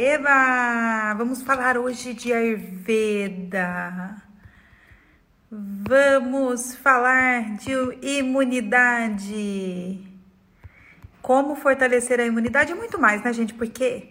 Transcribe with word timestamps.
Eba! 0.00 1.12
Vamos 1.14 1.42
falar 1.42 1.76
hoje 1.76 2.14
de 2.14 2.32
Ayurveda. 2.32 4.22
Vamos 5.50 6.76
falar 6.76 7.56
de 7.56 7.72
imunidade. 8.00 9.98
Como 11.20 11.56
fortalecer 11.56 12.20
a 12.20 12.24
imunidade 12.24 12.70
e 12.70 12.74
muito 12.76 12.96
mais, 12.96 13.24
né, 13.24 13.32
gente? 13.32 13.54
Porque 13.54 14.10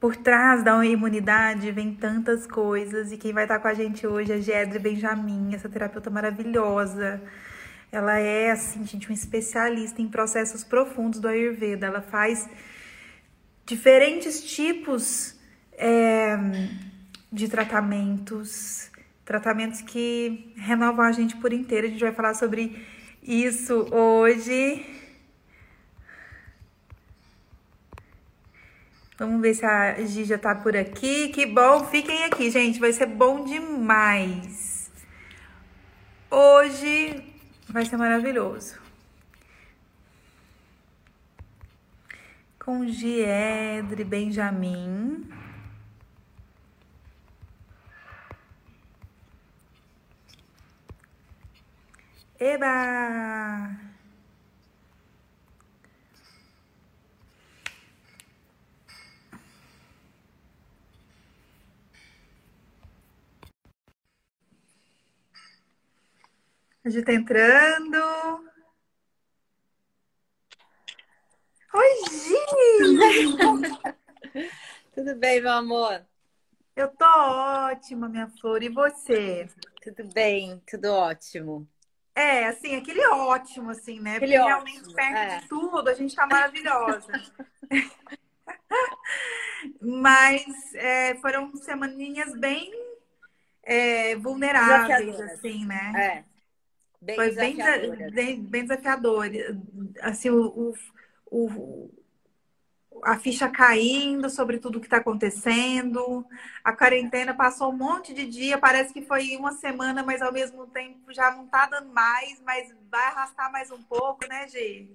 por 0.00 0.16
trás 0.16 0.64
da 0.64 0.82
imunidade 0.82 1.70
vem 1.72 1.94
tantas 1.94 2.46
coisas. 2.46 3.12
E 3.12 3.18
quem 3.18 3.34
vai 3.34 3.44
estar 3.44 3.58
com 3.58 3.68
a 3.68 3.74
gente 3.74 4.06
hoje 4.06 4.32
é 4.32 4.40
Gedre 4.40 4.78
Benjamin, 4.78 5.54
essa 5.54 5.68
terapeuta 5.68 6.08
maravilhosa. 6.08 7.20
Ela 7.92 8.18
é, 8.18 8.50
assim, 8.50 8.86
gente, 8.86 9.10
uma 9.10 9.14
especialista 9.14 10.00
em 10.00 10.08
processos 10.08 10.64
profundos 10.64 11.20
do 11.20 11.28
Ayurveda. 11.28 11.88
Ela 11.88 12.00
faz 12.00 12.48
diferentes 13.64 14.42
tipos 14.42 15.34
é, 15.72 16.36
de 17.30 17.48
tratamentos, 17.48 18.90
tratamentos 19.24 19.80
que 19.80 20.52
renovam 20.56 21.04
a 21.06 21.12
gente 21.12 21.36
por 21.36 21.52
inteiro. 21.52 21.86
A 21.86 21.90
gente 21.90 22.00
vai 22.00 22.12
falar 22.12 22.34
sobre 22.34 22.84
isso 23.22 23.86
hoje. 23.92 24.84
Vamos 29.18 29.40
ver 29.40 29.54
se 29.54 29.64
a 29.64 30.04
Gija 30.04 30.36
tá 30.36 30.54
por 30.54 30.76
aqui. 30.76 31.28
Que 31.28 31.46
bom, 31.46 31.84
fiquem 31.84 32.24
aqui, 32.24 32.50
gente. 32.50 32.80
Vai 32.80 32.92
ser 32.92 33.06
bom 33.06 33.44
demais. 33.44 34.90
Hoje 36.28 37.22
vai 37.68 37.84
ser 37.84 37.96
maravilhoso. 37.96 38.81
Com 42.64 42.86
Giedre 42.86 44.04
Benjamin. 44.04 45.28
Eba! 52.38 53.92
A 66.84 66.90
gente 66.90 67.04
tá 67.04 67.12
entrando. 67.12 68.51
Oi, 71.74 72.02
Gi! 72.10 72.36
Tudo 74.94 75.16
bem, 75.16 75.40
meu 75.40 75.52
amor? 75.52 76.04
Eu 76.76 76.88
tô 76.88 77.06
ótima, 77.06 78.06
minha 78.08 78.28
flor. 78.28 78.62
E 78.62 78.68
você? 78.68 79.48
Tudo 79.82 80.04
bem, 80.12 80.62
tudo 80.66 80.92
ótimo. 80.92 81.66
É, 82.14 82.44
assim, 82.46 82.76
aquele 82.76 83.02
ótimo, 83.06 83.70
assim, 83.70 83.98
né? 84.00 84.16
Aquele 84.16 84.38
Porque 84.38 84.52
ótimo, 84.52 84.66
realmente 84.66 84.94
perto 84.94 85.16
é. 85.16 85.38
de 85.38 85.48
tudo, 85.48 85.88
a 85.88 85.94
gente 85.94 86.14
tá 86.14 86.26
maravilhosa. 86.26 87.10
Mas 89.80 90.44
é, 90.74 91.14
foram 91.16 91.56
semaninhas 91.56 92.38
bem 92.38 92.70
é, 93.62 94.14
vulneráveis, 94.16 95.18
assim, 95.20 95.64
né? 95.64 95.92
É. 95.96 96.24
Bem 97.00 97.16
Foi 97.16 97.32
bem, 97.32 97.56
desafiadoras. 97.56 98.12
bem, 98.12 98.42
bem 98.42 98.62
desafiador. 98.62 99.26
Assim, 100.02 100.28
o, 100.30 100.46
o, 100.46 100.74
o- 101.32 101.90
a 103.04 103.18
ficha 103.18 103.48
caindo 103.50 104.28
sobre 104.30 104.58
tudo 104.58 104.80
que 104.80 104.86
está 104.86 104.98
acontecendo. 104.98 106.24
A 106.62 106.72
quarentena 106.76 107.34
passou 107.34 107.70
um 107.70 107.76
monte 107.76 108.14
de 108.14 108.26
dia, 108.26 108.58
parece 108.58 108.92
que 108.92 109.02
foi 109.02 109.36
uma 109.36 109.52
semana, 109.52 110.02
mas 110.02 110.22
ao 110.22 110.32
mesmo 110.32 110.66
tempo 110.68 111.12
já 111.12 111.30
não 111.32 111.44
está 111.46 111.66
dando 111.66 111.92
mais, 111.92 112.40
mas 112.42 112.72
vai 112.90 113.06
arrastar 113.06 113.50
mais 113.50 113.70
um 113.70 113.82
pouco, 113.82 114.26
né, 114.28 114.46
Gi? 114.48 114.88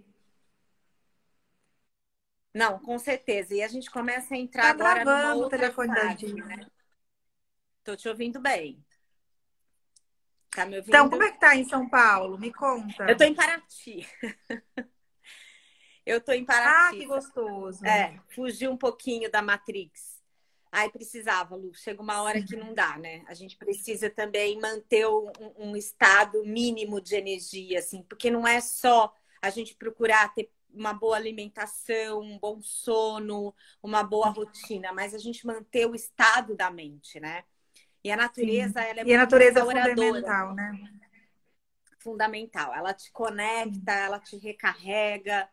Não, 2.54 2.80
com 2.80 2.98
certeza. 2.98 3.54
E 3.54 3.62
a 3.62 3.68
gente 3.68 3.90
começa 3.92 4.34
a 4.34 4.38
entrar 4.38 4.64
Tá 4.64 4.70
agora 4.72 5.06
numa 5.06 5.14
travando 5.16 5.46
o 5.46 5.50
telefone 5.50 5.88
da 5.90 5.94
fase, 6.02 6.34
né? 6.34 6.66
Tô 7.84 7.96
te 7.96 8.08
ouvindo 8.10 8.40
bem. 8.40 8.84
Tá 10.52 10.66
me 10.66 10.78
ouvindo? 10.78 10.90
Então, 10.90 11.10
como 11.10 11.24
é 11.24 11.32
que 11.32 11.40
tá 11.40 11.56
em 11.56 11.66
São 11.66 11.88
Paulo? 11.90 12.38
Me 12.40 12.52
conta. 12.54 13.08
Eu 13.08 13.18
tô 13.18 13.24
em 13.24 13.34
Paraty. 13.36 14.08
Eu 16.08 16.22
tô 16.22 16.32
em 16.32 16.44
Ah, 16.44 16.46
Paraty. 16.46 17.00
que 17.00 17.06
gostoso. 17.06 17.86
É, 17.86 18.18
fugir 18.30 18.70
um 18.70 18.78
pouquinho 18.78 19.30
da 19.30 19.42
Matrix. 19.42 20.18
Aí 20.72 20.90
precisava, 20.90 21.56
Lu. 21.56 21.74
Chega 21.74 22.02
uma 22.02 22.22
hora 22.22 22.42
que 22.42 22.56
não 22.56 22.74
dá, 22.74 22.98
né? 22.98 23.24
A 23.28 23.34
gente 23.34 23.58
precisa 23.58 24.10
também 24.10 24.58
manter 24.60 25.06
um, 25.06 25.30
um 25.58 25.76
estado 25.76 26.44
mínimo 26.46 27.02
de 27.02 27.16
energia, 27.16 27.80
assim, 27.80 28.04
porque 28.04 28.32
não 28.32 28.48
é 28.48 28.62
só 28.62 29.14
a 29.42 29.50
gente 29.50 29.76
procurar 29.76 30.34
ter 30.34 30.50
uma 30.74 30.94
boa 30.94 31.18
alimentação, 31.18 32.22
um 32.22 32.38
bom 32.40 32.62
sono, 32.62 33.54
uma 33.82 34.04
boa 34.04 34.30
rotina, 34.30 34.94
mas 34.94 35.14
a 35.14 35.18
gente 35.18 35.46
manter 35.46 35.88
o 35.88 35.96
estado 35.96 36.56
da 36.56 36.72
mente, 36.72 37.20
né? 37.20 37.44
E 38.04 38.12
a 38.12 38.16
natureza, 38.16 38.82
ela 38.82 39.02
é 39.02 39.06
E 39.06 39.14
a 39.14 39.18
natureza 39.18 39.60
é 39.60 39.66
fundamental, 39.66 40.54
né? 40.56 40.72
fundamental. 42.00 42.74
Ela 42.74 42.94
te 42.94 43.12
conecta, 43.12 43.92
ela 43.92 44.20
te 44.20 44.38
recarrega. 44.38 45.50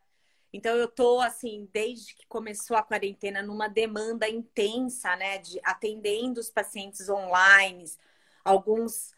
Então 0.57 0.77
eu 0.77 0.87
tô 0.87 1.21
assim, 1.21 1.69
desde 1.73 2.15
que 2.15 2.25
começou 2.29 2.77
a 2.77 2.83
quarentena, 2.83 3.43
numa 3.43 3.67
demanda 3.67 4.29
intensa, 4.29 5.17
né, 5.17 5.39
de 5.39 5.61
atendendo 5.65 6.39
os 6.39 6.49
pacientes 6.49 7.09
online, 7.09 7.85
alguns 8.45 9.13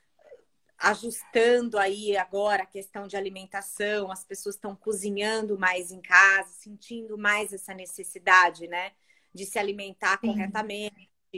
ajustando 0.78 1.78
aí 1.78 2.16
agora 2.16 2.62
a 2.62 2.66
questão 2.66 3.06
de 3.06 3.18
alimentação, 3.18 4.10
as 4.10 4.24
pessoas 4.24 4.54
estão 4.54 4.74
cozinhando 4.74 5.58
mais 5.58 5.90
em 5.90 6.00
casa, 6.00 6.54
sentindo 6.54 7.18
mais 7.18 7.52
essa 7.52 7.74
necessidade, 7.74 8.66
né, 8.66 8.92
de 9.34 9.44
se 9.44 9.58
alimentar 9.58 10.18
Sim. 10.18 10.28
corretamente, 10.28 10.96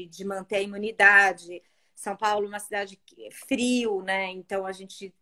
de 0.08 0.24
manter 0.24 0.56
a 0.58 0.62
imunidade. 0.62 1.60
São 1.92 2.16
Paulo 2.16 2.46
é 2.46 2.48
uma 2.48 2.60
cidade 2.60 2.96
que- 3.04 3.32
frio, 3.32 4.00
né? 4.02 4.30
Então 4.30 4.64
a 4.64 4.70
gente 4.70 5.12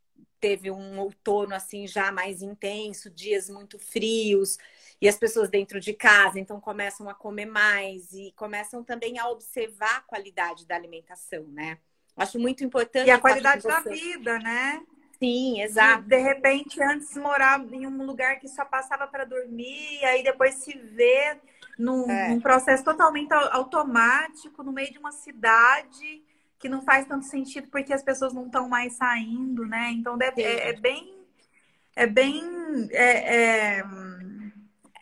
teve 0.40 0.70
um 0.70 0.98
outono 1.00 1.54
assim 1.54 1.86
já 1.86 2.12
mais 2.12 2.42
intenso, 2.42 3.10
dias 3.10 3.48
muito 3.50 3.78
frios, 3.78 4.58
e 5.00 5.08
as 5.08 5.16
pessoas 5.16 5.48
dentro 5.50 5.78
de 5.80 5.92
casa, 5.92 6.38
então 6.40 6.60
começam 6.60 7.08
a 7.08 7.14
comer 7.14 7.46
mais 7.46 8.12
e 8.12 8.32
começam 8.36 8.82
também 8.82 9.18
a 9.18 9.28
observar 9.28 9.96
a 9.96 10.00
qualidade 10.00 10.66
da 10.66 10.74
alimentação, 10.74 11.44
né? 11.48 11.78
Acho 12.16 12.38
muito 12.38 12.64
importante. 12.64 13.08
E 13.08 13.10
a 13.10 13.18
qualidade 13.20 13.66
da 13.66 13.80
vida, 13.80 14.38
né? 14.38 14.82
Sim, 15.18 15.60
exato. 15.62 16.08
De 16.08 16.16
repente, 16.18 16.82
antes 16.82 17.16
morava 17.16 17.74
em 17.74 17.86
um 17.86 18.04
lugar 18.04 18.38
que 18.38 18.48
só 18.48 18.64
passava 18.64 19.06
para 19.06 19.24
dormir, 19.24 20.00
e 20.00 20.04
aí 20.04 20.22
depois 20.22 20.54
se 20.56 20.76
vê 20.76 21.38
num, 21.78 22.06
É. 22.10 22.28
num 22.28 22.40
processo 22.40 22.84
totalmente 22.84 23.32
au- 23.32 23.52
automático, 23.52 24.62
no 24.62 24.72
meio 24.72 24.92
de 24.92 24.98
uma 24.98 25.12
cidade 25.12 26.22
que 26.58 26.68
não 26.68 26.82
faz 26.82 27.06
tanto 27.06 27.26
sentido 27.26 27.68
porque 27.70 27.92
as 27.92 28.02
pessoas 28.02 28.32
não 28.32 28.46
estão 28.46 28.68
mais 28.68 28.94
saindo, 28.94 29.66
né? 29.66 29.90
Então 29.92 30.16
deve, 30.16 30.42
é, 30.42 30.70
é 30.70 30.72
bem. 30.72 31.16
É 31.94 32.06
bem. 32.06 32.88
é- 32.90 33.34
é- 33.78 33.84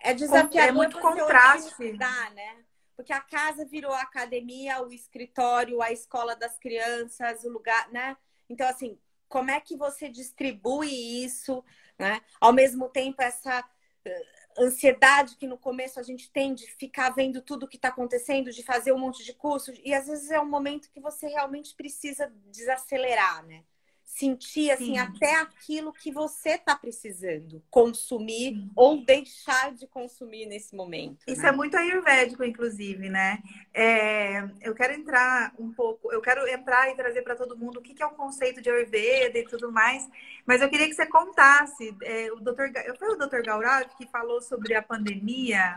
É 0.00 0.14
desafiador 0.14 0.68
É 0.68 0.72
muito 0.72 0.98
contraste. 1.00 1.92
né? 1.92 2.56
Porque 2.96 3.12
a 3.12 3.20
casa 3.20 3.64
virou 3.64 3.92
a 3.92 4.02
academia, 4.02 4.80
o 4.82 4.92
escritório, 4.92 5.82
a 5.82 5.90
escola 5.90 6.36
das 6.36 6.58
crianças, 6.58 7.42
o 7.44 7.48
lugar, 7.48 7.90
né? 7.90 8.16
Então, 8.48 8.68
assim, 8.68 8.98
como 9.28 9.50
é 9.50 9.60
que 9.60 9.76
você 9.76 10.08
distribui 10.08 11.24
isso, 11.24 11.64
né? 11.98 12.20
Ao 12.40 12.52
mesmo 12.52 12.88
tempo, 12.88 13.20
essa 13.22 13.64
ansiedade 14.58 15.36
que 15.36 15.46
no 15.46 15.58
começo 15.58 15.98
a 15.98 16.02
gente 16.02 16.30
tem 16.30 16.54
de 16.54 16.66
ficar 16.66 17.10
vendo 17.10 17.42
tudo 17.42 17.68
que 17.68 17.76
está 17.76 17.88
acontecendo, 17.88 18.50
de 18.50 18.62
fazer 18.62 18.92
um 18.92 18.98
monte 18.98 19.24
de 19.24 19.32
cursos, 19.34 19.78
e 19.84 19.92
às 19.94 20.06
vezes 20.06 20.30
é 20.30 20.40
um 20.40 20.48
momento 20.48 20.90
que 20.90 21.00
você 21.00 21.26
realmente 21.28 21.74
precisa 21.74 22.32
desacelerar, 22.50 23.44
né? 23.46 23.64
Sentir 24.14 24.70
assim 24.70 24.94
Sim. 24.94 24.98
até 24.98 25.34
aquilo 25.40 25.92
que 25.92 26.12
você 26.12 26.50
está 26.50 26.76
precisando 26.76 27.60
consumir 27.68 28.64
ou 28.76 29.04
deixar 29.04 29.74
de 29.74 29.88
consumir 29.88 30.46
nesse 30.46 30.76
momento. 30.76 31.24
Isso 31.26 31.42
né? 31.42 31.48
é 31.48 31.52
muito 31.52 31.76
ayurvédico, 31.76 32.44
inclusive, 32.44 33.08
né? 33.08 33.42
É, 33.74 34.48
eu 34.60 34.72
quero 34.72 34.92
entrar 34.92 35.52
um 35.58 35.72
pouco, 35.72 36.12
eu 36.12 36.20
quero 36.22 36.46
entrar 36.46 36.88
e 36.92 36.94
trazer 36.94 37.22
para 37.22 37.34
todo 37.34 37.58
mundo 37.58 37.80
o 37.80 37.82
que, 37.82 37.92
que 37.92 38.04
é 38.04 38.06
o 38.06 38.14
conceito 38.14 38.62
de 38.62 38.70
Ayurveda 38.70 39.36
e 39.36 39.44
tudo 39.46 39.72
mais, 39.72 40.08
mas 40.46 40.62
eu 40.62 40.70
queria 40.70 40.86
que 40.86 40.94
você 40.94 41.06
contasse. 41.06 41.92
é, 42.04 42.30
o. 42.30 42.36
Ga- 42.36 42.94
foi 42.96 43.08
o 43.08 43.18
Dr. 43.18 43.42
Gaurav 43.42 43.88
que 43.96 44.06
falou 44.06 44.40
sobre 44.40 44.76
a 44.76 44.82
pandemia. 44.82 45.74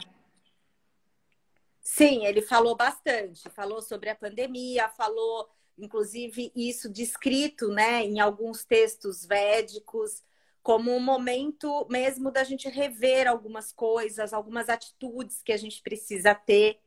Sim, 1.82 2.24
ele 2.24 2.44
falou 2.44 2.76
bastante, 2.76 3.50
falou 3.50 3.82
sobre 3.82 4.12
a 4.12 4.16
pandemia, 4.16 4.90
falou 4.90 5.50
inclusive 5.78 6.52
isso 6.56 6.90
descrito, 6.90 7.70
né, 7.70 8.04
em 8.04 8.20
alguns 8.20 8.66
textos 8.66 9.26
védicos, 9.26 10.24
como 10.64 10.94
um 10.94 11.00
momento 11.00 11.88
mesmo 11.90 12.32
da 12.32 12.44
gente 12.44 12.68
rever 12.68 13.28
algumas 13.28 13.72
coisas, 13.72 14.34
algumas 14.34 14.68
atitudes 14.68 15.42
que 15.42 15.54
a 15.54 15.58
gente 15.58 15.82
precisa 15.82 16.36
ter. 16.36 16.80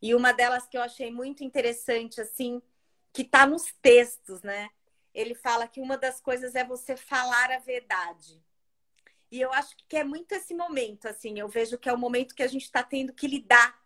E 0.00 0.14
uma 0.14 0.32
delas 0.32 0.66
que 0.68 0.76
eu 0.76 0.82
achei 0.82 1.10
muito 1.10 1.42
interessante, 1.42 2.20
assim, 2.20 2.62
que 3.12 3.22
está 3.22 3.46
nos 3.46 3.64
textos, 3.82 4.42
né? 4.42 4.68
Ele 5.12 5.34
fala 5.34 5.66
que 5.66 5.80
uma 5.80 5.96
das 5.96 6.20
coisas 6.20 6.54
é 6.54 6.62
você 6.62 6.96
falar 6.96 7.50
a 7.50 7.58
verdade. 7.58 8.40
E 9.30 9.40
eu 9.40 9.52
acho 9.52 9.74
que 9.88 9.96
é 9.96 10.04
muito 10.04 10.32
esse 10.32 10.54
momento, 10.54 11.08
assim, 11.08 11.38
eu 11.38 11.48
vejo 11.48 11.78
que 11.78 11.88
é 11.88 11.92
o 11.92 11.98
momento 11.98 12.34
que 12.34 12.42
a 12.42 12.46
gente 12.46 12.64
está 12.64 12.82
tendo 12.82 13.12
que 13.12 13.26
lidar 13.26 13.82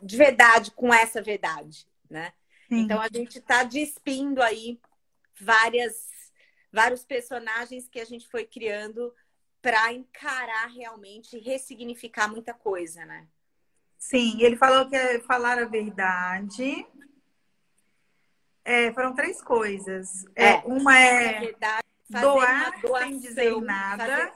de 0.00 0.16
verdade 0.16 0.70
com 0.70 0.92
essa 0.92 1.20
verdade, 1.20 1.86
né? 2.08 2.32
Sim. 2.68 2.80
Então 2.82 3.00
a 3.00 3.08
gente 3.12 3.38
está 3.38 3.62
despindo 3.62 4.42
aí 4.42 4.80
várias 5.40 6.16
vários 6.72 7.04
personagens 7.04 7.88
que 7.88 7.98
a 7.98 8.04
gente 8.04 8.28
foi 8.28 8.44
criando 8.44 9.14
para 9.62 9.92
encarar 9.92 10.66
realmente, 10.66 11.38
ressignificar 11.38 12.28
muita 12.28 12.52
coisa, 12.52 13.04
né? 13.04 13.26
Sim, 13.98 14.40
ele 14.42 14.56
falou 14.56 14.88
que 14.88 14.94
é 14.94 15.18
falar 15.20 15.58
a 15.58 15.64
verdade. 15.64 16.86
É, 18.64 18.92
foram 18.92 19.14
três 19.14 19.40
coisas. 19.42 20.24
É, 20.34 20.50
é 20.50 20.56
uma 20.66 20.96
é 20.96 21.40
verdade, 21.40 21.82
doar 22.08 22.80
doação, 22.80 23.08
sem 23.08 23.18
dizer 23.18 23.60
nada. 23.62 24.06
Fazer, 24.06 24.32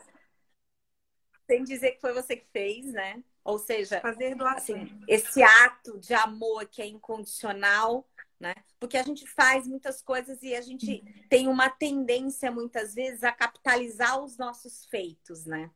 sem 1.47 1.65
dizer 1.65 1.91
que 1.93 2.01
foi 2.01 2.13
você 2.13 2.37
que 2.37 2.47
fez, 2.53 2.87
né? 2.87 3.23
Ou 3.45 3.59
seja, 3.59 4.01
fazer 4.01 4.35
doação. 4.35 4.57
Assim, 4.57 5.03
esse 5.07 5.43
ato 5.43 5.99
de 5.99 6.15
amor 6.15 6.67
que 6.67 6.81
é 6.81 6.87
incondicional, 6.87 8.09
né? 8.41 8.55
Porque 8.79 8.97
a 8.97 9.03
gente 9.03 9.27
faz 9.27 9.69
muitas 9.69 10.01
coisas 10.01 10.43
e 10.43 10.55
a 10.55 10.63
gente 10.63 11.05
tem 11.29 11.47
uma 11.47 11.69
tendência 11.69 12.51
muitas 12.51 12.95
vezes 12.95 13.23
a 13.23 13.31
capitalizar 13.31 14.19
os 14.19 14.39
nossos 14.39 14.87
feitos, 14.87 15.45
né? 15.45 15.71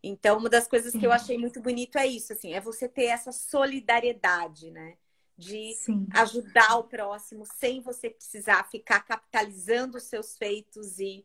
Então, 0.00 0.38
uma 0.38 0.48
das 0.48 0.68
coisas 0.68 0.92
que 0.92 1.04
eu 1.04 1.10
achei 1.10 1.36
muito 1.36 1.60
bonito 1.60 1.98
é 1.98 2.06
isso, 2.06 2.32
assim, 2.32 2.54
é 2.54 2.60
você 2.60 2.88
ter 2.88 3.06
essa 3.06 3.32
solidariedade, 3.32 4.70
né? 4.70 4.96
De 5.36 5.74
Sim. 5.74 6.06
ajudar 6.14 6.76
o 6.76 6.84
próximo 6.84 7.44
sem 7.44 7.80
você 7.80 8.08
precisar 8.08 8.68
ficar 8.70 9.00
capitalizando 9.00 9.98
os 9.98 10.04
seus 10.04 10.36
feitos 10.36 11.00
e 11.00 11.24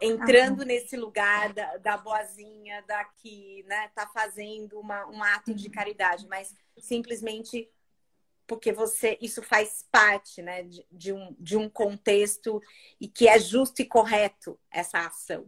entrando 0.00 0.64
nesse 0.64 0.96
lugar 0.96 1.52
da, 1.52 1.76
da 1.78 1.96
boazinha, 1.96 2.82
da 2.82 3.04
que 3.04 3.64
né, 3.66 3.88
tá 3.94 4.06
fazendo 4.08 4.78
uma, 4.78 5.06
um 5.06 5.22
ato 5.22 5.54
de 5.54 5.70
caridade, 5.70 6.26
mas 6.28 6.54
simplesmente 6.78 7.68
porque 8.48 8.72
você 8.72 9.18
isso 9.20 9.42
faz 9.42 9.84
parte 9.92 10.42
né, 10.42 10.62
de, 10.64 10.84
de, 10.90 11.12
um, 11.12 11.36
de 11.38 11.56
um 11.56 11.68
contexto 11.68 12.60
e 12.98 13.06
que 13.06 13.28
é 13.28 13.38
justo 13.38 13.82
e 13.82 13.84
correto 13.84 14.58
essa 14.72 15.06
ação. 15.06 15.46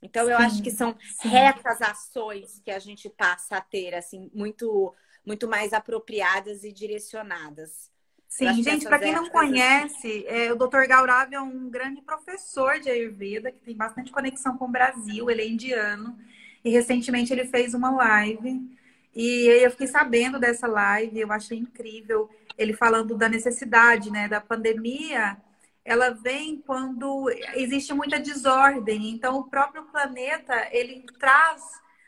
Então 0.00 0.30
eu 0.30 0.38
sim, 0.38 0.44
acho 0.44 0.62
que 0.62 0.70
são 0.70 0.96
sim. 1.20 1.28
retas 1.28 1.82
ações 1.82 2.60
que 2.64 2.70
a 2.70 2.78
gente 2.78 3.10
passa 3.10 3.56
a 3.56 3.60
ter 3.60 3.94
assim 3.94 4.30
muito 4.32 4.94
muito 5.26 5.46
mais 5.46 5.74
apropriadas 5.74 6.64
e 6.64 6.72
direcionadas. 6.72 7.90
Sim, 8.26 8.62
gente, 8.62 8.86
para 8.86 9.00
quem 9.00 9.12
não 9.12 9.28
conhece, 9.28 10.24
é, 10.28 10.52
o 10.52 10.56
Dr. 10.56 10.86
Gaurav 10.86 11.34
é 11.34 11.40
um 11.40 11.68
grande 11.68 12.00
professor 12.00 12.78
de 12.78 12.88
Ayurveda 12.88 13.50
que 13.50 13.58
tem 13.58 13.76
bastante 13.76 14.12
conexão 14.12 14.56
com 14.56 14.66
o 14.66 14.70
Brasil, 14.70 15.28
ele 15.28 15.42
é 15.42 15.48
indiano 15.48 16.16
e 16.64 16.70
recentemente 16.70 17.32
ele 17.32 17.44
fez 17.44 17.74
uma 17.74 17.90
live 17.90 18.79
e 19.14 19.46
eu 19.62 19.70
fiquei 19.70 19.86
sabendo 19.86 20.38
dessa 20.38 20.66
live, 20.66 21.20
eu 21.20 21.32
achei 21.32 21.58
incrível 21.58 22.30
ele 22.56 22.74
falando 22.74 23.16
da 23.16 23.28
necessidade, 23.28 24.10
né, 24.10 24.28
da 24.28 24.40
pandemia. 24.40 25.36
Ela 25.84 26.10
vem 26.10 26.58
quando 26.58 27.30
existe 27.54 27.92
muita 27.94 28.20
desordem. 28.20 29.10
Então, 29.10 29.38
o 29.38 29.44
próprio 29.44 29.84
planeta 29.84 30.68
ele 30.70 31.04
traz 31.18 31.62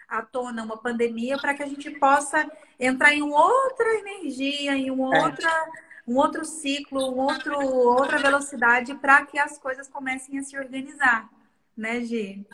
à 0.06 0.20
tona 0.20 0.62
uma 0.62 0.76
pandemia 0.76 1.38
para 1.38 1.54
que 1.54 1.62
a 1.62 1.66
gente 1.66 1.90
possa 1.92 2.46
entrar 2.78 3.14
em 3.14 3.22
outra 3.22 3.94
energia, 3.94 4.76
em 4.76 4.90
uma 4.90 5.16
é. 5.16 5.22
outra, 5.24 5.70
um 6.06 6.16
outro 6.16 6.44
ciclo, 6.44 7.14
um 7.14 7.18
outro, 7.18 7.58
outra 7.58 8.18
velocidade 8.18 8.94
para 8.96 9.24
que 9.24 9.38
as 9.38 9.58
coisas 9.58 9.88
comecem 9.88 10.38
a 10.38 10.42
se 10.42 10.56
organizar, 10.58 11.30
né, 11.74 12.02
Gi? 12.02 12.46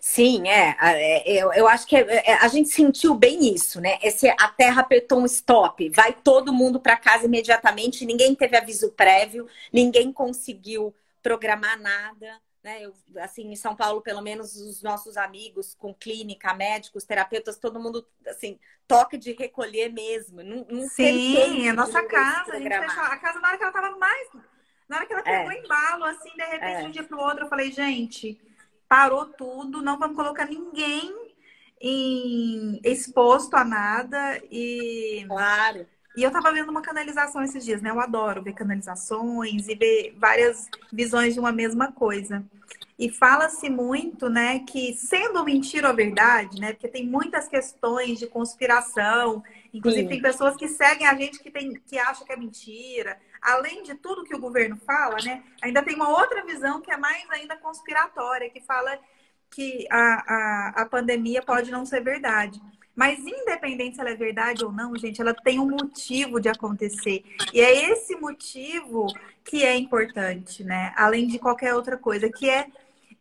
Sim, 0.00 0.48
é. 0.48 0.76
é. 0.80 1.32
Eu, 1.32 1.52
eu 1.52 1.68
acho 1.68 1.86
que 1.86 1.96
é, 1.96 2.30
é, 2.30 2.34
a 2.34 2.48
gente 2.48 2.68
sentiu 2.68 3.14
bem 3.14 3.54
isso, 3.54 3.80
né? 3.80 3.98
Esse, 4.02 4.28
a 4.28 4.48
Terra 4.48 4.82
apertou 4.82 5.20
um 5.20 5.26
stop, 5.26 5.88
vai 5.90 6.12
todo 6.12 6.52
mundo 6.52 6.80
para 6.80 6.96
casa 6.96 7.24
imediatamente, 7.24 8.04
ninguém 8.04 8.34
teve 8.34 8.56
aviso 8.56 8.92
prévio, 8.92 9.48
ninguém 9.72 10.12
conseguiu 10.12 10.94
programar 11.22 11.80
nada. 11.80 12.40
Né? 12.62 12.82
Eu, 12.82 12.94
assim, 13.20 13.50
em 13.50 13.56
São 13.56 13.76
Paulo, 13.76 14.00
pelo 14.00 14.22
menos 14.22 14.56
os 14.56 14.82
nossos 14.82 15.16
amigos 15.16 15.74
com 15.74 15.92
clínica, 15.92 16.54
médicos, 16.54 17.04
terapeutas, 17.04 17.58
todo 17.58 17.80
mundo 17.80 18.06
assim, 18.26 18.58
toca 18.88 19.18
de 19.18 19.32
recolher 19.32 19.92
mesmo. 19.92 20.42
Não, 20.42 20.66
não 20.70 20.88
Sim, 20.88 21.68
a 21.68 21.74
nossa 21.74 22.02
casa, 22.06 22.52
a, 22.52 22.58
gente 22.58 22.68
fechou, 22.68 23.02
a 23.02 23.16
casa 23.18 23.40
na 23.40 23.48
hora 23.48 23.58
que 23.58 23.64
ela 23.64 23.72
tava 23.72 23.98
mais. 23.98 24.28
Na 24.88 24.96
hora 24.96 25.06
que 25.06 25.12
ela 25.12 25.22
pegou 25.22 25.52
é. 25.52 25.58
embalo, 25.58 26.04
assim, 26.04 26.30
de 26.34 26.44
repente, 26.44 26.64
é. 26.64 26.80
de 26.80 26.86
um 26.86 26.90
dia 26.90 27.04
pro 27.04 27.18
outro, 27.18 27.44
eu 27.44 27.48
falei, 27.48 27.70
gente 27.70 28.40
parou 28.94 29.26
tudo, 29.26 29.82
não 29.82 29.98
vamos 29.98 30.14
colocar 30.14 30.46
ninguém 30.46 31.12
em, 31.80 32.80
exposto 32.84 33.54
a 33.54 33.64
nada 33.64 34.40
e 34.48 35.24
claro. 35.26 35.84
E 36.16 36.22
eu 36.22 36.30
tava 36.30 36.52
vendo 36.52 36.70
uma 36.70 36.80
canalização 36.80 37.42
esses 37.42 37.64
dias, 37.64 37.82
né? 37.82 37.90
Eu 37.90 37.98
adoro 37.98 38.40
ver 38.40 38.52
canalizações 38.52 39.66
e 39.66 39.74
ver 39.74 40.14
várias 40.16 40.68
visões 40.92 41.34
de 41.34 41.40
uma 41.40 41.50
mesma 41.50 41.90
coisa. 41.90 42.44
E 42.96 43.10
fala-se 43.10 43.68
muito, 43.68 44.28
né, 44.30 44.60
que 44.60 44.94
sendo 44.94 45.44
mentira 45.44 45.88
ou 45.88 45.96
verdade, 45.96 46.60
né, 46.60 46.72
porque 46.72 46.86
tem 46.86 47.04
muitas 47.04 47.48
questões 47.48 48.20
de 48.20 48.28
conspiração, 48.28 49.42
inclusive 49.72 50.04
Sim. 50.04 50.08
tem 50.08 50.22
pessoas 50.22 50.56
que 50.56 50.68
seguem 50.68 51.04
a 51.04 51.14
gente 51.16 51.40
que 51.40 51.50
tem 51.50 51.72
que 51.72 51.98
acha 51.98 52.24
que 52.24 52.32
é 52.32 52.36
mentira. 52.36 53.18
Além 53.44 53.82
de 53.82 53.94
tudo 53.94 54.24
que 54.24 54.34
o 54.34 54.40
governo 54.40 54.76
fala, 54.86 55.16
né, 55.22 55.42
ainda 55.62 55.82
tem 55.82 55.94
uma 55.94 56.08
outra 56.08 56.44
visão 56.44 56.80
que 56.80 56.90
é 56.90 56.96
mais 56.96 57.28
ainda 57.30 57.56
conspiratória, 57.56 58.48
que 58.48 58.60
fala 58.60 58.98
que 59.50 59.86
a, 59.90 59.98
a, 59.98 60.82
a 60.82 60.86
pandemia 60.86 61.42
pode 61.42 61.70
não 61.70 61.84
ser 61.84 62.02
verdade. 62.02 62.60
Mas 62.96 63.18
independente 63.18 63.96
se 63.96 64.00
ela 64.00 64.10
é 64.10 64.16
verdade 64.16 64.64
ou 64.64 64.72
não, 64.72 64.96
gente, 64.96 65.20
ela 65.20 65.34
tem 65.34 65.58
um 65.58 65.68
motivo 65.68 66.40
de 66.40 66.48
acontecer. 66.48 67.24
E 67.52 67.60
é 67.60 67.90
esse 67.90 68.16
motivo 68.16 69.06
que 69.44 69.64
é 69.64 69.76
importante, 69.76 70.64
né? 70.64 70.92
Além 70.96 71.26
de 71.26 71.38
qualquer 71.38 71.74
outra 71.74 71.96
coisa, 71.96 72.30
que 72.30 72.48
é 72.48 72.68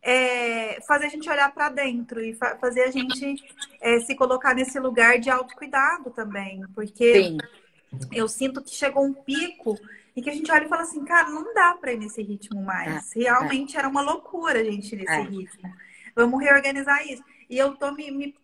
é, 0.03 0.81
fazer 0.81 1.05
a 1.05 1.09
gente 1.09 1.29
olhar 1.29 1.51
para 1.53 1.69
dentro 1.69 2.21
e 2.21 2.33
fa 2.33 2.57
fazer 2.57 2.83
a 2.83 2.91
gente 2.91 3.41
é, 3.79 4.01
se 4.01 4.13
colocar 4.15 4.53
nesse 4.53 4.77
lugar 4.77 5.17
de 5.17 5.29
autocuidado 5.29 6.11
também. 6.11 6.61
Porque 6.75 7.23
Sim. 7.23 7.37
eu 8.11 8.27
sinto 8.27 8.61
que 8.61 8.75
chegou 8.75 9.03
um 9.03 9.13
pico 9.13 9.79
e 10.15 10.21
que 10.21 10.29
a 10.29 10.33
gente 10.33 10.51
olha 10.51 10.65
e 10.65 10.69
fala 10.69 10.83
assim, 10.83 11.03
cara, 11.03 11.29
não 11.29 11.53
dá 11.53 11.75
para 11.79 11.93
ir 11.93 11.99
nesse 11.99 12.21
ritmo 12.21 12.61
mais. 12.61 13.15
É, 13.15 13.19
Realmente 13.19 13.77
era 13.77 13.87
uma 13.87 14.01
loucura 14.01 14.59
a 14.59 14.63
gente 14.63 14.95
nesse 14.95 15.11
é. 15.11 15.21
ritmo. 15.21 15.73
Vamos 16.15 16.41
reorganizar 16.41 17.05
isso. 17.07 17.23
E 17.49 17.57
eu 17.57 17.75
tô 17.75 17.91
me, 17.91 18.11
me 18.11 18.35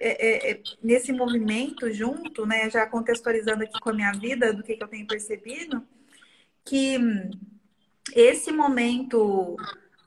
é, 0.00 0.50
é, 0.50 0.62
nesse 0.82 1.12
movimento 1.12 1.92
junto, 1.92 2.44
né, 2.46 2.68
já 2.68 2.86
contextualizando 2.86 3.62
aqui 3.62 3.78
com 3.78 3.90
a 3.90 3.94
minha 3.94 4.12
vida, 4.12 4.52
do 4.52 4.62
que, 4.62 4.76
que 4.76 4.82
eu 4.82 4.88
tenho 4.88 5.06
percebido, 5.06 5.86
que 6.64 6.98
esse 8.14 8.50
momento 8.50 9.56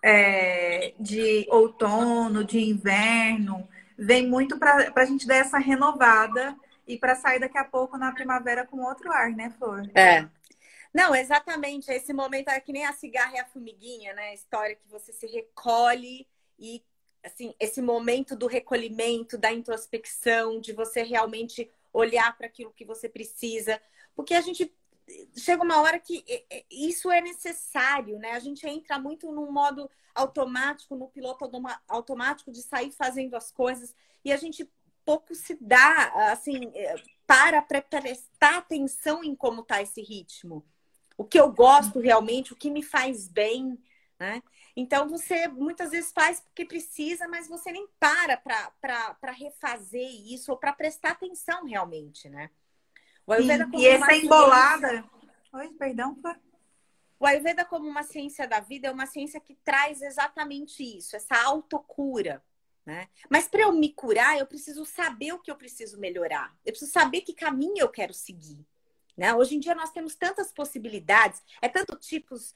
é, 0.04 0.94
de 1.00 1.46
outono, 1.50 2.44
de 2.44 2.60
inverno, 2.60 3.68
vem 3.98 4.28
muito 4.28 4.58
para 4.58 4.92
a 4.94 5.06
gente 5.06 5.26
dar 5.26 5.38
essa 5.38 5.58
renovada 5.58 6.56
e 6.88 6.98
para 6.98 7.16
sair 7.16 7.40
daqui 7.40 7.58
a 7.58 7.64
pouco 7.64 7.98
na 7.98 8.12
primavera 8.12 8.66
com 8.66 8.84
outro 8.84 9.12
ar, 9.12 9.32
né, 9.32 9.50
Flor? 9.58 9.90
É. 9.96 10.30
Não, 10.94 11.14
exatamente. 11.14 11.92
Esse 11.92 12.14
momento 12.14 12.50
é 12.50 12.60
que 12.60 12.72
nem 12.72 12.86
a 12.86 12.94
cigarra 12.94 13.36
e 13.36 13.40
a 13.40 13.46
formiguinha, 13.46 14.14
né? 14.14 14.30
A 14.30 14.34
história 14.34 14.76
que 14.76 14.88
você 14.88 15.12
se 15.12 15.28
recolhe 15.28 16.26
e, 16.58 16.82
assim, 17.24 17.54
esse 17.60 17.82
momento 17.82 18.36
do 18.36 18.48
recolhimento, 18.48 19.38
da 19.38 19.52
introspecção, 19.52 20.60
de 20.60 20.72
você 20.72 21.04
realmente 21.04 21.70
olhar 21.92 22.38
para 22.38 22.48
aquilo 22.48 22.72
que 22.72 22.86
você 22.86 23.10
precisa. 23.10 23.82
Porque 24.16 24.34
a 24.34 24.42
gente 24.42 24.74
chega 25.38 25.64
uma 25.64 25.82
hora 25.82 26.00
que 26.00 26.24
isso 26.72 27.12
é 27.12 27.22
necessário, 27.22 28.18
né? 28.18 28.32
A 28.32 28.40
gente 28.40 28.68
entra 28.68 28.98
muito 28.98 29.32
num 29.32 29.52
modo 29.52 29.90
automático, 30.16 30.96
no 30.96 31.10
piloto 31.10 31.50
automático 31.88 32.52
de 32.52 32.62
sair 32.62 32.92
fazendo 32.92 33.36
as 33.36 33.52
coisas 33.52 33.94
e 34.24 34.32
a 34.32 34.38
gente 34.38 34.70
pouco 35.06 35.36
se 35.36 35.58
dá, 35.62 36.32
assim, 36.32 36.72
é, 36.74 36.96
para 37.28 37.62
prestar 37.62 38.58
atenção 38.58 39.24
em 39.24 39.36
como 39.36 39.62
está 39.62 39.82
esse 39.82 40.02
ritmo. 40.02 40.66
O 41.18 41.24
que 41.24 41.40
eu 41.40 41.52
gosto 41.52 42.00
realmente, 42.00 42.52
o 42.52 42.56
que 42.56 42.70
me 42.70 42.84
faz 42.84 43.28
bem, 43.28 43.80
né? 44.20 44.42
Então 44.76 45.08
você 45.08 45.48
muitas 45.48 45.92
vezes 45.92 46.12
faz 46.12 46.42
porque 46.42 46.66
precisa, 46.66 47.28
mas 47.28 47.48
você 47.48 47.72
nem 47.72 47.88
para 47.98 48.36
para 48.38 49.32
refazer 49.32 50.10
isso 50.30 50.52
ou 50.52 50.58
para 50.58 50.74
prestar 50.74 51.12
atenção 51.12 51.66
realmente, 51.66 52.28
né? 52.28 52.50
O 53.26 53.32
Ayurveda 53.32 53.66
como 53.66 53.80
e 53.80 53.88
essa 53.88 54.14
embolada. 54.14 54.90
Ciência... 54.90 55.10
Oi, 55.54 55.70
perdão. 55.80 56.18
O 57.18 57.26
Ayurveda, 57.26 57.64
como 57.64 57.88
uma 57.88 58.04
ciência 58.04 58.46
da 58.46 58.60
vida, 58.60 58.90
é 58.90 58.92
uma 58.92 59.06
ciência 59.06 59.40
que 59.40 59.56
traz 59.56 60.02
exatamente 60.02 60.84
isso, 60.84 61.16
essa 61.16 61.36
autocura. 61.44 62.44
Né? 62.86 63.10
Mas 63.30 63.48
para 63.48 63.62
eu 63.62 63.72
me 63.72 63.92
curar, 63.92 64.38
eu 64.38 64.46
preciso 64.46 64.86
saber 64.86 65.34
o 65.34 65.40
que 65.40 65.50
eu 65.50 65.56
preciso 65.56 66.00
melhorar. 66.00 66.56
Eu 66.64 66.72
preciso 66.72 66.92
saber 66.92 67.22
que 67.22 67.34
caminho 67.34 67.80
eu 67.80 67.90
quero 67.90 68.14
seguir. 68.14 68.64
Né? 69.18 69.34
Hoje 69.34 69.56
em 69.56 69.60
dia 69.60 69.74
nós 69.74 69.92
temos 69.92 70.16
tantas 70.16 70.52
possibilidades, 70.52 71.42
é 71.62 71.68
tanto 71.68 71.96
tipos 71.98 72.54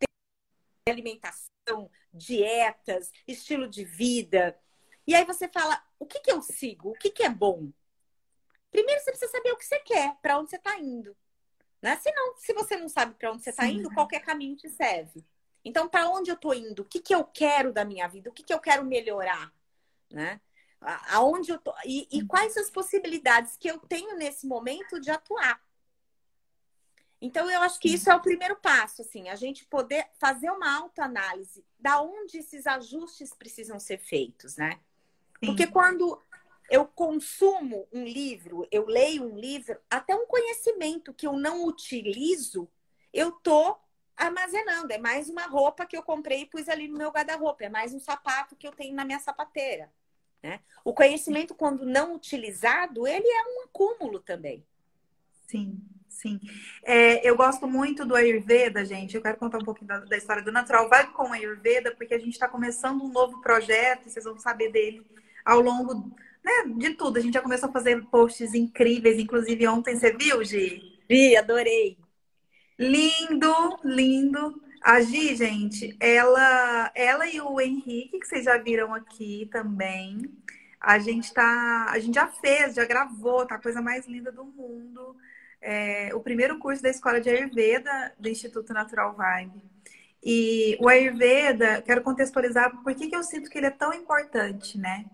de 0.00 0.92
alimentação, 0.92 1.90
dietas, 2.12 3.12
estilo 3.28 3.68
de 3.68 3.84
vida. 3.84 4.58
E 5.06 5.14
aí 5.14 5.24
você 5.24 5.48
fala, 5.48 5.80
o 5.98 6.06
que, 6.06 6.18
que 6.20 6.32
eu 6.32 6.42
sigo? 6.42 6.90
O 6.90 6.94
que, 6.94 7.10
que 7.10 7.22
é 7.22 7.30
bom? 7.30 7.70
Primeiro 8.72 9.00
você 9.00 9.10
precisa 9.10 9.30
saber 9.30 9.52
o 9.52 9.56
que 9.56 9.64
você 9.64 9.78
quer, 9.80 10.16
para 10.20 10.38
onde 10.38 10.50
você 10.50 10.56
está 10.56 10.78
indo. 10.78 11.16
Né? 11.80 11.96
Se, 11.98 12.10
não, 12.12 12.36
se 12.36 12.52
você 12.52 12.76
não 12.76 12.88
sabe 12.88 13.14
para 13.14 13.30
onde 13.30 13.44
você 13.44 13.50
está 13.50 13.66
indo, 13.66 13.92
qualquer 13.94 14.20
caminho 14.20 14.56
te 14.56 14.68
serve. 14.68 15.24
Então, 15.66 15.88
para 15.88 16.08
onde 16.08 16.30
eu 16.30 16.36
estou 16.36 16.54
indo? 16.54 16.82
O 16.82 16.84
que, 16.84 17.00
que 17.00 17.12
eu 17.12 17.24
quero 17.24 17.72
da 17.72 17.84
minha 17.84 18.06
vida? 18.06 18.30
O 18.30 18.32
que, 18.32 18.44
que 18.44 18.54
eu 18.54 18.60
quero 18.60 18.84
melhorar? 18.84 19.52
Né? 20.08 20.40
Aonde 21.08 21.50
eu 21.50 21.58
tô 21.58 21.74
e, 21.84 22.06
e 22.12 22.24
quais 22.24 22.56
as 22.56 22.70
possibilidades 22.70 23.56
que 23.56 23.68
eu 23.68 23.80
tenho 23.80 24.16
nesse 24.16 24.46
momento 24.46 25.00
de 25.00 25.10
atuar? 25.10 25.60
Então, 27.20 27.50
eu 27.50 27.62
acho 27.62 27.80
que 27.80 27.88
isso 27.88 28.08
é 28.08 28.14
o 28.14 28.22
primeiro 28.22 28.54
passo, 28.54 29.02
assim, 29.02 29.28
a 29.28 29.34
gente 29.34 29.64
poder 29.64 30.06
fazer 30.20 30.50
uma 30.50 30.72
autoanálise 30.72 31.64
da 31.76 32.00
onde 32.00 32.38
esses 32.38 32.64
ajustes 32.64 33.34
precisam 33.34 33.80
ser 33.80 33.98
feitos, 33.98 34.56
né? 34.56 34.78
Porque 35.40 35.66
quando 35.66 36.22
eu 36.70 36.86
consumo 36.86 37.88
um 37.92 38.04
livro, 38.04 38.68
eu 38.70 38.86
leio 38.86 39.24
um 39.24 39.36
livro, 39.36 39.80
até 39.90 40.14
um 40.14 40.26
conhecimento 40.26 41.12
que 41.12 41.26
eu 41.26 41.32
não 41.32 41.64
utilizo, 41.64 42.68
eu 43.12 43.32
tô 43.32 43.76
armazenando. 44.16 44.92
É 44.92 44.98
mais 44.98 45.28
uma 45.28 45.46
roupa 45.46 45.84
que 45.86 45.96
eu 45.96 46.02
comprei 46.02 46.42
e 46.42 46.46
pus 46.46 46.68
ali 46.68 46.88
no 46.88 46.98
meu 46.98 47.10
guarda-roupa, 47.10 47.64
é 47.64 47.68
mais 47.68 47.92
um 47.92 48.00
sapato 48.00 48.56
que 48.56 48.66
eu 48.66 48.72
tenho 48.72 48.94
na 48.94 49.04
minha 49.04 49.18
sapateira. 49.18 49.90
Né? 50.42 50.60
O 50.84 50.94
conhecimento, 50.94 51.54
quando 51.54 51.84
não 51.84 52.14
utilizado, 52.14 53.06
ele 53.06 53.26
é 53.26 53.42
um 53.42 53.64
acúmulo 53.64 54.20
também. 54.20 54.64
Sim, 55.46 55.80
sim. 56.08 56.40
É, 56.82 57.28
eu 57.28 57.36
gosto 57.36 57.66
muito 57.66 58.04
do 58.04 58.14
Ayurveda, 58.14 58.84
gente. 58.84 59.14
Eu 59.14 59.22
quero 59.22 59.38
contar 59.38 59.58
um 59.58 59.64
pouquinho 59.64 59.88
da, 59.88 60.00
da 60.00 60.16
história 60.16 60.42
do 60.42 60.52
Natural 60.52 60.88
Vai 60.88 61.10
com 61.12 61.30
o 61.30 61.32
Ayurveda, 61.32 61.94
porque 61.94 62.14
a 62.14 62.18
gente 62.18 62.32
está 62.32 62.48
começando 62.48 63.02
um 63.02 63.08
novo 63.08 63.40
projeto, 63.40 64.08
vocês 64.08 64.24
vão 64.24 64.38
saber 64.38 64.70
dele 64.70 65.06
ao 65.44 65.60
longo 65.60 66.12
né, 66.44 66.74
de 66.76 66.94
tudo. 66.94 67.18
A 67.18 67.20
gente 67.20 67.34
já 67.34 67.42
começou 67.42 67.68
a 67.68 67.72
fazer 67.72 68.04
posts 68.06 68.54
incríveis, 68.54 69.18
inclusive 69.18 69.66
ontem, 69.66 69.96
você 69.96 70.12
viu, 70.12 70.44
Gi? 70.44 71.00
Vi, 71.08 71.36
adorei. 71.36 71.96
Lindo, 72.78 73.78
lindo. 73.84 74.60
A 74.82 75.00
Gi, 75.00 75.34
gente, 75.34 75.96
ela, 75.98 76.92
ela 76.94 77.26
e 77.26 77.40
o 77.40 77.60
Henrique, 77.60 78.20
que 78.20 78.26
vocês 78.26 78.44
já 78.44 78.58
viram 78.58 78.94
aqui 78.94 79.48
também. 79.50 80.30
A 80.80 80.98
gente 80.98 81.32
tá, 81.32 81.86
a 81.90 81.98
gente 81.98 82.14
já 82.14 82.28
fez, 82.28 82.74
já 82.74 82.84
gravou, 82.84 83.46
tá 83.46 83.56
a 83.56 83.60
coisa 83.60 83.80
mais 83.80 84.06
linda 84.06 84.30
do 84.30 84.44
mundo. 84.44 85.16
É, 85.60 86.14
o 86.14 86.20
primeiro 86.20 86.58
curso 86.58 86.82
da 86.82 86.90
Escola 86.90 87.20
de 87.20 87.30
Ayurveda 87.30 88.14
do 88.18 88.28
Instituto 88.28 88.72
Natural 88.72 89.14
Vibe. 89.16 89.62
E 90.22 90.76
o 90.80 90.88
Ayurveda, 90.88 91.82
quero 91.82 92.02
contextualizar 92.02 92.70
por 92.82 92.94
que, 92.94 93.08
que 93.08 93.16
eu 93.16 93.22
sinto 93.22 93.50
que 93.50 93.58
ele 93.58 93.66
é 93.66 93.70
tão 93.70 93.92
importante, 93.92 94.78
né? 94.78 95.06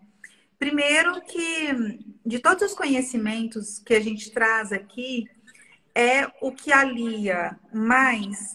Primeiro 0.59 1.21
que 1.23 1.99
de 2.25 2.39
todos 2.39 2.63
os 2.63 2.75
conhecimentos 2.75 3.79
que 3.79 3.95
a 3.95 4.01
gente 4.01 4.31
traz 4.31 4.73
aqui, 4.73 5.29
é 5.95 6.27
o 6.41 6.53
que 6.53 6.73
alia 6.73 7.59
mais 7.73 8.55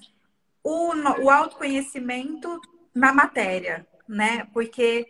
o, 0.64 0.94
o 1.24 1.30
autoconhecimento 1.30 2.60
na 2.94 3.14
matéria, 3.14 3.88
né? 4.08 4.48
Porque 4.54 5.08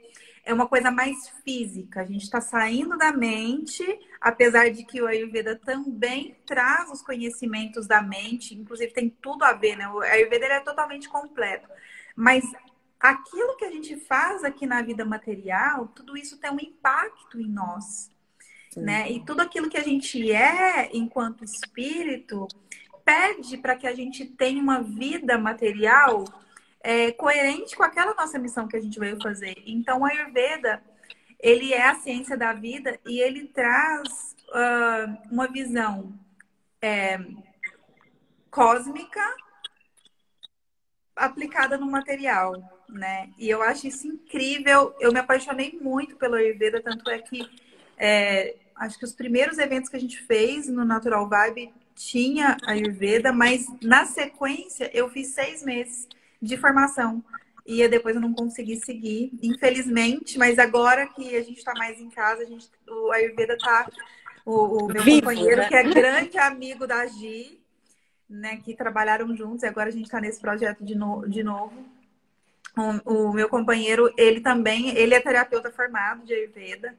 é 0.47 0.53
uma 0.53 0.67
coisa 0.67 0.89
mais 0.89 1.29
física. 1.43 2.01
A 2.01 2.05
gente 2.05 2.23
está 2.23 2.39
saindo 2.39 2.97
da 2.97 3.11
mente, 3.11 3.83
apesar 4.21 4.69
de 4.69 4.85
que 4.85 5.01
o 5.01 5.07
Ayurveda 5.07 5.55
também 5.55 6.37
traz 6.45 6.89
os 6.89 7.01
conhecimentos 7.01 7.85
da 7.85 8.01
mente, 8.01 8.55
inclusive 8.55 8.93
tem 8.93 9.09
tudo 9.09 9.43
a 9.43 9.53
ver, 9.53 9.75
né? 9.75 9.89
O 9.89 9.99
Ayurveda 9.99 10.45
é 10.45 10.59
totalmente 10.61 11.09
completo. 11.09 11.67
Mas 12.15 12.43
aquilo 12.99 13.57
que 13.57 13.65
a 13.65 13.71
gente 13.71 13.97
faz 13.97 14.43
aqui 14.43 14.65
na 14.65 14.81
vida 14.81 15.03
material, 15.03 15.87
tudo 15.87 16.17
isso 16.17 16.39
tem 16.39 16.51
um 16.51 16.59
impacto 16.59 17.39
em 17.39 17.49
nós. 17.49 18.09
Né? 18.75 19.11
E 19.11 19.23
tudo 19.25 19.41
aquilo 19.41 19.69
que 19.69 19.77
a 19.77 19.83
gente 19.83 20.31
é 20.31 20.89
enquanto 20.93 21.43
espírito 21.43 22.47
pede 23.03 23.57
para 23.57 23.75
que 23.75 23.87
a 23.87 23.95
gente 23.95 24.25
tenha 24.25 24.61
uma 24.61 24.81
vida 24.81 25.37
material 25.37 26.25
é, 26.81 27.11
coerente 27.11 27.75
com 27.75 27.83
aquela 27.83 28.13
nossa 28.13 28.37
missão 28.37 28.67
que 28.67 28.75
a 28.75 28.81
gente 28.81 28.99
veio 28.99 29.21
fazer. 29.21 29.55
Então, 29.65 30.01
o 30.01 30.05
Ayurveda, 30.05 30.83
ele 31.39 31.73
é 31.73 31.87
a 31.87 31.95
ciência 31.95 32.37
da 32.37 32.53
vida 32.53 32.99
e 33.05 33.19
ele 33.19 33.47
traz 33.47 34.35
uh, 34.49 35.31
uma 35.31 35.47
visão 35.47 36.13
é, 36.81 37.19
cósmica 38.51 39.21
aplicada 41.15 41.77
no 41.77 41.89
material 41.89 42.53
né? 42.89 43.29
E 43.37 43.49
eu 43.49 43.61
acho 43.61 43.87
isso 43.87 44.07
incrível. 44.07 44.95
Eu 44.99 45.11
me 45.11 45.19
apaixonei 45.19 45.77
muito 45.81 46.15
pelo 46.15 46.35
Ayurveda, 46.35 46.81
tanto 46.81 47.09
é 47.09 47.19
que 47.19 47.47
é, 47.97 48.55
acho 48.75 48.97
que 48.97 49.05
os 49.05 49.13
primeiros 49.13 49.57
eventos 49.57 49.89
que 49.89 49.97
a 49.97 49.99
gente 49.99 50.21
fez 50.21 50.67
no 50.67 50.85
Natural 50.85 51.27
Vibe 51.27 51.73
tinha 51.95 52.57
Ayurveda, 52.65 53.33
mas 53.33 53.65
na 53.81 54.05
sequência 54.05 54.89
eu 54.93 55.09
fiz 55.09 55.29
seis 55.29 55.63
meses 55.63 56.07
de 56.41 56.55
formação. 56.57 57.23
E 57.65 57.85
depois 57.87 58.15
eu 58.15 58.21
não 58.21 58.33
consegui 58.33 58.77
seguir, 58.77 59.31
infelizmente, 59.43 60.37
mas 60.37 60.57
agora 60.57 61.05
que 61.07 61.35
a 61.35 61.43
gente 61.43 61.57
está 61.57 61.73
mais 61.73 61.99
em 61.99 62.09
casa, 62.09 62.43
a 62.43 62.45
gente, 62.45 62.69
o 62.87 63.11
Ayurveda 63.11 63.55
está. 63.55 63.89
O, 64.45 64.85
o, 64.85 64.87
meu 64.87 65.03
Vivo, 65.03 65.19
companheiro, 65.19 65.57
né? 65.57 65.67
que 65.67 65.75
é 65.75 65.83
grande 65.91 66.37
amigo 66.37 66.87
da 66.87 67.05
Gi, 67.05 67.59
né, 68.29 68.55
que 68.63 68.73
trabalharam 68.73 69.35
juntos, 69.35 69.63
e 69.63 69.65
agora 69.65 69.89
a 69.89 69.91
gente 69.91 70.05
está 70.05 70.21
nesse 70.21 70.39
projeto 70.39 70.85
de, 70.85 70.95
no, 70.95 71.27
de 71.27 71.43
novo 71.43 71.73
o, 72.77 73.29
o, 73.29 73.33
meu 73.33 73.49
companheiro, 73.49 74.13
ele 74.15 74.39
também, 74.39 74.95
ele 74.95 75.15
é 75.15 75.19
terapeuta 75.19 75.71
formado 75.71 76.23
de 76.23 76.33
Ayurveda. 76.33 76.95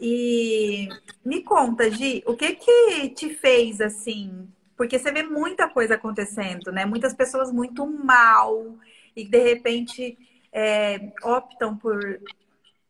E 0.00 0.88
me 1.24 1.42
conta, 1.42 1.90
Gi, 1.90 2.22
o 2.26 2.36
que 2.36 2.54
que 2.54 3.08
te 3.10 3.34
fez 3.34 3.80
assim? 3.80 4.48
Porque 4.76 4.98
você 4.98 5.10
vê 5.10 5.22
muita 5.22 5.68
coisa 5.68 5.94
acontecendo, 5.94 6.70
né? 6.70 6.86
Muitas 6.86 7.14
pessoas 7.14 7.52
muito 7.52 7.86
mal 7.86 8.76
e 9.16 9.24
de 9.24 9.42
repente 9.42 10.16
é, 10.52 11.12
optam 11.22 11.76
por 11.76 12.00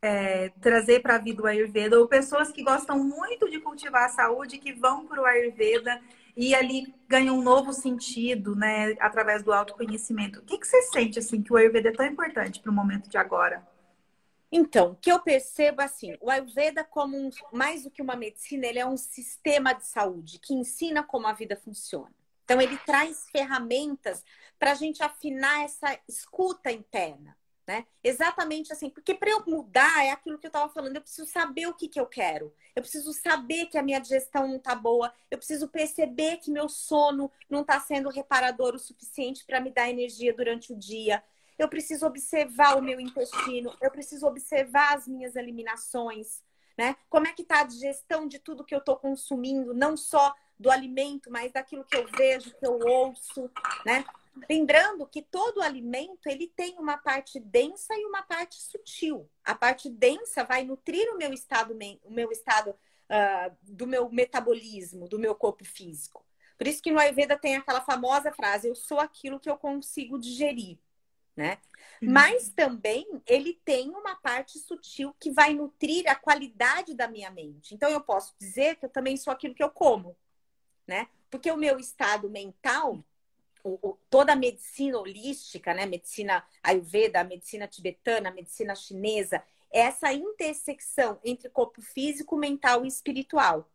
é, 0.01 0.49
trazer 0.61 1.01
para 1.01 1.15
a 1.15 1.19
vida 1.19 1.41
o 1.41 1.47
Ayurveda, 1.47 1.99
ou 1.99 2.07
pessoas 2.07 2.51
que 2.51 2.63
gostam 2.63 3.03
muito 3.03 3.49
de 3.49 3.59
cultivar 3.59 4.05
a 4.05 4.09
saúde 4.09 4.57
que 4.57 4.73
vão 4.73 5.05
para 5.05 5.21
o 5.21 5.25
Ayurveda 5.25 5.99
e 6.37 6.55
ali 6.55 6.93
ganha 7.07 7.33
um 7.33 7.41
novo 7.41 7.73
sentido, 7.73 8.55
né, 8.55 8.95
através 8.99 9.43
do 9.43 9.51
autoconhecimento. 9.51 10.39
O 10.39 10.43
que, 10.43 10.57
que 10.57 10.67
você 10.67 10.81
sente, 10.83 11.19
assim, 11.19 11.41
que 11.41 11.51
o 11.51 11.57
Ayurveda 11.57 11.89
é 11.89 11.91
tão 11.91 12.05
importante 12.05 12.61
para 12.61 12.71
o 12.71 12.73
momento 12.73 13.09
de 13.09 13.17
agora? 13.17 13.67
Então, 14.51 14.91
o 14.91 14.95
que 14.95 15.11
eu 15.11 15.19
percebo, 15.19 15.81
assim, 15.81 16.17
o 16.19 16.29
Ayurveda 16.29 16.83
como 16.83 17.15
um, 17.15 17.29
mais 17.53 17.83
do 17.83 17.91
que 17.91 18.01
uma 18.01 18.15
medicina, 18.15 18.65
ele 18.65 18.79
é 18.79 18.85
um 18.85 18.97
sistema 18.97 19.73
de 19.73 19.85
saúde 19.85 20.39
que 20.39 20.53
ensina 20.53 21.03
como 21.03 21.27
a 21.27 21.33
vida 21.33 21.55
funciona. 21.55 22.13
Então, 22.43 22.59
ele 22.59 22.77
traz 22.79 23.29
ferramentas 23.29 24.23
para 24.57 24.71
a 24.71 24.75
gente 24.75 25.03
afinar 25.03 25.63
essa 25.63 25.99
escuta 26.07 26.71
interna. 26.71 27.37
Né? 27.69 27.85
Exatamente 28.03 28.73
assim, 28.73 28.89
porque 28.89 29.13
para 29.13 29.29
eu 29.29 29.45
mudar 29.45 30.03
é 30.03 30.09
aquilo 30.09 30.39
que 30.39 30.47
eu 30.47 30.49
estava 30.49 30.73
falando, 30.73 30.95
eu 30.95 31.03
preciso 31.03 31.29
saber 31.29 31.67
o 31.67 31.73
que, 31.75 31.87
que 31.87 31.99
eu 31.99 32.07
quero, 32.07 32.51
eu 32.75 32.81
preciso 32.81 33.13
saber 33.13 33.67
que 33.67 33.77
a 33.77 33.83
minha 33.83 33.99
digestão 33.99 34.47
não 34.47 34.55
está 34.55 34.73
boa, 34.73 35.13
eu 35.29 35.37
preciso 35.37 35.67
perceber 35.67 36.37
que 36.37 36.49
meu 36.49 36.67
sono 36.67 37.31
não 37.47 37.61
está 37.61 37.79
sendo 37.79 38.09
reparador 38.09 38.73
o 38.73 38.79
suficiente 38.79 39.45
para 39.45 39.61
me 39.61 39.69
dar 39.69 39.87
energia 39.87 40.33
durante 40.33 40.73
o 40.73 40.75
dia, 40.75 41.23
eu 41.59 41.67
preciso 41.67 42.07
observar 42.07 42.77
o 42.77 42.81
meu 42.81 42.99
intestino, 42.99 43.75
eu 43.81 43.91
preciso 43.91 44.25
observar 44.25 44.95
as 44.95 45.07
minhas 45.07 45.35
eliminações, 45.35 46.41
né? 46.77 46.95
Como 47.09 47.27
é 47.27 47.33
que 47.33 47.41
está 47.41 47.59
a 47.59 47.65
digestão 47.65 48.27
de 48.27 48.39
tudo 48.39 48.63
que 48.63 48.73
eu 48.73 48.79
estou 48.79 48.95
consumindo, 48.95 49.73
não 49.73 49.97
só 49.97 50.33
do 50.57 50.71
alimento, 50.71 51.29
mas 51.29 51.51
daquilo 51.51 51.83
que 51.83 51.97
eu 51.97 52.07
vejo, 52.17 52.55
que 52.57 52.65
eu 52.65 52.79
ouço, 52.79 53.51
né? 53.85 54.05
Lembrando 54.49 55.05
que 55.05 55.21
todo 55.21 55.61
alimento 55.61 56.27
ele 56.27 56.47
tem 56.47 56.77
uma 56.79 56.97
parte 56.97 57.39
densa 57.41 57.93
e 57.93 58.05
uma 58.05 58.23
parte 58.23 58.61
sutil. 58.61 59.29
A 59.43 59.53
parte 59.53 59.89
densa 59.89 60.45
vai 60.45 60.63
nutrir 60.63 61.13
o 61.13 61.17
meu 61.17 61.33
estado, 61.33 61.77
o 62.03 62.11
meu 62.11 62.31
estado 62.31 62.69
uh, 62.71 63.55
do 63.63 63.85
meu 63.85 64.09
metabolismo, 64.09 65.09
do 65.09 65.19
meu 65.19 65.35
corpo 65.35 65.65
físico. 65.65 66.25
Por 66.57 66.67
isso 66.67 66.81
que 66.81 66.91
no 66.91 66.99
Ayurveda 66.99 67.37
tem 67.37 67.57
aquela 67.57 67.81
famosa 67.81 68.31
frase: 68.31 68.67
eu 68.67 68.75
sou 68.75 68.99
aquilo 68.99 69.39
que 69.39 69.49
eu 69.49 69.57
consigo 69.57 70.17
digerir, 70.17 70.77
né? 71.39 71.57
Uhum. 72.01 72.11
Mas 72.11 72.49
também 72.49 73.07
ele 73.25 73.53
tem 73.63 73.89
uma 73.91 74.13
parte 74.13 74.59
sutil 74.59 75.15
que 75.17 75.31
vai 75.31 75.53
nutrir 75.53 76.05
a 76.05 76.13
qualidade 76.13 76.93
da 76.93 77.07
minha 77.07 77.31
mente. 77.31 77.73
Então 77.73 77.89
eu 77.89 78.01
posso 78.01 78.35
dizer 78.37 78.75
que 78.75 78.85
eu 78.85 78.89
também 78.89 79.15
sou 79.15 79.31
aquilo 79.31 79.55
que 79.55 79.63
eu 79.63 79.69
como, 79.69 80.17
né? 80.85 81.07
Porque 81.31 81.49
o 81.49 81.55
meu 81.55 81.79
estado 81.79 82.29
mental 82.29 83.01
o, 83.63 83.79
o, 83.81 83.97
toda 84.09 84.33
a 84.33 84.35
medicina 84.35 84.99
holística, 84.99 85.73
né? 85.73 85.85
Medicina 85.85 86.43
ayurveda, 86.61 87.23
medicina 87.23 87.67
tibetana, 87.67 88.31
medicina 88.31 88.75
chinesa, 88.75 89.41
é 89.71 89.79
essa 89.79 90.11
intersecção 90.11 91.19
entre 91.23 91.49
corpo 91.49 91.81
físico, 91.81 92.35
mental 92.35 92.83
e 92.83 92.89
espiritual. 92.89 93.69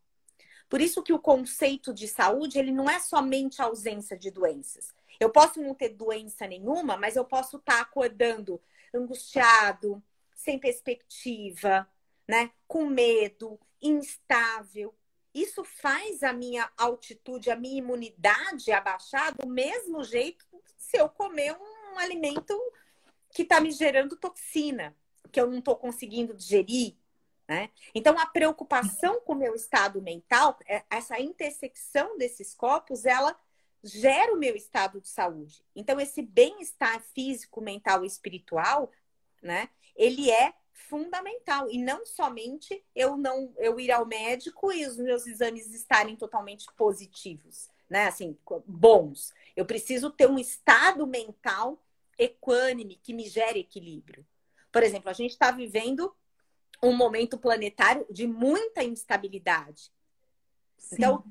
Por 0.69 0.83
isso 0.83 1.03
que 1.03 1.13
o 1.15 1.19
conceito 1.19 1.95
de 1.95 2.09
saúde, 2.09 2.59
ele 2.59 2.73
não 2.73 2.91
é 2.91 2.99
somente 2.99 3.63
a 3.63 3.67
ausência 3.67 4.19
de 4.19 4.31
doenças. 4.31 4.93
Eu 5.19 5.31
posso 5.31 5.61
não 5.61 5.75
ter 5.75 5.91
doença 5.91 6.47
nenhuma, 6.47 6.97
mas 6.97 7.17
eu 7.17 7.25
posso 7.25 7.57
estar 7.57 7.81
acordando 7.81 8.61
angustiado, 8.93 10.03
sem 10.35 10.59
perspectiva, 10.59 11.89
né? 12.29 12.51
Com 12.67 12.87
medo, 12.87 13.59
instável. 13.81 14.95
Isso 15.35 15.65
faz 15.65 16.23
a 16.23 16.33
minha 16.33 16.71
altitude, 16.77 17.51
a 17.51 17.57
minha 17.57 17.79
imunidade 17.79 18.71
abaixar 18.71 19.35
do 19.35 19.49
mesmo 19.49 20.05
jeito 20.05 20.47
se 20.77 20.97
eu 20.97 21.09
comer 21.09 21.57
um 21.57 21.99
alimento 21.99 22.57
que 23.31 23.43
está 23.43 23.61
me 23.61 23.73
gerando 23.73 24.17
toxina, 24.17 24.97
que 25.33 25.41
eu 25.41 25.51
não 25.51 25.59
estou 25.59 25.77
conseguindo 25.77 26.35
digerir. 26.35 26.95
Né? 27.49 27.71
Então, 27.95 28.19
a 28.19 28.27
preocupação 28.27 29.21
com 29.21 29.33
o 29.33 29.37
meu 29.37 29.55
estado 29.55 30.01
mental, 30.01 30.59
é, 30.67 30.85
essa 30.89 31.21
intersecção 31.21 32.17
desses 32.17 32.55
corpos, 32.55 33.05
ela 33.05 33.37
gera 33.85 34.33
o 34.33 34.39
meu 34.39 34.57
estado 34.57 35.01
de 35.01 35.09
saúde. 35.09 35.63
Então, 35.77 36.01
esse 36.01 36.23
bem-estar 36.23 37.01
físico, 37.15 37.61
mental 37.61 38.03
e 38.03 38.07
espiritual, 38.07 38.91
né? 39.43 39.69
Ele 39.95 40.31
é 40.31 40.55
fundamental 40.73 41.71
e 41.71 41.79
não 41.79 42.05
somente 42.05 42.85
eu 42.95 43.17
não 43.17 43.53
eu 43.59 43.79
ir 43.79 43.93
ao 43.93 44.05
médico 44.05 44.73
e 44.73 44.87
os 44.87 44.97
meus 44.97 45.27
exames 45.27 45.73
estarem 45.73 46.17
totalmente 46.17 46.67
positivos, 46.77 47.69
né? 47.89 48.07
Assim, 48.07 48.37
bons. 48.67 49.33
Eu 49.55 49.67
preciso 49.67 50.11
ter 50.11 50.29
um 50.29 50.39
estado 50.39 51.07
mental 51.07 51.79
equânime 52.19 52.99
que 53.03 53.13
me 53.13 53.29
gere 53.29 53.61
equilíbrio. 53.61 54.27
Por 54.73 54.83
exemplo, 54.83 55.11
a 55.11 55.13
gente 55.13 55.33
está 55.33 55.51
vivendo 55.51 56.15
um 56.83 56.97
momento 56.97 57.39
planetário 57.39 58.07
de 58.11 58.27
muita 58.27 58.83
instabilidade. 58.83 59.93
Sim. 60.79 60.97
Então, 60.97 61.25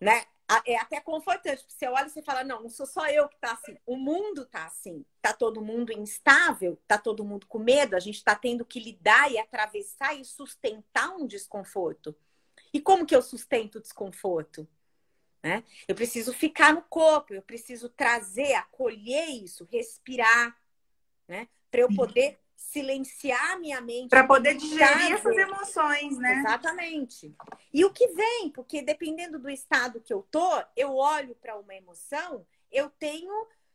né? 0.00 0.24
É 0.64 0.76
até 0.76 1.00
confortante, 1.00 1.62
porque 1.62 1.74
você 1.74 1.88
olha 1.88 2.06
e 2.06 2.10
você 2.10 2.22
fala, 2.22 2.44
não, 2.44 2.62
não 2.62 2.68
sou 2.68 2.86
só 2.86 3.08
eu 3.08 3.28
que 3.28 3.38
tá 3.38 3.52
assim, 3.52 3.76
o 3.84 3.96
mundo 3.96 4.46
tá 4.46 4.66
assim, 4.66 5.04
tá 5.20 5.32
todo 5.32 5.60
mundo 5.60 5.92
instável, 5.92 6.80
tá 6.86 6.96
todo 6.98 7.24
mundo 7.24 7.46
com 7.46 7.58
medo, 7.58 7.96
a 7.96 8.00
gente 8.00 8.22
tá 8.22 8.34
tendo 8.34 8.64
que 8.64 8.78
lidar 8.78 9.30
e 9.30 9.38
atravessar 9.38 10.14
e 10.14 10.24
sustentar 10.24 11.10
um 11.16 11.26
desconforto. 11.26 12.16
E 12.72 12.80
como 12.80 13.04
que 13.04 13.14
eu 13.14 13.22
sustento 13.22 13.76
o 13.76 13.80
desconforto? 13.80 14.68
Né? 15.42 15.64
Eu 15.88 15.94
preciso 15.94 16.32
ficar 16.32 16.72
no 16.72 16.82
corpo, 16.82 17.34
eu 17.34 17.42
preciso 17.42 17.88
trazer, 17.88 18.54
acolher 18.54 19.26
isso, 19.26 19.66
respirar, 19.70 20.56
né? 21.26 21.48
Para 21.70 21.80
eu 21.80 21.88
poder 21.94 22.40
silenciar 22.56 23.60
minha 23.60 23.80
mente. 23.80 24.08
Para 24.08 24.26
poder 24.26 24.54
digerir 24.54 25.12
essas 25.12 25.36
emoções, 25.36 26.18
né? 26.18 26.38
Exatamente. 26.40 27.34
E 27.72 27.84
o 27.84 27.92
que 27.92 28.08
vem, 28.08 28.50
porque 28.50 28.82
dependendo 28.82 29.38
do 29.38 29.50
estado 29.50 30.00
que 30.00 30.12
eu 30.12 30.26
tô, 30.30 30.62
eu 30.74 30.96
olho 30.96 31.34
para 31.36 31.56
uma 31.56 31.74
emoção, 31.74 32.46
eu 32.72 32.90
tenho 32.90 33.32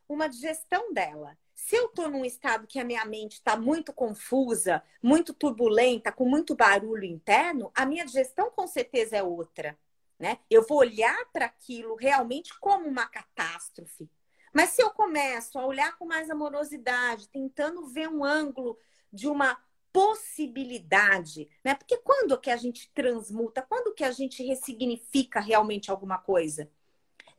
uma 0.09 0.27
digestão 0.27 0.91
dela. 0.91 1.37
Se 1.53 1.75
eu 1.75 1.89
tô 1.89 2.07
num 2.07 2.25
estado 2.25 2.67
que 2.67 2.79
a 2.79 2.83
minha 2.83 3.05
mente 3.05 3.33
está 3.33 3.55
muito 3.55 3.93
confusa, 3.93 4.83
muito 5.01 5.33
turbulenta, 5.33 6.11
com 6.11 6.27
muito 6.27 6.55
barulho 6.55 7.05
interno, 7.05 7.71
a 7.75 7.85
minha 7.85 8.03
digestão 8.03 8.49
com 8.51 8.67
certeza 8.67 9.17
é 9.17 9.23
outra. 9.23 9.77
Né? 10.19 10.39
Eu 10.49 10.65
vou 10.67 10.79
olhar 10.79 11.25
para 11.31 11.45
aquilo 11.45 11.95
realmente 11.95 12.57
como 12.59 12.87
uma 12.87 13.07
catástrofe. 13.07 14.09
Mas 14.53 14.71
se 14.71 14.81
eu 14.81 14.89
começo 14.89 15.57
a 15.57 15.65
olhar 15.65 15.97
com 15.97 16.05
mais 16.05 16.29
amorosidade, 16.29 17.29
tentando 17.29 17.87
ver 17.87 18.09
um 18.09 18.23
ângulo 18.23 18.77
de 19.11 19.27
uma 19.27 19.57
possibilidade, 19.91 21.49
né? 21.63 21.75
Porque 21.75 21.97
quando 21.97 22.39
que 22.39 22.49
a 22.49 22.57
gente 22.57 22.89
transmuta? 22.93 23.61
Quando 23.61 23.93
que 23.93 24.03
a 24.03 24.11
gente 24.11 24.43
ressignifica 24.43 25.39
realmente 25.39 25.91
alguma 25.91 26.17
coisa? 26.17 26.69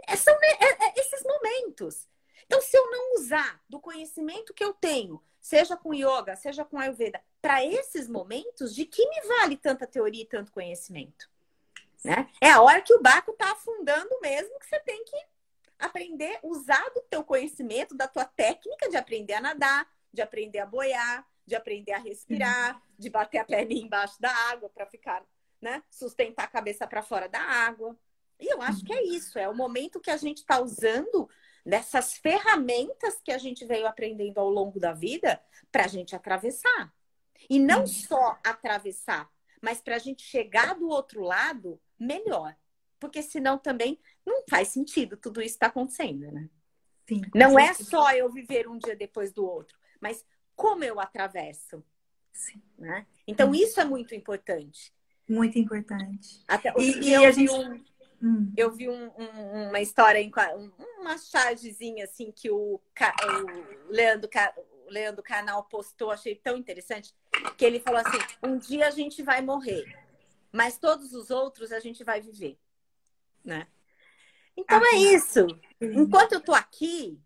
É, 0.07 0.16
são 0.16 0.35
é, 0.35 0.64
é, 0.64 1.01
esses 1.01 1.22
momentos. 1.22 2.09
Então, 2.44 2.61
se 2.61 2.77
eu 2.77 2.90
não 2.90 3.14
usar 3.14 3.62
do 3.68 3.81
conhecimento 3.81 4.53
que 4.53 4.64
eu 4.64 4.75
tenho, 4.75 5.22
seja 5.40 5.77
com 5.77 5.94
yoga, 5.94 6.37
seja 6.37 6.64
com 6.64 6.79
ayurveda, 6.79 7.22
para 7.40 7.64
esses 7.64 8.09
momentos, 8.09 8.75
de 8.75 8.85
que 8.85 9.09
me 9.09 9.20
vale 9.22 9.57
tanta 9.57 9.87
teoria 9.87 10.22
e 10.22 10.27
tanto 10.27 10.53
conhecimento? 10.53 11.31
Né? 12.05 12.29
É 12.40 12.51
a 12.51 12.61
hora 12.61 12.83
que 12.83 12.92
o 12.92 13.01
barco 13.01 13.31
está 13.31 13.53
afundando 13.53 14.20
mesmo 14.20 14.59
que 14.59 14.66
você 14.66 14.81
tem 14.81 15.05
que 15.05 15.16
aprender, 15.87 16.38
usar 16.42 16.88
do 16.95 17.03
teu 17.03 17.25
conhecimento, 17.25 17.95
da 17.95 18.07
tua 18.07 18.25
técnica 18.25 18.88
de 18.88 18.97
aprender 18.97 19.35
a 19.35 19.40
nadar, 19.40 19.88
de 20.12 20.23
aprender 20.23 20.61
a 20.61 20.66
boiar, 20.66 21.27
de 21.47 21.55
aprender 21.55 21.92
a 21.92 21.99
respirar, 21.99 22.81
de 22.99 23.11
bater 23.11 23.38
a 23.38 23.45
perninha 23.45 23.85
embaixo 23.85 24.21
da 24.21 24.33
água 24.51 24.68
para 24.68 24.87
ficar, 24.87 25.25
né? 25.61 25.83
Sustentar 25.90 26.45
a 26.45 26.49
cabeça 26.49 26.87
para 26.87 27.03
fora 27.03 27.29
da 27.29 27.40
água. 27.40 27.99
E 28.38 28.53
eu 28.53 28.62
acho 28.62 28.85
que 28.85 28.92
é 28.92 29.03
isso, 29.03 29.38
é 29.38 29.49
o 29.49 29.55
momento 29.55 30.01
que 30.01 30.11
a 30.11 30.16
gente 30.16 30.38
está 30.38 30.61
usando 30.61 31.29
dessas 31.64 32.14
ferramentas 32.14 33.21
que 33.23 33.31
a 33.31 33.38
gente 33.38 33.64
veio 33.64 33.87
aprendendo 33.87 34.38
ao 34.38 34.49
longo 34.49 34.81
da 34.81 34.92
vida 34.92 35.40
para 35.71 35.85
a 35.85 35.88
gente 35.88 36.14
atravessar. 36.14 36.92
E 37.49 37.59
não 37.59 37.87
só 37.87 38.38
atravessar, 38.45 39.29
mas 39.61 39.81
para 39.81 39.97
a 39.97 39.99
gente 39.99 40.23
chegar 40.23 40.75
do 40.75 40.88
outro 40.88 41.23
lado 41.23 41.81
melhor. 41.99 42.57
Porque 42.99 43.23
senão 43.23 43.59
também 43.59 44.01
não 44.27 44.43
faz 44.49 44.69
sentido 44.69 45.17
tudo 45.17 45.41
isso 45.41 45.55
está 45.55 45.67
acontecendo, 45.67 46.31
né? 46.31 46.49
Sim, 47.09 47.21
não 47.35 47.59
é 47.59 47.75
só 47.75 48.13
eu 48.13 48.31
viver 48.31 48.69
um 48.69 48.79
dia 48.79 48.95
depois 48.95 49.33
do 49.33 49.45
outro, 49.45 49.77
mas 50.01 50.25
como 50.55 50.85
eu 50.85 51.01
atravesso. 51.01 51.85
Sim. 52.33 52.63
Né? 52.79 53.07
Então, 53.27 53.51
hum. 53.51 53.55
isso 53.55 53.81
é 53.81 53.85
muito 53.85 54.15
importante. 54.15 54.93
Muito 55.29 55.59
importante. 55.59 56.43
Até, 56.49 56.73
e, 56.79 57.09
e 57.09 57.15
a 57.15 57.31
gente. 57.31 57.51
Um, 57.51 57.85
hum. 58.23 58.53
Eu 58.57 58.73
vi 58.73 58.89
um, 58.89 59.11
um, 59.19 59.69
uma 59.69 59.81
história, 59.81 60.19
em, 60.19 60.31
uma 60.99 61.19
chargezinha 61.19 62.05
assim 62.05 62.33
que 62.33 62.51
o, 62.51 62.81
o 62.81 63.89
Leandro, 63.89 64.29
o 64.87 64.91
Leandro 64.91 65.23
Canal 65.23 65.65
postou, 65.65 66.11
achei 66.11 66.35
tão 66.35 66.57
interessante, 66.57 67.15
que 67.57 67.65
ele 67.65 67.81
falou 67.81 68.01
assim: 68.01 68.19
um 68.43 68.59
dia 68.59 68.89
a 68.89 68.91
gente 68.91 69.23
vai 69.23 69.41
morrer, 69.41 69.85
mas 70.51 70.79
todos 70.79 71.13
os 71.13 71.31
outros 71.31 71.73
a 71.73 71.81
gente 71.81 72.03
vai 72.03 72.21
viver. 72.21 72.59
Né? 73.45 73.67
Então 74.57 74.79
ah, 74.79 74.95
é 74.95 74.97
isso. 74.97 75.47
Enquanto 75.81 76.33
eu 76.33 76.41
tô 76.41 76.53
aqui, 76.53 77.21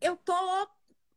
eu 0.00 0.16
tô 0.16 0.34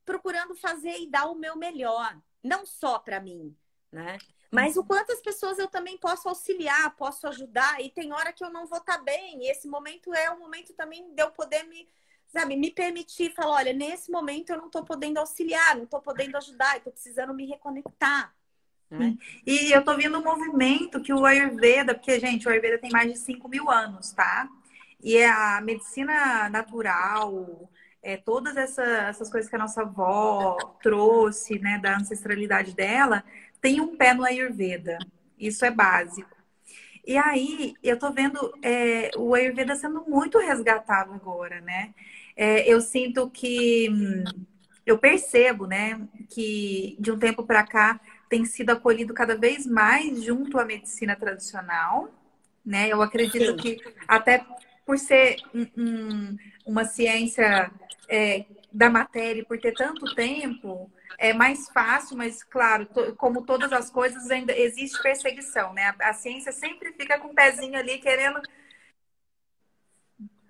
procurando 0.05 0.55
fazer 0.55 0.97
e 0.99 1.09
dar 1.09 1.27
o 1.27 1.35
meu 1.35 1.55
melhor, 1.55 2.17
não 2.43 2.65
só 2.65 2.99
para 2.99 3.19
mim, 3.19 3.55
né? 3.91 4.17
Mas 4.51 4.75
o 4.75 4.83
quanto 4.83 5.11
as 5.11 5.21
pessoas 5.21 5.59
eu 5.59 5.67
também 5.67 5.97
posso 5.97 6.27
auxiliar, 6.27 6.95
posso 6.95 7.27
ajudar, 7.27 7.79
e 7.81 7.89
tem 7.91 8.11
hora 8.11 8.33
que 8.33 8.43
eu 8.43 8.49
não 8.49 8.65
vou 8.65 8.79
estar 8.79 8.97
tá 8.97 9.03
bem, 9.03 9.43
e 9.43 9.51
esse 9.51 9.67
momento 9.67 10.13
é 10.13 10.31
o 10.31 10.39
momento 10.39 10.73
também 10.73 11.13
de 11.13 11.21
eu 11.21 11.29
poder 11.29 11.63
me, 11.65 11.87
sabe, 12.27 12.55
me 12.55 12.71
permitir 12.71 13.31
falar, 13.33 13.57
olha, 13.57 13.73
nesse 13.73 14.11
momento 14.11 14.49
eu 14.49 14.57
não 14.57 14.65
estou 14.65 14.83
podendo 14.83 15.19
auxiliar, 15.19 15.75
não 15.75 15.83
estou 15.83 16.01
podendo 16.01 16.35
ajudar, 16.37 16.77
estou 16.77 16.91
precisando 16.91 17.33
me 17.33 17.45
reconectar. 17.45 18.33
Né? 18.89 19.15
E 19.45 19.71
eu 19.71 19.81
estou 19.81 19.95
vendo 19.95 20.17
um 20.17 20.23
movimento 20.23 20.99
que 20.99 21.13
o 21.13 21.23
Ayurveda, 21.23 21.93
porque, 21.93 22.19
gente, 22.19 22.47
o 22.47 22.49
Ayurveda 22.49 22.79
tem 22.79 22.89
mais 22.89 23.13
de 23.13 23.19
5 23.19 23.47
mil 23.47 23.69
anos, 23.69 24.11
tá? 24.13 24.49
E 25.01 25.17
é 25.17 25.29
a 25.29 25.61
medicina 25.61 26.49
natural, 26.49 27.69
é, 28.01 28.17
todas 28.17 28.57
essa, 28.57 28.83
essas 28.83 29.29
coisas 29.29 29.49
que 29.49 29.55
a 29.55 29.59
nossa 29.59 29.81
avó 29.81 30.77
trouxe, 30.81 31.59
né, 31.59 31.79
da 31.81 31.97
ancestralidade 31.97 32.75
dela, 32.75 33.23
tem 33.61 33.79
um 33.81 33.95
pé 33.95 34.13
no 34.13 34.23
Ayurveda. 34.23 34.97
Isso 35.37 35.63
é 35.65 35.71
básico. 35.71 36.37
E 37.05 37.17
aí, 37.17 37.73
eu 37.81 37.97
tô 37.97 38.11
vendo 38.11 38.53
é, 38.61 39.11
o 39.17 39.33
Ayurveda 39.33 39.75
sendo 39.75 40.03
muito 40.07 40.37
resgatado 40.37 41.13
agora, 41.13 41.59
né? 41.61 41.93
É, 42.35 42.71
eu 42.71 42.79
sinto 42.81 43.29
que. 43.29 43.87
Eu 44.85 44.97
percebo, 44.97 45.67
né, 45.67 46.01
que 46.29 46.97
de 46.99 47.11
um 47.11 47.19
tempo 47.19 47.43
para 47.43 47.63
cá 47.63 47.99
tem 48.27 48.43
sido 48.43 48.71
acolhido 48.71 49.13
cada 49.13 49.35
vez 49.35 49.65
mais 49.67 50.23
junto 50.23 50.57
à 50.59 50.65
medicina 50.65 51.15
tradicional, 51.15 52.09
né? 52.65 52.87
Eu 52.89 53.01
acredito 53.01 53.51
Sim. 53.51 53.57
que 53.57 53.81
até 54.07 54.43
por 54.89 54.97
ser 54.97 55.35
um, 55.53 55.67
um, 55.77 56.37
uma 56.65 56.83
ciência 56.83 57.71
é, 58.09 58.43
da 58.73 58.89
matéria, 58.89 59.45
por 59.45 59.59
ter 59.59 59.71
tanto 59.73 60.15
tempo, 60.15 60.91
é 61.19 61.31
mais 61.31 61.69
fácil, 61.69 62.17
mas 62.17 62.41
claro, 62.41 62.87
to, 62.87 63.15
como 63.15 63.45
todas 63.45 63.71
as 63.71 63.91
coisas, 63.91 64.31
ainda 64.31 64.51
existe 64.57 64.99
perseguição, 64.99 65.73
né? 65.73 65.93
A, 65.99 66.09
a 66.09 66.13
ciência 66.13 66.51
sempre 66.51 66.91
fica 66.93 67.19
com 67.19 67.27
o 67.27 67.31
um 67.31 67.35
pezinho 67.35 67.77
ali 67.77 67.99
querendo 67.99 68.41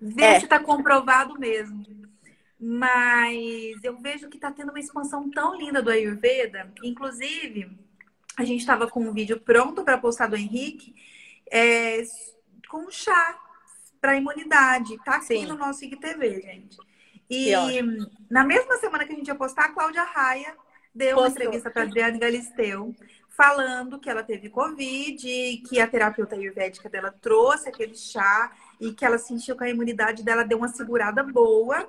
ver 0.00 0.24
é. 0.24 0.38
se 0.38 0.46
está 0.46 0.58
comprovado 0.58 1.38
mesmo. 1.38 1.84
Mas 2.58 3.84
eu 3.84 3.98
vejo 3.98 4.30
que 4.30 4.38
está 4.38 4.50
tendo 4.50 4.70
uma 4.70 4.80
expansão 4.80 5.30
tão 5.30 5.54
linda 5.54 5.82
do 5.82 5.90
Ayurveda. 5.90 6.72
Inclusive, 6.82 7.78
a 8.38 8.44
gente 8.44 8.60
estava 8.60 8.88
com 8.88 9.00
um 9.00 9.12
vídeo 9.12 9.38
pronto 9.38 9.84
para 9.84 9.98
postar 9.98 10.28
do 10.28 10.36
Henrique 10.36 10.94
é, 11.52 12.02
com 12.70 12.90
chá 12.90 13.38
para 14.00 14.16
imunidade. 14.16 14.96
Tá 15.04 15.16
aqui 15.16 15.26
Sim. 15.26 15.46
no 15.46 15.56
nosso 15.56 15.84
IGTV, 15.84 16.40
gente. 16.40 16.78
E 17.28 17.52
na 18.28 18.44
mesma 18.44 18.76
semana 18.78 19.04
que 19.04 19.12
a 19.12 19.16
gente 19.16 19.28
ia 19.28 19.34
postar, 19.34 19.66
a 19.66 19.72
Cláudia 19.72 20.02
Raia 20.02 20.56
deu 20.92 21.16
Postou. 21.16 21.22
uma 21.22 21.30
entrevista 21.30 21.70
para 21.70 21.82
Adriana 21.82 22.18
Galisteu, 22.18 22.94
falando 23.28 24.00
que 24.00 24.10
ela 24.10 24.24
teve 24.24 24.50
Covid, 24.50 25.62
que 25.68 25.80
a 25.80 25.86
terapeuta 25.86 26.34
ayurvédica 26.34 26.88
dela 26.88 27.14
trouxe 27.20 27.68
aquele 27.68 27.94
chá 27.94 28.52
e 28.80 28.92
que 28.92 29.04
ela 29.04 29.18
sentiu 29.18 29.56
que 29.56 29.62
a 29.62 29.70
imunidade 29.70 30.24
dela 30.24 30.44
deu 30.44 30.58
uma 30.58 30.68
segurada 30.68 31.22
boa. 31.22 31.88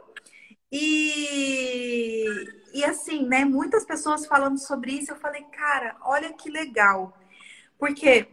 E, 0.72 2.26
e 2.74 2.86
assim, 2.86 3.28
né, 3.28 3.44
muitas 3.44 3.84
pessoas 3.84 4.26
falando 4.26 4.60
sobre 4.60 4.92
isso, 4.92 5.12
eu 5.12 5.18
falei, 5.18 5.44
cara, 5.52 5.98
olha 6.02 6.32
que 6.34 6.50
legal. 6.50 7.18
Porque 7.80 8.28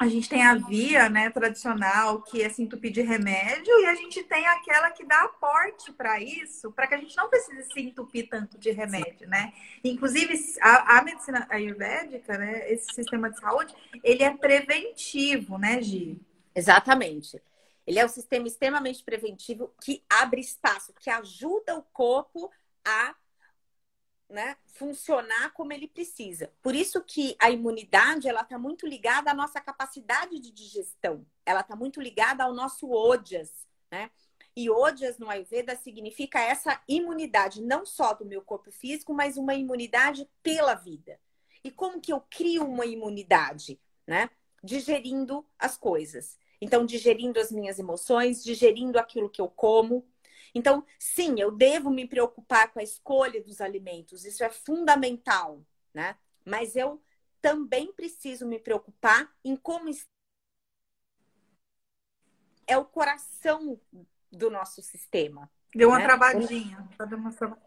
a 0.00 0.08
gente 0.08 0.30
tem 0.30 0.42
a 0.42 0.54
via, 0.54 1.10
né, 1.10 1.28
tradicional, 1.28 2.22
que 2.22 2.40
é 2.40 2.48
se 2.48 2.62
entupir 2.62 2.90
de 2.90 3.02
remédio, 3.02 3.70
e 3.80 3.84
a 3.84 3.94
gente 3.94 4.22
tem 4.22 4.46
aquela 4.46 4.90
que 4.90 5.04
dá 5.04 5.24
aporte 5.24 5.92
para 5.92 6.18
isso, 6.18 6.72
para 6.72 6.86
que 6.86 6.94
a 6.94 6.96
gente 6.96 7.14
não 7.18 7.28
precise 7.28 7.70
se 7.70 7.80
entupir 7.82 8.26
tanto 8.26 8.56
de 8.56 8.70
remédio, 8.70 9.28
né? 9.28 9.52
Inclusive, 9.84 10.34
a, 10.62 10.96
a, 10.96 11.04
medicina 11.04 11.46
ayurvédica, 11.50 12.38
né, 12.38 12.72
esse 12.72 12.94
sistema 12.94 13.28
de 13.28 13.38
saúde, 13.38 13.74
ele 14.02 14.22
é 14.22 14.34
preventivo, 14.34 15.58
né, 15.58 15.82
Gi? 15.82 16.18
Exatamente. 16.54 17.38
Ele 17.86 17.98
é 17.98 18.06
um 18.06 18.08
sistema 18.08 18.48
extremamente 18.48 19.04
preventivo 19.04 19.70
que 19.82 20.02
abre 20.08 20.40
espaço, 20.40 20.94
que 20.98 21.10
ajuda 21.10 21.76
o 21.76 21.82
corpo 21.82 22.50
a 22.82 23.14
né, 24.30 24.56
funcionar 24.66 25.52
como 25.52 25.72
ele 25.72 25.88
precisa. 25.88 26.52
Por 26.62 26.74
isso 26.74 27.02
que 27.02 27.36
a 27.38 27.50
imunidade 27.50 28.28
ela 28.28 28.42
está 28.42 28.58
muito 28.58 28.86
ligada 28.86 29.30
à 29.30 29.34
nossa 29.34 29.60
capacidade 29.60 30.38
de 30.38 30.50
digestão. 30.52 31.26
Ela 31.44 31.60
está 31.60 31.74
muito 31.74 32.00
ligada 32.00 32.44
ao 32.44 32.54
nosso 32.54 32.90
ojas, 32.90 33.66
né? 33.90 34.10
E 34.56 34.68
ojas 34.68 35.18
no 35.18 35.30
Ayurveda 35.30 35.76
significa 35.76 36.40
essa 36.40 36.80
imunidade 36.88 37.62
não 37.62 37.84
só 37.86 38.12
do 38.14 38.24
meu 38.24 38.42
corpo 38.42 38.70
físico, 38.70 39.12
mas 39.12 39.36
uma 39.36 39.54
imunidade 39.54 40.28
pela 40.42 40.74
vida. 40.74 41.18
E 41.62 41.70
como 41.70 42.00
que 42.00 42.12
eu 42.12 42.20
crio 42.30 42.64
uma 42.64 42.86
imunidade, 42.86 43.80
né? 44.06 44.30
Digerindo 44.62 45.46
as 45.58 45.76
coisas. 45.76 46.38
Então, 46.60 46.84
digerindo 46.84 47.40
as 47.40 47.50
minhas 47.50 47.78
emoções, 47.78 48.44
digerindo 48.44 48.98
aquilo 48.98 49.30
que 49.30 49.40
eu 49.40 49.48
como, 49.48 50.06
então, 50.54 50.84
sim, 50.98 51.40
eu 51.40 51.50
devo 51.50 51.90
me 51.90 52.06
preocupar 52.06 52.72
com 52.72 52.80
a 52.80 52.82
escolha 52.82 53.42
dos 53.42 53.60
alimentos, 53.60 54.24
isso 54.24 54.42
é 54.42 54.50
fundamental, 54.50 55.64
né? 55.94 56.16
Mas 56.44 56.76
eu 56.76 57.02
também 57.40 57.92
preciso 57.92 58.46
me 58.46 58.58
preocupar 58.58 59.32
em 59.44 59.56
como 59.56 59.90
é 62.66 62.76
o 62.76 62.84
coração 62.84 63.80
do 64.30 64.50
nosso 64.50 64.82
sistema. 64.82 65.50
Deu 65.74 65.88
uma 65.88 65.98
né? 65.98 66.04
travadinha. 66.04 66.88
Tá 66.96 67.04
dando 67.04 67.20
uma... 67.20 67.58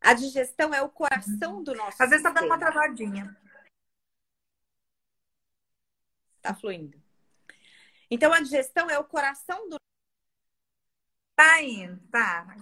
A 0.00 0.12
digestão 0.12 0.74
é 0.74 0.82
o 0.82 0.88
coração 0.88 1.62
do 1.62 1.74
nosso 1.74 2.02
Às 2.02 2.10
vezes 2.10 2.24
está 2.24 2.30
dando 2.30 2.46
uma 2.46 2.58
travadinha. 2.58 3.36
Tá 6.42 6.54
fluindo. 6.54 7.02
Então, 8.10 8.32
a 8.32 8.40
digestão 8.40 8.90
é 8.90 8.98
o 8.98 9.04
coração 9.04 9.68
do 9.68 9.76
Tá 11.36 11.62
indo, 11.62 12.00
tá. 12.10 12.56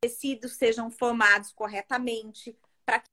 Tecidos 0.00 0.52
sejam 0.52 0.90
formados 0.90 1.52
corretamente, 1.52 2.56
para 2.86 3.00
que 3.00 3.08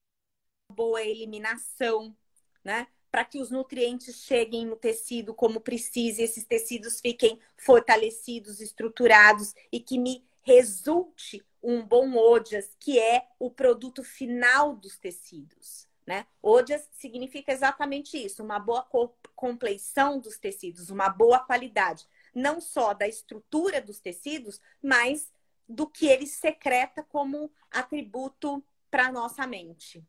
boa 0.71 1.03
eliminação, 1.03 2.15
né? 2.63 2.87
Para 3.11 3.25
que 3.25 3.39
os 3.39 3.51
nutrientes 3.51 4.23
cheguem 4.23 4.65
no 4.65 4.75
tecido 4.75 5.33
como 5.33 5.61
precisa, 5.61 6.21
esses 6.23 6.45
tecidos 6.45 7.01
fiquem 7.01 7.39
fortalecidos, 7.57 8.61
estruturados 8.61 9.53
e 9.71 9.79
que 9.79 9.99
me 9.99 10.25
resulte 10.43 11.43
um 11.63 11.83
bom 11.85 12.15
ojas, 12.17 12.75
que 12.79 12.99
é 12.99 13.27
o 13.39 13.51
produto 13.51 14.03
final 14.03 14.75
dos 14.75 14.97
tecidos. 14.99 15.87
Né? 16.05 16.27
Odias 16.41 16.87
significa 16.91 17.51
exatamente 17.51 18.15
isso, 18.15 18.43
uma 18.43 18.59
boa 18.59 18.87
compleição 19.35 20.19
dos 20.19 20.37
tecidos, 20.37 20.91
uma 20.91 21.09
boa 21.09 21.39
qualidade, 21.39 22.05
não 22.33 22.61
só 22.61 22.93
da 22.93 23.07
estrutura 23.07 23.81
dos 23.81 23.99
tecidos, 23.99 24.61
mas 24.83 25.33
do 25.67 25.87
que 25.87 26.05
ele 26.05 26.27
secreta 26.27 27.01
como 27.01 27.51
atributo 27.71 28.63
para 28.91 29.11
nossa 29.11 29.47
mente. 29.47 30.05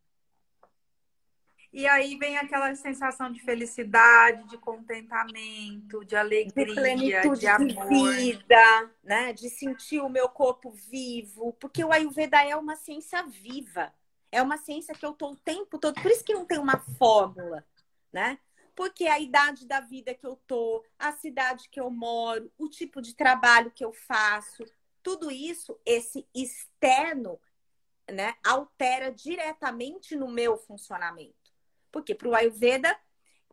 E 1.72 1.86
aí 1.86 2.16
vem 2.16 2.38
aquela 2.38 2.74
sensação 2.74 3.30
de 3.30 3.40
felicidade, 3.42 4.48
de 4.48 4.56
contentamento, 4.56 6.04
de 6.04 6.16
alegria, 6.16 6.66
de, 6.66 6.74
plenitude, 6.74 7.40
de 7.40 7.46
amor. 7.46 7.88
De 7.88 8.32
vida, 8.32 8.90
né? 9.02 9.32
De 9.32 9.50
sentir 9.50 10.00
o 10.00 10.08
meu 10.08 10.28
corpo 10.28 10.70
vivo, 10.70 11.52
porque 11.60 11.84
o 11.84 11.92
Ayurveda 11.92 12.42
é 12.42 12.56
uma 12.56 12.76
ciência 12.76 13.22
viva. 13.24 13.92
É 14.30 14.42
uma 14.42 14.58
ciência 14.58 14.94
que 14.94 15.04
eu 15.04 15.12
estou 15.12 15.32
o 15.32 15.36
tempo 15.36 15.78
todo, 15.78 16.00
por 16.00 16.10
isso 16.10 16.24
que 16.24 16.34
não 16.34 16.44
tem 16.44 16.58
uma 16.58 16.78
fórmula, 16.98 17.64
né? 18.12 18.38
Porque 18.74 19.06
a 19.06 19.18
idade 19.18 19.66
da 19.66 19.80
vida 19.80 20.14
que 20.14 20.26
eu 20.26 20.36
tô, 20.46 20.84
a 20.98 21.12
cidade 21.12 21.68
que 21.70 21.80
eu 21.80 21.90
moro, 21.90 22.52
o 22.58 22.68
tipo 22.68 23.00
de 23.00 23.14
trabalho 23.14 23.70
que 23.70 23.84
eu 23.84 23.92
faço, 23.92 24.64
tudo 25.02 25.30
isso, 25.30 25.78
esse 25.86 26.26
externo, 26.34 27.40
né, 28.10 28.34
altera 28.44 29.10
diretamente 29.10 30.14
no 30.14 30.28
meu 30.28 30.58
funcionamento. 30.58 31.52
Porque 31.90 32.14
para 32.14 32.28
o 32.28 32.34
Ayurveda 32.34 32.96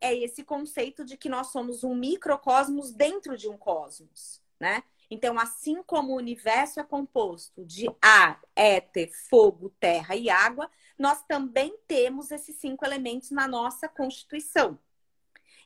é 0.02 0.14
esse 0.14 0.44
conceito 0.44 1.06
de 1.06 1.16
que 1.16 1.30
nós 1.30 1.48
somos 1.48 1.84
um 1.84 1.96
microcosmos 1.96 2.92
dentro 2.92 3.38
de 3.38 3.48
um 3.48 3.58
cosmos, 3.58 4.42
né? 4.60 4.84
Então, 5.13 5.38
assim 5.38 5.84
como 5.84 6.12
o 6.12 6.17
universo 6.17 6.80
é 6.80 6.84
composto 6.84 7.63
de 7.63 7.88
ar, 8.02 8.41
éter, 8.56 9.12
fogo, 9.30 9.69
terra 9.80 10.15
e 10.15 10.28
água, 10.28 10.67
nós 10.97 11.23
também 11.28 11.78
temos 11.88 12.32
esses 12.32 12.56
cinco 12.56 12.84
elementos 12.84 13.30
na 13.30 13.47
nossa 13.47 13.88
constituição. 13.88 14.80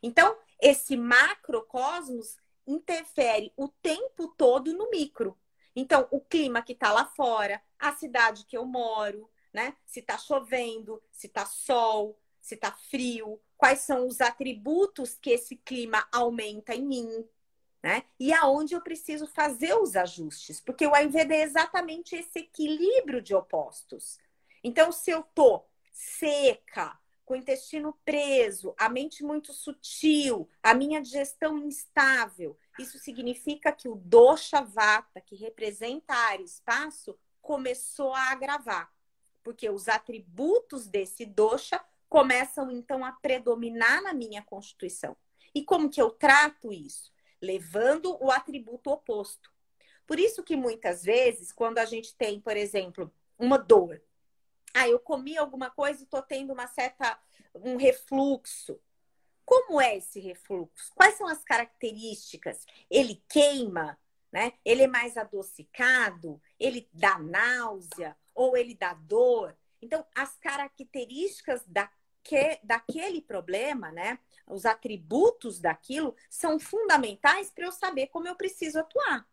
Então, 0.03 0.38
esse 0.62 0.97
macrocosmos 0.97 2.36
interfere 2.67 3.53
o 3.55 3.69
tempo 3.69 4.27
todo 4.38 4.73
no 4.73 4.89
micro. 4.89 5.39
Então, 5.73 6.05
o 6.12 6.19
clima 6.19 6.62
que 6.62 6.73
está 6.73 6.91
lá 6.91 7.05
fora, 7.05 7.63
a 7.79 7.93
cidade 7.93 8.43
que 8.43 8.57
eu 8.57 8.65
moro, 8.65 9.29
né? 9.53 9.77
Se 9.86 10.01
está 10.01 10.17
chovendo, 10.17 11.01
se 11.10 11.27
está 11.27 11.45
sol, 11.45 12.19
se 12.41 12.55
está 12.55 12.73
frio, 12.73 13.41
quais 13.55 13.79
são 13.79 14.05
os 14.07 14.19
atributos 14.19 15.17
que 15.17 15.29
esse 15.29 15.55
clima 15.55 16.05
aumenta 16.12 16.75
em 16.75 16.86
mim, 16.86 17.25
né? 17.88 18.04
E 18.19 18.34
aonde 18.34 18.76
eu 18.76 18.82
preciso 18.82 19.26
fazer 19.26 19.73
os 19.73 19.95
ajustes, 19.95 20.60
porque 20.60 20.86
o 20.86 20.93
Ayurveda 20.93 21.34
é 21.34 21.41
exatamente 21.41 22.17
esse 22.17 22.39
equilíbrio 22.39 23.21
de 23.21 23.34
opostos. 23.34 24.19
Então, 24.62 24.91
se 24.91 25.10
eu 25.10 25.23
tô 25.23 25.63
seca, 25.93 27.00
com 27.23 27.34
o 27.34 27.38
intestino 27.38 27.97
preso, 28.04 28.76
a 28.78 28.89
mente 28.89 29.23
muito 29.23 29.54
sutil, 29.54 30.50
a 30.62 30.73
minha 30.73 31.02
digestão 31.02 31.58
instável, 31.60 32.58
isso 32.78 33.00
significa 33.00 33.71
que 33.71 33.88
o 33.88 33.95
dosha 33.95 34.62
vata, 34.62 35.21
que 35.21 35.38
representa 35.38 36.13
ar 36.13 36.41
e 36.41 36.43
espaço, 36.43 37.17
começou 37.41 38.13
a 38.13 38.32
agravar, 38.32 38.91
porque 39.41 39.69
os 39.69 39.88
atributos 39.88 40.88
desse 40.88 41.26
dosha 41.26 41.82
começam 42.10 42.69
então 42.69 43.06
a 43.06 43.13
predominar 43.13 44.04
na 44.04 44.13
minha 44.13 44.41
constituição. 44.41 45.15
E 45.56 45.63
como 45.63 45.89
que 45.89 46.02
eu 46.02 46.10
trato 46.10 46.73
isso? 46.73 47.15
Levando 47.41 48.17
o 48.23 48.32
atributo 48.32 48.89
oposto. 48.89 49.52
Por 50.06 50.19
isso 50.19 50.43
que 50.43 50.56
muitas 50.56 51.04
vezes, 51.04 51.52
quando 51.52 51.80
a 51.80 51.86
gente 51.86 52.15
tem, 52.15 52.39
por 52.39 52.56
exemplo, 52.56 53.13
uma 53.38 53.58
dor, 53.58 54.02
ah, 54.73 54.88
eu 54.88 55.00
comi 55.00 55.38
alguma 55.38 55.69
coisa 55.69 56.02
e 56.02 56.04
estou 56.04 56.21
tendo 56.21 56.54
uma 56.54 56.67
certa 56.67 57.19
um 57.56 57.76
refluxo. 57.78 58.80
Como 59.45 59.80
é 59.80 59.97
esse 59.97 60.19
refluxo? 60.19 60.93
Quais 60.93 61.15
são 61.15 61.28
as 61.28 61.43
características? 61.43 62.65
Ele 62.89 63.23
queima, 63.30 63.97
né? 64.32 64.54
Ele 64.63 64.84
é 64.84 64.88
mais 64.88 65.17
adocicado, 65.17 66.41
ele 66.60 66.89
dá 66.93 67.17
náusea 67.17 68.15
ou 68.36 68.58
ele 68.58 68.76
dá 68.76 68.93
dor. 68.93 69.58
Então, 69.82 70.06
as 70.13 70.38
características 70.38 71.63
daque, 71.65 72.60
daquele 72.63 73.21
problema, 73.21 73.91
né? 73.91 74.19
Os 74.47 74.65
atributos 74.65 75.60
daquilo 75.60 76.15
são 76.29 76.60
fundamentais 76.60 77.51
para 77.51 77.65
eu 77.65 77.71
saber 77.71 78.07
como 78.07 78.27
eu 78.27 78.36
preciso 78.36 78.79
atuar. 78.79 79.27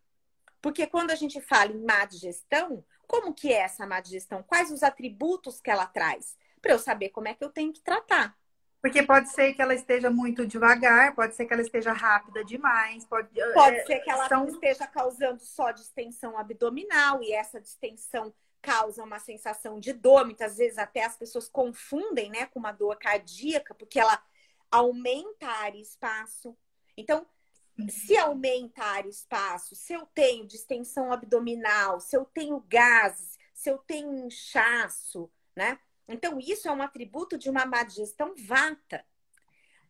Porque 0.61 0.87
quando 0.87 1.11
a 1.11 1.15
gente 1.15 1.41
fala 1.41 1.73
em 1.73 1.85
má 1.85 2.05
digestão, 2.05 2.85
como 3.07 3.35
que 3.35 3.53
é 3.53 3.61
essa 3.61 3.87
má 3.87 4.01
digestão? 4.01 4.43
Quais 4.43 4.71
os 4.71 4.83
atributos 4.83 5.61
que 5.61 5.71
ela 5.71 5.87
traz? 5.87 6.37
Para 6.61 6.73
eu 6.73 6.79
saber 6.79 7.11
como 7.11 7.29
é 7.29 7.35
que 7.35 7.45
eu 7.45 7.51
tenho 7.51 7.73
que 7.73 7.83
tratar. 7.83 8.37
Porque 8.81 9.03
pode 9.03 9.31
ser 9.31 9.55
que 9.55 9.63
ela 9.63 9.75
esteja 9.75 10.11
muito 10.11 10.47
devagar, 10.47 11.15
pode 11.15 11.35
ser 11.35 11.47
que 11.47 11.55
ela 11.55 11.63
esteja 11.63 11.93
rápida 11.93 12.45
demais, 12.45 13.05
pode, 13.07 13.29
pode 13.55 13.77
é, 13.77 13.85
ser 13.87 14.01
que 14.01 14.11
ela 14.11 14.29
são... 14.29 14.47
esteja 14.47 14.87
causando 14.87 15.41
só 15.43 15.71
distensão 15.71 16.37
abdominal 16.37 17.23
e 17.23 17.33
essa 17.33 17.59
distensão 17.59 18.35
causa 18.61 19.03
uma 19.03 19.19
sensação 19.19 19.81
de 19.81 19.93
dor. 19.93 20.27
Muitas 20.27 20.59
vezes 20.59 20.77
até 20.77 21.05
as 21.05 21.17
pessoas 21.17 21.49
confundem, 21.49 22.31
né, 22.31 22.47
com 22.47 22.59
uma 22.59 22.73
dor 22.73 22.97
cardíaca, 22.97 23.75
porque 23.75 23.99
ela 23.99 24.23
aumentar 24.75 25.75
espaço. 25.77 26.57
Então, 26.97 27.27
se 27.89 28.17
aumenta 28.17 28.83
área 28.83 29.09
espaço, 29.09 29.75
se 29.75 29.93
eu 29.93 30.07
tenho 30.07 30.47
distensão 30.47 31.13
abdominal, 31.13 32.01
se 32.01 32.17
eu 32.17 32.25
tenho 32.25 32.61
gases, 32.69 33.39
se 33.53 33.71
eu 33.71 33.79
tenho 33.79 34.27
inchaço, 34.27 35.31
né? 35.57 35.79
Então, 36.09 36.39
isso 36.39 36.69
é 36.69 36.73
um 36.73 36.83
atributo 36.83 37.39
de 37.39 37.49
uma 37.49 37.65
má 37.65 37.83
digestão 37.83 38.35
vata. 38.37 39.05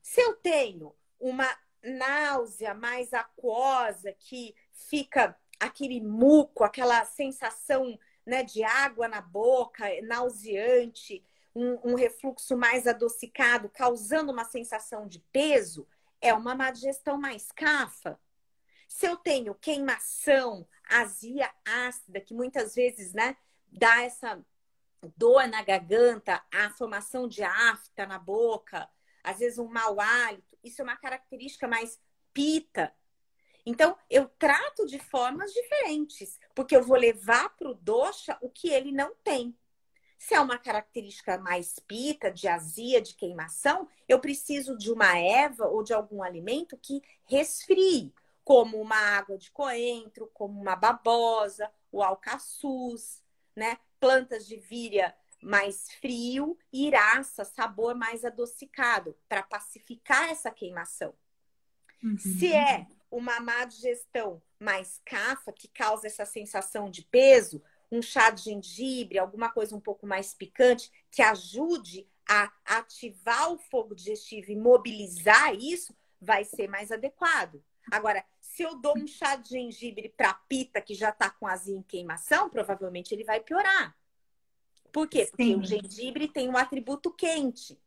Se 0.03 0.20
eu 0.20 0.35
tenho 0.37 0.94
uma 1.18 1.49
náusea 1.83 2.73
mais 2.75 3.12
aquosa, 3.12 4.12
que 4.12 4.55
fica 4.73 5.37
aquele 5.59 6.01
muco, 6.01 6.62
aquela 6.62 7.05
sensação 7.05 7.99
né, 8.25 8.42
de 8.42 8.62
água 8.62 9.09
na 9.09 9.20
boca, 9.20 9.85
nauseante, 10.03 11.25
um, 11.54 11.92
um 11.92 11.94
refluxo 11.94 12.56
mais 12.56 12.86
adocicado, 12.86 13.68
causando 13.68 14.32
uma 14.32 14.44
sensação 14.44 15.06
de 15.06 15.20
peso, 15.32 15.86
é 16.20 16.32
uma 16.32 16.54
má 16.54 16.70
digestão 16.70 17.18
mais 17.18 17.52
cafa. 17.52 18.18
Se 18.88 19.06
eu 19.06 19.16
tenho 19.16 19.54
queimação, 19.54 20.66
azia 20.88 21.52
ácida, 21.64 22.20
que 22.20 22.34
muitas 22.34 22.74
vezes 22.74 23.12
né, 23.12 23.36
dá 23.70 24.02
essa 24.02 24.42
dor 25.16 25.46
na 25.48 25.62
garganta, 25.62 26.42
a 26.52 26.70
formação 26.70 27.28
de 27.28 27.42
afta 27.42 28.06
na 28.06 28.18
boca, 28.18 28.88
às 29.22 29.38
vezes 29.38 29.58
um 29.58 29.68
mau 29.68 30.00
hálito, 30.00 30.56
isso 30.62 30.80
é 30.80 30.84
uma 30.84 30.96
característica 30.96 31.68
mais 31.68 32.00
pita. 32.32 32.94
Então, 33.66 33.96
eu 34.10 34.28
trato 34.38 34.86
de 34.86 34.98
formas 34.98 35.52
diferentes, 35.52 36.38
porque 36.54 36.76
eu 36.76 36.82
vou 36.82 36.96
levar 36.96 37.48
para 37.56 37.70
o 37.70 37.74
doxa 37.74 38.36
o 38.40 38.50
que 38.50 38.68
ele 38.68 38.92
não 38.92 39.14
tem. 39.24 39.56
Se 40.18 40.35
é 40.35 40.40
uma 40.40 40.59
característica 40.59 41.38
mais 41.38 41.79
pita, 41.81 42.31
de 42.31 42.48
azia, 42.48 43.00
de 43.00 43.14
queimação, 43.14 43.88
eu 44.09 44.18
preciso 44.18 44.77
de 44.77 44.90
uma 44.90 45.18
erva 45.18 45.66
ou 45.66 45.83
de 45.83 45.92
algum 45.92 46.22
alimento 46.22 46.79
que 46.79 47.03
resfrie, 47.24 48.12
como 48.42 48.81
uma 48.81 48.96
água 48.96 49.38
de 49.38 49.50
coentro, 49.50 50.31
como 50.33 50.61
uma 50.61 50.77
babosa, 50.77 51.70
o 51.90 52.03
alcaçuz, 52.03 53.22
né? 53.57 53.79
Plantas 53.98 54.46
de 54.46 54.57
víria 54.57 55.14
mais 55.42 55.90
frio 56.00 56.59
e 56.72 56.87
iraça, 56.87 57.44
sabor 57.44 57.94
mais 57.94 58.24
adocicado, 58.24 59.16
para 59.29 59.42
pacificar 59.42 60.31
essa 60.31 60.50
queimação. 60.50 61.14
Uhum. 62.03 62.18
Se 62.18 62.53
é 62.53 62.87
uma 63.11 63.40
má 63.40 63.64
digestão 63.64 64.42
mais 64.59 65.00
cafa, 65.05 65.53
que 65.53 65.68
causa 65.68 66.07
essa 66.07 66.27
sensação 66.27 66.90
de 66.90 67.03
peso, 67.03 67.62
um 67.94 68.02
chá 68.02 68.30
de 68.30 68.42
gengibre, 68.44 69.18
alguma 69.18 69.50
coisa 69.50 69.74
um 69.74 69.80
pouco 69.80 70.07
mais 70.07 70.35
picante, 70.35 70.90
que 71.11 71.22
ajude 71.22 72.09
a 72.28 72.52
ativar 72.64 73.52
o 73.52 73.59
fogo 73.59 73.94
digestivo 73.94 74.50
e 74.50 74.57
mobilizar 74.57 75.54
isso, 75.54 75.94
vai 76.20 76.44
ser 76.44 76.68
mais 76.68 76.90
adequado. 76.90 77.62
Agora, 77.90 78.24
se 78.40 78.62
eu 78.62 78.76
dou 78.76 78.96
um 78.96 79.07
chá 79.07 79.37
de 79.37 79.50
gengibre 79.50 80.09
para 80.09 80.33
pita 80.33 80.80
que 80.80 80.94
já 80.94 81.11
está 81.11 81.28
com 81.28 81.46
azia 81.46 81.76
em 81.76 81.83
queimação, 81.83 82.48
provavelmente 82.48 83.12
ele 83.12 83.24
vai 83.24 83.40
piorar. 83.40 83.96
Por 84.90 85.09
quê? 85.09 85.26
Porque 85.26 85.44
Sim. 85.44 85.57
o 85.57 85.64
gengibre 85.64 86.28
tem 86.28 86.48
um 86.48 86.57
atributo 86.57 87.12
quente. 87.12 87.78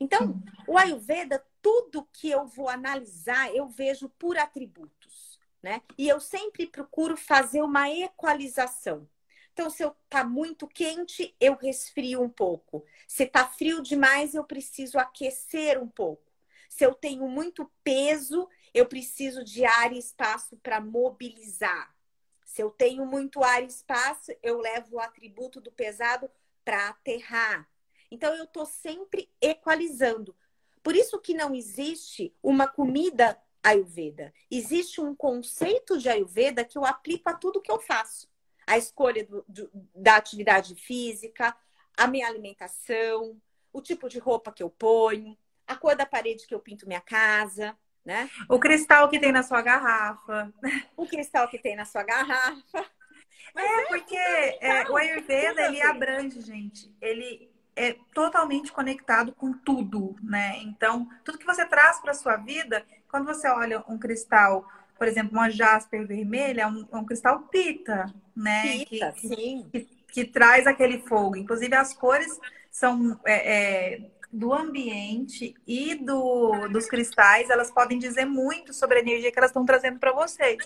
Então, 0.00 0.40
o 0.66 0.76
Ayurveda, 0.76 1.44
tudo 1.62 2.08
que 2.12 2.28
eu 2.28 2.46
vou 2.46 2.68
analisar, 2.68 3.54
eu 3.54 3.68
vejo 3.68 4.08
por 4.10 4.36
atributos, 4.36 5.38
né? 5.62 5.82
E 5.96 6.08
eu 6.08 6.20
sempre 6.20 6.66
procuro 6.66 7.16
fazer 7.16 7.62
uma 7.62 7.90
equalização. 7.90 9.08
Então, 9.58 9.70
se 9.70 9.82
eu 9.82 9.92
tá 10.08 10.22
muito 10.22 10.68
quente, 10.68 11.34
eu 11.40 11.56
resfrio 11.56 12.22
um 12.22 12.28
pouco. 12.28 12.84
Se 13.08 13.26
tá 13.26 13.44
frio 13.44 13.82
demais, 13.82 14.32
eu 14.36 14.44
preciso 14.44 15.00
aquecer 15.00 15.82
um 15.82 15.88
pouco. 15.88 16.22
Se 16.68 16.86
eu 16.86 16.94
tenho 16.94 17.26
muito 17.26 17.68
peso, 17.82 18.48
eu 18.72 18.86
preciso 18.86 19.42
de 19.42 19.64
ar 19.64 19.92
e 19.92 19.98
espaço 19.98 20.56
para 20.58 20.80
mobilizar. 20.80 21.92
Se 22.46 22.62
eu 22.62 22.70
tenho 22.70 23.04
muito 23.04 23.42
ar 23.42 23.60
e 23.60 23.66
espaço, 23.66 24.30
eu 24.44 24.60
levo 24.60 24.94
o 24.94 25.00
atributo 25.00 25.60
do 25.60 25.72
pesado 25.72 26.30
para 26.64 26.90
aterrar. 26.90 27.68
Então, 28.12 28.32
eu 28.36 28.44
estou 28.44 28.64
sempre 28.64 29.28
equalizando. 29.40 30.36
Por 30.84 30.94
isso 30.94 31.18
que 31.18 31.34
não 31.34 31.52
existe 31.52 32.32
uma 32.40 32.68
comida 32.68 33.36
Ayurveda. 33.60 34.32
Existe 34.48 35.00
um 35.00 35.16
conceito 35.16 35.98
de 35.98 36.08
Ayurveda 36.08 36.64
que 36.64 36.78
eu 36.78 36.84
aplico 36.84 37.28
a 37.28 37.34
tudo 37.34 37.60
que 37.60 37.72
eu 37.72 37.80
faço 37.80 38.28
a 38.68 38.76
escolha 38.76 39.24
do, 39.24 39.42
do, 39.48 39.70
da 39.94 40.16
atividade 40.16 40.74
física, 40.74 41.56
a 41.96 42.06
minha 42.06 42.28
alimentação, 42.28 43.40
o 43.72 43.80
tipo 43.80 44.08
de 44.08 44.18
roupa 44.18 44.52
que 44.52 44.62
eu 44.62 44.68
ponho, 44.68 45.36
a 45.66 45.74
cor 45.74 45.96
da 45.96 46.04
parede 46.04 46.46
que 46.46 46.54
eu 46.54 46.60
pinto 46.60 46.86
minha 46.86 47.00
casa, 47.00 47.76
né? 48.04 48.28
O 48.48 48.58
cristal 48.58 49.08
que 49.08 49.18
tem 49.18 49.32
na 49.32 49.42
sua 49.42 49.62
garrafa. 49.62 50.52
O 50.96 51.06
cristal 51.06 51.48
que 51.48 51.58
tem 51.58 51.74
na 51.74 51.86
sua 51.86 52.02
garrafa. 52.02 52.86
É, 53.56 53.62
é, 53.62 53.84
porque 53.86 54.16
é, 54.16 54.90
o 54.90 54.96
Ayurveda, 54.96 55.62
ele 55.66 55.80
abrange, 55.80 56.40
gente. 56.42 56.94
Ele 57.00 57.50
é 57.74 57.96
totalmente 58.12 58.70
conectado 58.70 59.32
com 59.32 59.52
tudo, 59.52 60.16
né? 60.22 60.58
Então, 60.58 61.08
tudo 61.24 61.38
que 61.38 61.46
você 61.46 61.64
traz 61.64 62.00
para 62.00 62.12
sua 62.12 62.36
vida, 62.36 62.84
quando 63.08 63.24
você 63.24 63.48
olha 63.48 63.82
um 63.88 63.98
cristal 63.98 64.68
por 64.98 65.06
exemplo, 65.06 65.32
uma 65.32 65.48
jasper 65.48 66.06
vermelha 66.06 66.62
é 66.62 66.66
um, 66.66 66.86
é 66.92 66.96
um 66.96 67.04
cristal 67.04 67.40
pita, 67.42 68.12
né? 68.36 68.84
Pita, 68.84 69.12
que, 69.12 69.28
sim. 69.28 69.66
Que, 69.70 69.80
que, 69.80 69.88
que, 70.12 70.24
traz 70.24 70.66
aquele 70.66 70.98
fogo. 70.98 71.36
Inclusive, 71.36 71.74
as 71.74 71.94
cores 71.94 72.38
são 72.70 73.18
é, 73.24 73.94
é, 73.94 74.10
do 74.32 74.52
ambiente 74.52 75.54
e 75.66 75.94
do, 75.94 76.68
dos 76.68 76.86
cristais, 76.86 77.48
elas 77.48 77.70
podem 77.70 77.98
dizer 77.98 78.24
muito 78.24 78.74
sobre 78.74 78.98
a 78.98 79.00
energia 79.00 79.30
que 79.32 79.38
elas 79.38 79.50
estão 79.50 79.64
trazendo 79.64 79.98
para 79.98 80.12
vocês. 80.12 80.58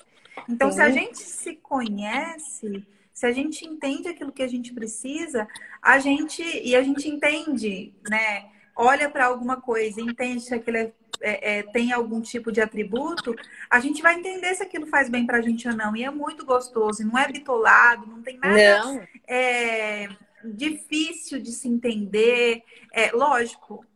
Então, 0.49 0.71
sim. 0.71 0.77
se 0.77 0.83
a 0.83 0.91
gente 0.91 1.19
se 1.19 1.57
conhece, 1.57 2.87
se 3.13 3.27
a 3.27 3.33
gente 3.33 3.67
entende 3.67 4.09
aquilo 4.09 4.33
que 4.33 4.43
a 4.43 4.49
gente 4.49 4.73
precisa, 4.73 5.47
a 5.81 5.99
gente 5.99 6.43
e 6.43 6.75
a 6.75 6.83
gente 6.83 7.09
entende, 7.09 7.95
né? 8.09 8.51
Olha 8.75 9.11
para 9.11 9.27
alguma 9.27 9.61
coisa, 9.61 10.01
entende 10.01 10.47
que 10.47 10.55
aquilo 10.55 10.77
é 10.77 10.93
é, 11.23 11.59
é, 11.59 11.63
tem 11.63 11.93
algum 11.93 12.21
tipo 12.21 12.51
de 12.51 12.61
atributo, 12.61 13.35
a 13.71 13.79
gente 13.79 14.03
vai 14.03 14.19
entender 14.19 14.55
se 14.55 14.63
aquilo 14.63 14.87
faz 14.89 15.09
bem 15.09 15.25
para 15.25 15.39
a 15.39 15.41
gente 15.41 15.69
ou 15.69 15.75
não. 15.75 15.97
E 15.97 16.05
é 16.05 16.11
muito 16.11 16.45
gostoso, 16.45 17.07
não 17.07 17.17
é 17.17 17.31
bitolado, 17.31 18.07
não 18.07 18.21
tem 18.23 18.37
nada 18.39 19.09
é, 19.27 20.09
difícil 20.45 21.41
de 21.41 21.53
se 21.53 21.69
entender. 21.69 22.63
É, 22.93 23.13
lógico, 23.13 23.87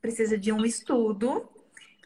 precisa 0.00 0.36
de 0.36 0.52
um 0.52 0.64
estudo 0.64 1.48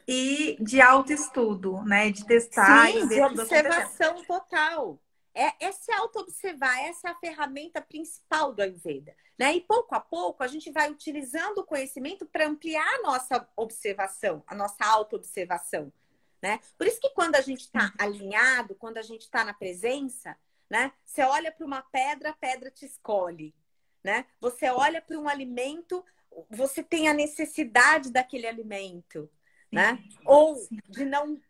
e 0.07 0.57
de 0.61 0.81
autoestudo, 0.81 1.83
né? 1.83 2.11
De 2.11 2.25
testar. 2.25 2.87
Sim, 2.87 3.09
de 3.09 3.21
observação 3.21 4.23
total. 4.25 5.01
É, 5.37 5.67
é 5.67 5.71
se 5.71 5.93
auto-observar, 5.93 6.81
essa 6.81 7.09
é 7.09 7.11
a 7.11 7.19
ferramenta 7.19 7.83
principal 7.83 8.55
do 8.55 8.63
Ayurveda. 8.63 9.15
Né? 9.39 9.57
E 9.57 9.61
pouco 9.61 9.95
a 9.95 10.01
pouco 10.01 10.43
a 10.43 10.47
gente 10.47 10.71
vai 10.73 10.91
utilizando 10.91 11.59
o 11.59 11.67
conhecimento 11.67 12.25
para 12.25 12.47
ampliar 12.47 12.89
a 12.95 13.03
nossa 13.03 13.47
observação, 13.55 14.43
a 14.47 14.55
nossa 14.55 14.83
auto-observação. 14.83 15.93
Né? 16.41 16.59
Por 16.79 16.87
isso 16.87 16.99
que 16.99 17.11
quando 17.11 17.37
a 17.37 17.43
gente 17.43 17.61
está 17.61 17.93
alinhado, 17.99 18.75
quando 18.75 18.97
a 18.97 19.03
gente 19.03 19.23
está 19.23 19.45
na 19.45 19.53
presença, 19.53 20.35
né? 20.71 20.93
Você 21.05 21.23
olha 21.23 21.53
para 21.53 21.67
uma 21.67 21.83
pedra, 21.83 22.31
a 22.31 22.33
pedra 22.33 22.71
te 22.71 22.87
escolhe. 22.87 23.55
Né? 24.03 24.25
Você 24.41 24.71
olha 24.71 25.03
para 25.03 25.19
um 25.19 25.29
alimento, 25.29 26.05
você 26.49 26.83
tem 26.83 27.09
a 27.09 27.15
necessidade 27.15 28.11
daquele 28.11 28.47
alimento. 28.47 29.31
Né? 29.71 30.03
Ou 30.25 30.57
de 30.89 31.05
não 31.05 31.41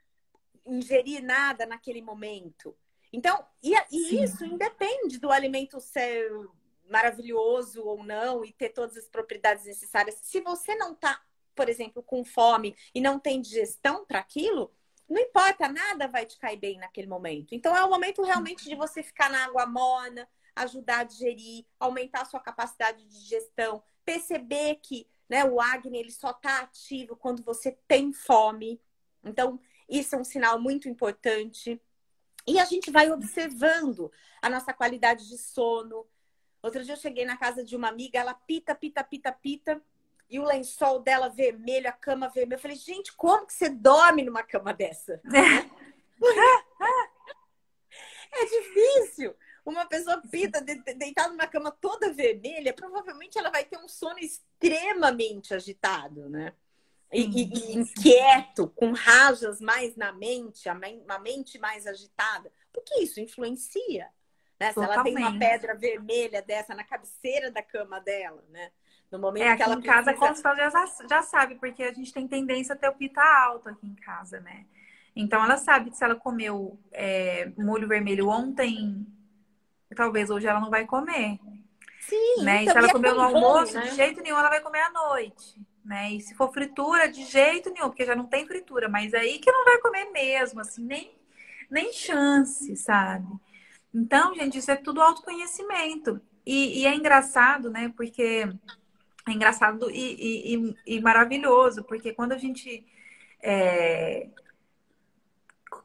ingerir 0.66 1.22
nada 1.22 1.66
naquele 1.66 2.03
momento. 2.03 2.77
Então, 3.12 3.44
e, 3.62 3.74
e 3.90 4.22
isso 4.22 4.44
independe 4.44 5.18
do 5.18 5.30
alimento 5.30 5.80
ser 5.80 6.30
maravilhoso 6.88 7.82
ou 7.82 8.02
não 8.04 8.44
e 8.44 8.52
ter 8.52 8.70
todas 8.70 8.96
as 8.96 9.08
propriedades 9.08 9.64
necessárias. 9.64 10.18
Se 10.22 10.40
você 10.40 10.74
não 10.76 10.92
está, 10.92 11.20
por 11.54 11.68
exemplo, 11.68 12.02
com 12.02 12.24
fome 12.24 12.76
e 12.94 13.00
não 13.00 13.18
tem 13.18 13.40
digestão 13.40 14.04
para 14.04 14.20
aquilo, 14.20 14.72
não 15.08 15.20
importa, 15.20 15.68
nada 15.68 16.08
vai 16.08 16.26
te 16.26 16.38
cair 16.38 16.58
bem 16.58 16.78
naquele 16.78 17.06
momento. 17.06 17.54
Então 17.54 17.76
é 17.76 17.84
o 17.84 17.90
momento 17.90 18.22
realmente 18.22 18.64
de 18.68 18.74
você 18.74 19.02
ficar 19.02 19.30
na 19.30 19.44
água 19.44 19.66
morna, 19.66 20.28
ajudar 20.54 21.00
a 21.00 21.04
digerir, 21.04 21.64
aumentar 21.78 22.22
a 22.22 22.24
sua 22.24 22.40
capacidade 22.40 23.04
de 23.04 23.20
digestão, 23.20 23.82
perceber 24.04 24.76
que 24.76 25.06
né, 25.28 25.44
o 25.44 25.60
Agni 25.60 25.98
ele 25.98 26.10
só 26.10 26.30
está 26.30 26.60
ativo 26.60 27.16
quando 27.16 27.42
você 27.42 27.76
tem 27.86 28.12
fome. 28.12 28.80
Então, 29.24 29.60
isso 29.88 30.14
é 30.14 30.18
um 30.18 30.24
sinal 30.24 30.60
muito 30.60 30.88
importante. 30.88 31.80
E 32.46 32.59
a 32.59 32.64
gente 32.64 32.90
vai 32.90 33.11
observando 33.11 34.11
a 34.40 34.48
nossa 34.48 34.72
qualidade 34.72 35.28
de 35.28 35.37
sono. 35.37 36.06
Outro 36.62 36.85
dia 36.85 36.94
eu 36.94 36.98
cheguei 36.98 37.24
na 37.24 37.37
casa 37.37 37.64
de 37.64 37.74
uma 37.74 37.88
amiga, 37.88 38.18
ela 38.18 38.35
pita, 38.35 38.74
pita, 38.74 39.02
pita, 39.02 39.32
pita, 39.32 39.82
e 40.28 40.38
o 40.38 40.44
lençol 40.44 41.00
dela 41.00 41.28
vermelho, 41.28 41.88
a 41.88 41.92
cama 41.92 42.28
vermelha. 42.28 42.56
Eu 42.56 42.62
falei, 42.62 42.76
gente, 42.76 43.12
como 43.14 43.46
que 43.46 43.52
você 43.52 43.68
dorme 43.68 44.22
numa 44.22 44.42
cama 44.42 44.72
dessa? 44.72 45.20
é 48.32 48.44
difícil. 48.44 49.35
Uma 49.64 49.87
pessoa 49.87 50.22
pita, 50.30 50.61
deitada 50.61 51.30
numa 51.30 51.46
cama 51.48 51.72
toda 51.72 52.12
vermelha, 52.12 52.72
provavelmente 52.72 53.37
ela 53.37 53.50
vai 53.50 53.64
ter 53.64 53.78
um 53.78 53.88
sono 53.88 54.18
extremamente 54.20 55.52
agitado, 55.52 56.28
né? 56.28 56.52
E, 57.20 57.72
e, 57.72 57.79
inquieto, 57.79 58.68
com 58.68 58.92
rajas 58.92 59.61
mais 59.61 59.96
na 59.96 60.12
mente, 60.12 60.68
uma 61.05 61.18
mente 61.18 61.59
mais 61.59 61.87
agitada, 61.87 62.52
porque 62.72 63.02
isso 63.02 63.20
influencia. 63.20 64.09
Né? 64.59 64.72
Se 64.72 64.79
ela 64.79 65.02
tem 65.02 65.16
uma 65.16 65.38
pedra 65.38 65.74
vermelha 65.74 66.42
dessa 66.42 66.74
na 66.74 66.85
cabeceira 66.85 67.50
da 67.50 67.62
cama 67.62 68.00
dela, 68.00 68.42
né? 68.50 68.70
No 69.11 69.18
momento 69.18 69.44
é, 69.44 69.48
aqui 69.50 69.57
que 69.59 69.62
ela 69.62 69.74
em 69.76 69.83
casa 69.83 70.12
precisa... 70.12 70.50
a 70.50 70.70
já, 70.70 70.87
já 71.09 71.22
sabe, 71.22 71.55
porque 71.57 71.83
a 71.83 71.92
gente 71.92 72.12
tem 72.12 72.26
tendência 72.26 72.74
a 72.74 72.79
ter 72.79 72.88
o 72.88 72.94
pita 72.94 73.22
alto 73.22 73.68
aqui 73.68 73.87
em 73.87 73.94
casa, 73.94 74.40
né? 74.40 74.66
Então 75.14 75.42
ela 75.42 75.57
sabe 75.57 75.90
que 75.90 75.96
se 75.96 76.05
ela 76.05 76.16
comeu 76.16 76.79
é, 76.92 77.50
molho 77.57 77.87
vermelho 77.87 78.29
ontem, 78.29 79.07
talvez 79.94 80.29
hoje 80.29 80.46
ela 80.46 80.61
não 80.61 80.70
vai 80.70 80.85
comer. 80.85 81.38
Sim, 82.00 82.42
né? 82.42 82.64
E 82.64 82.70
se 82.70 82.76
ela 82.76 82.90
comeu 82.90 83.14
no 83.14 83.22
almoço, 83.22 83.74
né? 83.74 83.88
de 83.88 83.96
jeito 83.96 84.20
nenhum 84.22 84.38
ela 84.38 84.48
vai 84.48 84.61
comer 84.61 84.81
à 84.81 84.90
noite. 84.90 85.61
Né? 85.87 86.14
E 86.14 86.20
se 86.20 86.35
for 86.35 86.53
fritura, 86.53 87.09
de 87.09 87.25
jeito 87.25 87.70
nenhum, 87.70 87.88
porque 87.88 88.05
já 88.05 88.16
não 88.16 88.27
tem 88.27 88.44
fritura, 88.44 88.88
mas 88.88 89.14
aí 89.14 89.38
que 89.38 89.53
não 89.53 89.64
vai 89.64 89.79
comer 89.79 90.11
mesmo, 90.11 90.61
assim, 90.61 90.85
nem, 90.85 91.16
nem 91.70 91.92
chance, 91.92 92.75
sabe? 92.75 93.29
Então, 93.94 94.35
gente, 94.35 94.59
isso 94.59 94.70
é 94.70 94.75
tudo 94.75 95.01
autoconhecimento. 95.01 96.20
E, 96.44 96.81
e 96.81 96.87
é 96.87 96.94
engraçado, 96.94 97.70
né? 97.70 97.92
Porque 97.96 98.49
é 99.29 99.33
engraçado 99.33 99.88
e, 99.88 100.55
e, 100.57 100.96
e 100.96 101.01
maravilhoso, 101.01 101.85
porque 101.85 102.12
quando 102.12 102.33
a 102.33 102.38
gente 102.38 102.85
é, 103.40 104.29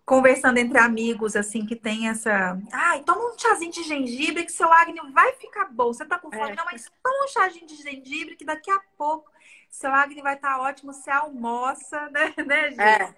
conversando 0.04 0.58
entre 0.58 0.80
amigos, 0.80 1.36
assim, 1.36 1.64
que 1.64 1.76
tem 1.76 2.10
essa. 2.10 2.60
Ai, 2.72 3.04
toma 3.04 3.34
um 3.34 3.38
chazinho 3.38 3.72
de 3.72 3.84
gengibre 3.84 4.46
que 4.46 4.52
seu 4.52 4.72
acne 4.74 5.00
vai 5.12 5.34
ficar 5.34 5.66
bom. 5.66 5.94
Você 5.94 6.06
tá 6.06 6.18
com 6.18 6.32
fome? 6.32 6.52
É. 6.52 6.56
Não, 6.56 6.66
mas 6.66 6.92
toma 7.04 7.24
um 7.24 7.28
chazinho 7.28 7.68
de 7.68 7.76
gengibre 7.76 8.36
que 8.36 8.44
daqui 8.44 8.72
a 8.72 8.82
pouco 8.98 9.31
seu 9.72 9.92
acne 9.94 10.22
vai 10.22 10.36
estar 10.36 10.58
tá 10.58 10.62
ótimo, 10.62 10.94
você 10.94 11.10
almoça, 11.10 12.10
né, 12.10 12.34
né 12.46 12.70
gente? 12.70 12.82
É. 12.82 13.16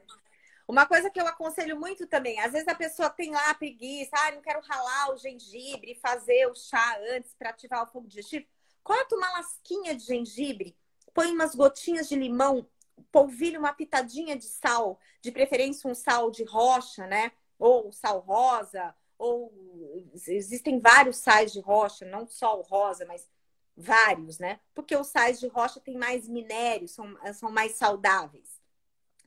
Uma 0.67 0.85
coisa 0.85 1.09
que 1.09 1.19
eu 1.19 1.27
aconselho 1.27 1.77
muito 1.77 2.07
também, 2.07 2.39
às 2.39 2.53
vezes 2.53 2.67
a 2.67 2.75
pessoa 2.75 3.09
tem 3.09 3.31
lá 3.31 3.49
a 3.49 3.53
preguiça, 3.53 4.11
ah, 4.15 4.31
não 4.31 4.41
quero 4.41 4.61
ralar 4.61 5.11
o 5.11 5.17
gengibre, 5.17 5.99
fazer 6.01 6.47
o 6.47 6.55
chá 6.55 6.97
antes 7.11 7.33
para 7.33 7.49
ativar 7.49 7.83
o 7.83 7.87
fogo 7.87 8.07
digestivo. 8.07 8.45
Corta 8.81 9.15
uma 9.15 9.29
lasquinha 9.33 9.93
de 9.93 10.05
gengibre, 10.05 10.77
põe 11.13 11.31
umas 11.31 11.53
gotinhas 11.53 12.07
de 12.07 12.15
limão, 12.15 12.65
polvilha 13.11 13.59
uma 13.59 13.73
pitadinha 13.73 14.37
de 14.37 14.45
sal, 14.45 14.99
de 15.21 15.31
preferência 15.31 15.89
um 15.89 15.95
sal 15.95 16.31
de 16.31 16.43
rocha, 16.43 17.07
né? 17.07 17.31
Ou 17.59 17.91
sal 17.91 18.19
rosa, 18.19 18.95
ou 19.17 19.51
existem 20.27 20.79
vários 20.79 21.17
sais 21.17 21.51
de 21.51 21.59
rocha, 21.59 22.05
não 22.05 22.27
só 22.27 22.57
o 22.59 22.61
rosa, 22.61 23.05
mas 23.05 23.27
vários, 23.75 24.39
né? 24.39 24.59
Porque 24.73 24.95
os 24.95 25.07
sais 25.07 25.39
de 25.39 25.47
rocha 25.47 25.79
têm 25.79 25.97
mais 25.97 26.27
minérios, 26.27 26.91
são, 26.91 27.15
são 27.33 27.51
mais 27.51 27.73
saudáveis. 27.73 28.61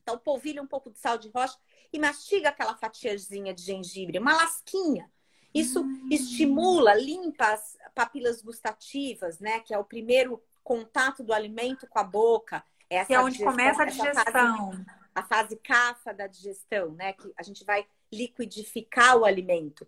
Então, 0.01 0.17
polvilha 0.17 0.61
um 0.61 0.67
pouco 0.67 0.89
de 0.89 0.99
sal 0.99 1.17
de 1.17 1.29
rocha 1.29 1.57
e 1.91 1.99
mastiga 1.99 2.49
aquela 2.49 2.75
fatiazinha 2.75 3.53
de 3.53 3.61
gengibre, 3.61 4.19
uma 4.19 4.35
lasquinha. 4.35 5.11
Isso 5.53 5.81
hum. 5.81 6.07
estimula, 6.11 6.93
limpa 6.93 7.53
as 7.53 7.77
papilas 7.95 8.41
gustativas, 8.41 9.39
né? 9.39 9.59
Que 9.59 9.73
é 9.73 9.77
o 9.77 9.83
primeiro 9.83 10.41
contato 10.63 11.23
do 11.23 11.33
alimento 11.33 11.87
com 11.87 11.99
a 11.99 12.03
boca. 12.03 12.63
Essa 12.89 13.07
que 13.07 13.13
é 13.13 13.19
onde 13.19 13.37
digestão, 13.37 13.51
começa 13.51 13.83
a 13.83 13.85
digestão. 13.85 14.71
Fase, 14.71 14.85
a 15.15 15.23
fase 15.23 15.55
cafa 15.57 16.13
da 16.13 16.27
digestão, 16.27 16.91
né? 16.91 17.13
Que 17.13 17.33
a 17.35 17.43
gente 17.43 17.65
vai 17.65 17.85
liquidificar 18.11 19.17
o 19.17 19.25
alimento. 19.25 19.87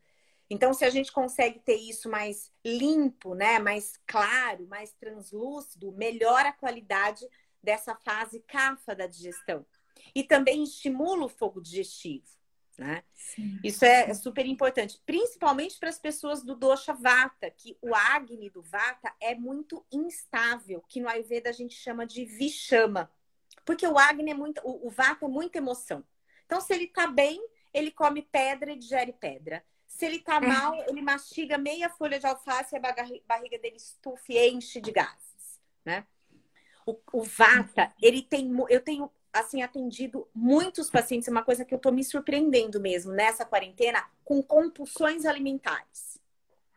Então, 0.49 0.73
se 0.73 0.83
a 0.83 0.89
gente 0.89 1.11
consegue 1.11 1.59
ter 1.59 1.75
isso 1.75 2.09
mais 2.09 2.51
limpo, 2.65 3.35
né, 3.35 3.59
mais 3.59 3.99
claro, 4.07 4.67
mais 4.67 4.91
translúcido, 4.93 5.91
melhora 5.91 6.49
a 6.49 6.53
qualidade 6.53 7.27
dessa 7.61 7.95
fase 7.95 8.39
cafa 8.47 8.95
da 8.95 9.05
digestão. 9.05 9.65
E 10.15 10.23
também 10.23 10.63
estimula 10.63 11.25
o 11.25 11.29
fogo 11.29 11.61
digestivo, 11.61 12.25
né? 12.77 13.03
Sim, 13.13 13.59
isso 13.63 13.85
é, 13.85 14.09
é, 14.09 14.13
super 14.13 14.45
importante, 14.45 14.99
principalmente 15.05 15.77
para 15.77 15.89
as 15.89 15.99
pessoas 15.99 16.41
do 16.41 16.55
dosha 16.55 16.93
vata, 16.93 17.51
que 17.51 17.77
o 17.81 17.93
agni 17.93 18.49
do 18.49 18.61
vata 18.61 19.13
é 19.21 19.35
muito 19.35 19.85
instável, 19.91 20.81
que 20.87 21.01
no 21.01 21.09
Ayurveda 21.09 21.49
a 21.49 21.53
gente 21.53 21.75
chama 21.75 22.07
de 22.07 22.25
vishama. 22.25 23.11
Porque 23.65 23.85
o 23.85 23.99
agni 23.99 24.31
é 24.31 24.33
muito, 24.33 24.61
o, 24.63 24.87
o 24.87 24.89
vata 24.89 25.25
é 25.25 25.27
muita 25.27 25.57
emoção. 25.57 26.03
Então, 26.45 26.59
se 26.59 26.73
ele 26.73 26.85
está 26.85 27.05
bem, 27.05 27.39
ele 27.73 27.91
come 27.91 28.23
pedra 28.23 28.71
e 28.71 28.79
digere 28.79 29.13
pedra. 29.13 29.63
Se 29.99 30.05
ele 30.05 30.19
tá 30.19 30.37
é. 30.37 30.39
mal, 30.39 30.73
ele 30.87 31.01
mastiga 31.01 31.57
meia 31.57 31.89
folha 31.89 32.17
de 32.17 32.25
alface 32.25 32.73
e 32.73 32.77
a 32.77 32.79
barriga 33.27 33.59
dele 33.59 33.75
estufa 33.75 34.31
e 34.31 34.49
enche 34.49 34.79
de 34.79 34.93
gases, 34.93 35.59
né? 35.83 36.07
O, 36.85 36.97
o 37.11 37.21
Vata, 37.21 37.93
ele 38.01 38.21
tem... 38.21 38.49
Eu 38.69 38.79
tenho, 38.79 39.11
assim, 39.33 39.61
atendido 39.61 40.25
muitos 40.33 40.89
pacientes, 40.89 41.27
uma 41.27 41.43
coisa 41.43 41.65
que 41.65 41.73
eu 41.75 41.77
tô 41.77 41.91
me 41.91 42.01
surpreendendo 42.01 42.79
mesmo 42.79 43.11
nessa 43.11 43.43
quarentena, 43.43 44.09
com 44.23 44.41
compulsões 44.41 45.25
alimentares. 45.25 46.17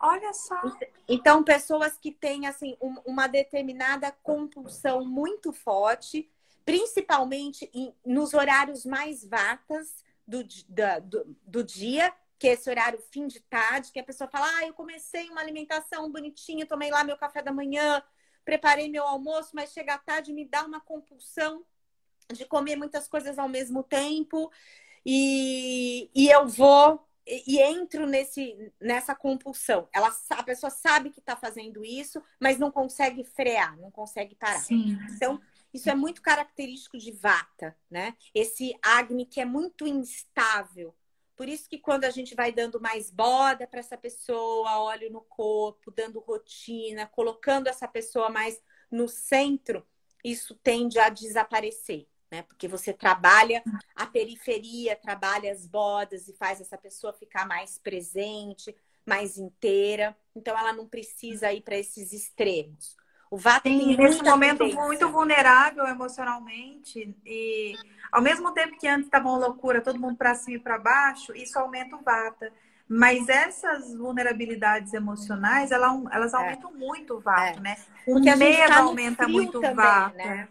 Olha 0.01 0.33
só. 0.35 0.61
Então, 1.09 1.45
pessoas 1.45 1.97
que 1.97 2.11
têm, 2.11 2.49
assim, 2.49 2.77
um, 2.83 2.97
uma 3.07 3.29
determinada 3.29 4.11
compulsão 4.11 5.05
muito 5.05 5.53
forte, 5.53 6.29
principalmente 6.65 7.71
em, 7.73 7.95
nos 8.05 8.35
horários 8.35 8.85
mais 8.85 9.25
vatas 9.25 10.03
do, 10.27 10.45
da, 10.69 10.99
do, 10.99 11.37
do 11.47 11.63
dia, 11.63 12.13
que 12.43 12.49
é 12.49 12.55
esse 12.55 12.69
horário 12.69 12.99
fim 13.13 13.29
de 13.29 13.39
tarde, 13.39 13.93
que 13.93 14.01
a 14.01 14.05
pessoa 14.05 14.29
fala: 14.29 14.45
ah, 14.59 14.67
eu 14.67 14.75
comecei 14.75 15.31
uma 15.31 15.41
alimentação 15.41 16.11
bonitinha, 16.11 16.67
tomei 16.67 16.91
lá 16.91 17.05
meu 17.05 17.17
café 17.17 17.41
da 17.41 17.53
manhã, 17.53 18.03
preparei 18.45 18.89
meu 18.89 19.05
almoço, 19.05 19.51
mas 19.55 19.73
chega 19.73 19.95
à 19.95 19.99
tarde 19.99 20.33
me 20.33 20.45
dá 20.45 20.67
uma 20.67 20.81
compulsão 20.81 21.65
de 22.33 22.45
comer 22.45 22.75
muitas 22.75 23.07
coisas 23.07 23.39
ao 23.39 23.49
mesmo 23.49 23.85
tempo 23.85 24.51
e, 25.07 26.11
e 26.13 26.29
eu 26.29 26.49
vou 26.49 27.07
e, 27.25 27.45
e 27.47 27.63
entro 27.63 28.09
nesse, 28.09 28.73
nessa 28.81 29.15
compulsão. 29.15 29.89
Ela, 29.93 30.13
a 30.31 30.43
pessoa 30.43 30.71
sabe 30.71 31.11
que 31.11 31.21
está 31.21 31.37
fazendo 31.37 31.85
isso, 31.85 32.21
mas 32.41 32.59
não 32.59 32.73
consegue 32.73 33.23
frear, 33.23 33.79
não 33.79 33.93
consegue 33.93 34.35
parar. 34.35 34.59
Sim. 34.59 34.99
Então, 35.15 35.41
isso 35.73 35.89
é 35.89 35.95
muito 35.95 36.21
característico 36.21 36.99
de 36.99 37.13
vata, 37.13 37.77
né? 37.89 38.17
Esse 38.35 38.77
Agni 38.83 39.27
que 39.27 39.41
é 39.41 39.45
muito 39.45 39.87
instável, 39.87 40.93
por 41.43 41.49
isso 41.49 41.69
que 41.69 41.81
quando 41.81 42.05
a 42.05 42.11
gente 42.11 42.37
vai 42.37 42.53
dando 42.53 42.81
mais 42.81 43.11
boda 43.11 43.67
para 43.67 43.81
essa 43.81 43.99
pessoa, 43.99 44.79
óleo 44.79 45.11
no 45.11 45.23
corpo, 45.23 45.91
dando 45.91 46.21
rotina, 46.21 47.05
colocando 47.05 47.67
essa 47.67 47.89
pessoa 47.89 48.31
mais 48.31 48.63
no 48.89 49.09
centro, 49.09 49.85
isso 50.23 50.55
tende 50.55 51.01
a 51.01 51.09
desaparecer, 51.09 52.07
né? 52.31 52.43
Porque 52.43 52.69
você 52.69 52.93
trabalha 52.93 53.61
a 53.93 54.07
periferia, 54.07 54.95
trabalha 54.95 55.51
as 55.51 55.67
bodas 55.67 56.29
e 56.29 56.33
faz 56.33 56.61
essa 56.61 56.79
pessoa 56.79 57.13
ficar 57.13 57.45
mais 57.45 57.77
presente, 57.77 58.73
mais 59.05 59.37
inteira. 59.37 60.17
Então 60.37 60.57
ela 60.57 60.73
não 60.73 60.87
precisa 60.87 61.53
ir 61.53 61.63
para 61.63 61.77
esses 61.77 62.13
extremos. 62.13 62.97
O 63.33 63.39
Vata 63.39 63.67
Sim, 63.67 63.97
nesse 63.97 64.23
momento 64.23 64.63
muito 64.75 65.09
vulnerável 65.09 65.87
emocionalmente 65.87 67.17
e 67.25 67.75
ao 68.13 68.21
mesmo 68.21 68.53
tempo 68.53 68.79
que 68.79 68.87
antes 68.87 69.07
estava 69.07 69.27
uma 69.27 69.39
loucura, 69.39 69.81
todo 69.81 69.99
mundo 69.99 70.19
para 70.19 70.35
cima 70.35 70.59
e 70.59 70.61
para 70.61 70.77
baixo, 70.77 71.35
isso 71.35 71.59
aumenta 71.59 71.97
o 71.97 72.03
Vata. 72.03 72.53
Mas 72.87 73.31
essas 73.31 73.95
vulnerabilidades 73.95 74.93
emocionais, 74.93 75.73
elas, 75.73 76.35
é. 76.35 76.37
aumentam 76.37 76.73
é. 76.73 76.75
muito 76.75 77.15
o 77.15 77.21
Vata, 77.21 77.59
é. 77.59 77.61
né? 77.61 77.77
O 78.07 78.13
Porque 78.13 78.37
medo 78.37 78.69
tá 78.69 78.81
aumenta 78.81 79.27
muito 79.27 79.63
também, 79.63 79.73
o 79.73 79.77
Vata. 79.77 80.15
Né? 80.15 80.49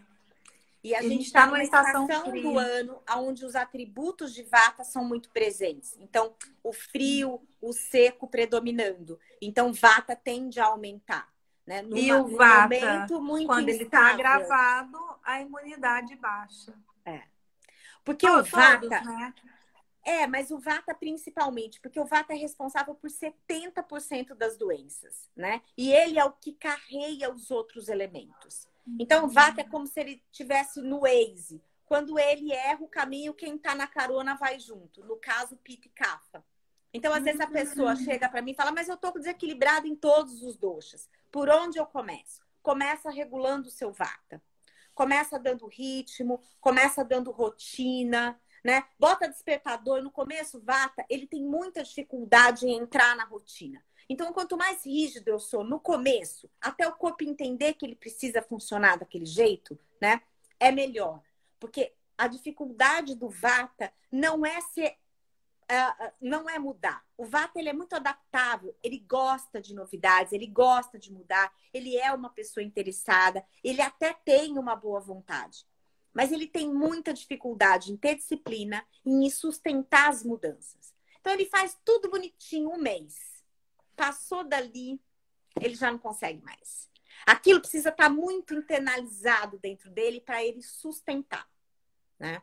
E 0.82 0.92
a, 0.92 0.98
a 0.98 1.02
gente 1.02 1.26
está 1.26 1.42
tá 1.42 1.46
numa 1.46 1.62
estação, 1.62 2.08
estação 2.08 2.32
do 2.32 2.58
ano 2.58 3.00
onde 3.16 3.46
os 3.46 3.54
atributos 3.54 4.34
de 4.34 4.42
Vata 4.42 4.82
são 4.82 5.04
muito 5.04 5.30
presentes. 5.30 5.96
Então, 6.00 6.34
o 6.64 6.72
frio, 6.72 7.40
o 7.60 7.72
seco 7.72 8.26
predominando. 8.26 9.20
Então, 9.40 9.72
Vata 9.72 10.16
tende 10.16 10.58
a 10.58 10.64
aumentar. 10.64 11.31
Né? 11.66 11.82
Numa, 11.82 11.98
e 11.98 12.12
o 12.12 12.36
Vata, 12.36 13.06
quando 13.46 13.68
ele 13.68 13.84
está 13.84 14.16
gravado, 14.16 14.98
a 15.22 15.40
imunidade 15.40 16.16
baixa. 16.16 16.74
É. 17.04 17.22
Porque 18.04 18.26
Todos, 18.26 18.52
o 18.52 18.56
Vata. 18.56 19.00
Né? 19.00 19.34
É, 20.04 20.26
mas 20.26 20.50
o 20.50 20.58
Vata 20.58 20.94
principalmente, 20.94 21.80
porque 21.80 22.00
o 22.00 22.04
Vata 22.04 22.32
é 22.32 22.36
responsável 22.36 22.94
por 22.94 23.08
70% 23.08 24.34
das 24.34 24.56
doenças, 24.56 25.30
né? 25.36 25.62
E 25.76 25.92
ele 25.92 26.18
é 26.18 26.24
o 26.24 26.32
que 26.32 26.52
carrega 26.52 27.32
os 27.32 27.52
outros 27.52 27.88
elementos. 27.88 28.66
Então, 28.98 29.26
o 29.26 29.28
Vata 29.28 29.60
é 29.60 29.64
como 29.64 29.86
se 29.86 30.00
ele 30.00 30.22
tivesse 30.32 30.82
no 30.82 31.02
Waze. 31.02 31.62
Quando 31.84 32.18
ele 32.18 32.52
erra 32.52 32.82
o 32.82 32.88
caminho, 32.88 33.34
quem 33.34 33.56
tá 33.56 33.74
na 33.74 33.86
carona 33.86 34.34
vai 34.34 34.58
junto. 34.58 35.04
No 35.04 35.16
caso, 35.16 35.56
Pita 35.56 35.86
e 35.86 35.90
Kapha. 35.90 36.44
Então, 36.94 37.12
às 37.12 37.24
vezes 37.24 37.40
a 37.40 37.46
pessoa 37.46 37.96
chega 37.96 38.28
para 38.28 38.42
mim 38.42 38.52
e 38.52 38.56
fala: 38.56 38.72
"Mas 38.72 38.88
eu 38.88 38.96
tô 38.96 39.10
desequilibrada 39.12 39.86
em 39.86 39.96
todos 39.96 40.42
os 40.42 40.56
doxas. 40.56 41.08
Por 41.30 41.48
onde 41.48 41.78
eu 41.78 41.86
começo?" 41.86 42.42
Começa 42.62 43.10
regulando 43.10 43.68
o 43.68 43.70
seu 43.70 43.92
Vata 43.92 44.40
começa 44.94 45.38
dando 45.38 45.66
ritmo, 45.66 46.40
começa 46.60 47.04
dando 47.04 47.30
rotina, 47.30 48.38
né? 48.64 48.84
Bota 48.98 49.28
despertador 49.28 50.02
no 50.02 50.10
começo, 50.10 50.60
vata, 50.60 51.04
ele 51.08 51.26
tem 51.26 51.42
muita 51.42 51.82
dificuldade 51.82 52.66
em 52.66 52.78
entrar 52.78 53.16
na 53.16 53.24
rotina. 53.24 53.82
Então, 54.08 54.32
quanto 54.32 54.56
mais 54.56 54.84
rígido 54.84 55.28
eu 55.28 55.38
sou 55.38 55.64
no 55.64 55.80
começo, 55.80 56.50
até 56.60 56.86
o 56.86 56.92
corpo 56.92 57.24
entender 57.24 57.74
que 57.74 57.86
ele 57.86 57.96
precisa 57.96 58.42
funcionar 58.42 58.98
daquele 58.98 59.24
jeito, 59.24 59.78
né? 60.00 60.20
É 60.60 60.70
melhor. 60.70 61.22
Porque 61.58 61.92
a 62.18 62.26
dificuldade 62.26 63.14
do 63.14 63.28
Vata 63.28 63.92
não 64.10 64.44
é 64.44 64.60
ser 64.60 64.96
uh, 65.72 66.12
não 66.20 66.48
é 66.48 66.58
mudar. 66.58 67.04
O 67.16 67.24
Vata 67.24 67.58
ele 67.58 67.68
é 67.68 67.72
muito 67.72 67.94
adaptável, 67.94 68.76
ele 68.82 68.98
gosta 68.98 69.60
de 69.60 69.74
novidades, 69.74 70.32
ele 70.32 70.46
gosta 70.46 70.98
de 70.98 71.12
mudar, 71.12 71.52
ele 71.72 71.96
é 71.96 72.12
uma 72.12 72.30
pessoa 72.30 72.62
interessada, 72.62 73.44
ele 73.62 73.80
até 73.80 74.12
tem 74.12 74.58
uma 74.58 74.76
boa 74.76 75.00
vontade. 75.00 75.66
Mas 76.12 76.30
ele 76.30 76.46
tem 76.46 76.72
muita 76.72 77.12
dificuldade 77.12 77.90
em 77.90 77.96
ter 77.96 78.16
disciplina, 78.16 78.84
em 79.04 79.28
sustentar 79.30 80.10
as 80.10 80.22
mudanças. 80.22 80.94
Então 81.20 81.32
ele 81.32 81.46
faz 81.46 81.78
tudo 81.84 82.10
bonitinho 82.10 82.70
um 82.70 82.78
mês. 82.78 83.16
Passou 83.96 84.44
dali, 84.44 85.00
ele 85.60 85.74
já 85.74 85.90
não 85.90 85.98
consegue 85.98 86.42
mais. 86.42 86.90
Aquilo 87.26 87.60
precisa 87.60 87.90
estar 87.90 88.10
muito 88.10 88.52
internalizado 88.52 89.58
dentro 89.58 89.90
dele 89.90 90.20
para 90.20 90.44
ele 90.44 90.60
sustentar, 90.60 91.48
né? 92.18 92.42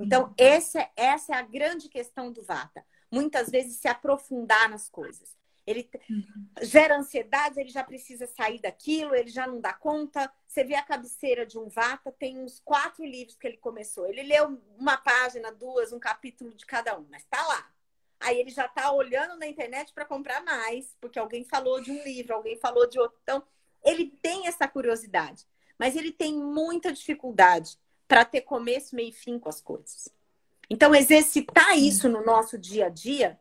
Então, 0.00 0.34
é, 0.38 0.54
essa 0.96 1.32
é 1.32 1.36
a 1.36 1.42
grande 1.42 1.88
questão 1.88 2.32
do 2.32 2.42
Vata. 2.42 2.84
Muitas 3.10 3.50
vezes 3.50 3.76
se 3.76 3.88
aprofundar 3.88 4.68
nas 4.68 4.88
coisas. 4.88 5.36
Ele 5.66 5.88
uhum. 6.08 6.48
gera 6.62 6.96
ansiedade, 6.96 7.60
ele 7.60 7.68
já 7.68 7.84
precisa 7.84 8.26
sair 8.26 8.60
daquilo, 8.60 9.14
ele 9.14 9.28
já 9.28 9.46
não 9.46 9.60
dá 9.60 9.72
conta. 9.72 10.32
Você 10.46 10.64
vê 10.64 10.74
a 10.74 10.82
cabeceira 10.82 11.44
de 11.46 11.58
um 11.58 11.68
Vata, 11.68 12.10
tem 12.10 12.38
uns 12.38 12.60
quatro 12.60 13.04
livros 13.04 13.36
que 13.36 13.46
ele 13.46 13.58
começou. 13.58 14.06
Ele 14.06 14.22
leu 14.22 14.60
uma 14.78 14.96
página, 14.96 15.52
duas, 15.52 15.92
um 15.92 16.00
capítulo 16.00 16.54
de 16.54 16.64
cada 16.66 16.98
um, 16.98 17.06
mas 17.10 17.24
tá 17.24 17.46
lá. 17.46 17.70
Aí 18.18 18.38
ele 18.38 18.50
já 18.50 18.68
tá 18.68 18.92
olhando 18.92 19.38
na 19.38 19.46
internet 19.46 19.92
para 19.92 20.04
comprar 20.04 20.42
mais, 20.42 20.96
porque 21.00 21.18
alguém 21.18 21.44
falou 21.44 21.80
de 21.80 21.90
um 21.90 22.02
livro, 22.02 22.34
alguém 22.34 22.56
falou 22.56 22.88
de 22.88 22.98
outro. 22.98 23.18
Então, 23.22 23.42
ele 23.82 24.06
tem 24.20 24.46
essa 24.46 24.68
curiosidade, 24.68 25.46
mas 25.78 25.96
ele 25.96 26.12
tem 26.12 26.34
muita 26.34 26.92
dificuldade 26.92 27.78
para 28.10 28.24
ter 28.24 28.40
começo, 28.40 28.96
meio 28.96 29.10
e 29.10 29.12
fim 29.12 29.38
com 29.38 29.48
as 29.48 29.60
coisas. 29.60 30.08
Então, 30.68 30.92
exercitar 30.92 31.78
isso 31.78 32.08
no 32.08 32.24
nosso 32.24 32.58
dia 32.58 32.86
a 32.86 32.88
dia 32.88 33.38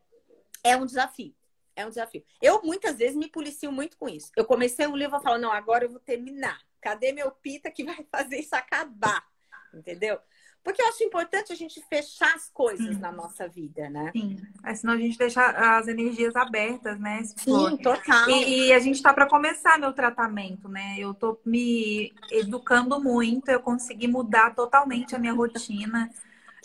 é 0.63 0.77
um 0.77 0.85
desafio. 0.85 1.33
É 1.75 1.83
um 1.83 1.89
desafio. 1.89 2.23
Eu 2.39 2.61
muitas 2.61 2.99
vezes 2.99 3.15
me 3.15 3.27
policio 3.27 3.71
muito 3.71 3.97
com 3.97 4.07
isso. 4.07 4.31
Eu 4.35 4.45
comecei 4.45 4.85
um 4.85 4.95
livro 4.95 5.17
e 5.17 5.23
falo, 5.23 5.39
não, 5.39 5.51
agora 5.51 5.85
eu 5.85 5.89
vou 5.89 5.99
terminar. 5.99 6.61
Cadê 6.79 7.11
meu 7.11 7.31
pita 7.31 7.71
que 7.71 7.83
vai 7.83 8.05
fazer 8.11 8.37
isso 8.37 8.55
acabar? 8.55 9.25
Entendeu? 9.73 10.19
Porque 10.63 10.81
eu 10.81 10.87
acho 10.87 11.03
importante 11.03 11.53
a 11.53 11.55
gente 11.55 11.81
fechar 11.89 12.35
as 12.35 12.49
coisas 12.49 12.95
Sim. 12.95 12.99
na 12.99 13.11
nossa 13.11 13.47
vida, 13.47 13.89
né? 13.89 14.11
Sim. 14.11 14.37
É, 14.63 14.75
senão 14.75 14.93
a 14.93 14.97
gente 14.97 15.17
deixa 15.17 15.41
as 15.41 15.87
energias 15.87 16.35
abertas, 16.35 16.99
né? 16.99 17.21
Sim, 17.23 17.77
total. 17.77 18.29
E, 18.29 18.67
e, 18.67 18.73
a 18.73 18.79
gente 18.79 19.01
tá 19.01 19.13
para 19.13 19.27
começar 19.27 19.79
meu 19.79 19.93
tratamento, 19.93 20.67
né? 20.67 20.95
Eu 20.99 21.13
tô 21.13 21.39
me 21.45 22.13
educando 22.31 23.01
muito, 23.01 23.49
eu 23.49 23.61
consegui 23.61 24.07
mudar 24.07 24.53
totalmente 24.53 25.15
a 25.15 25.19
minha 25.19 25.33
rotina. 25.33 26.09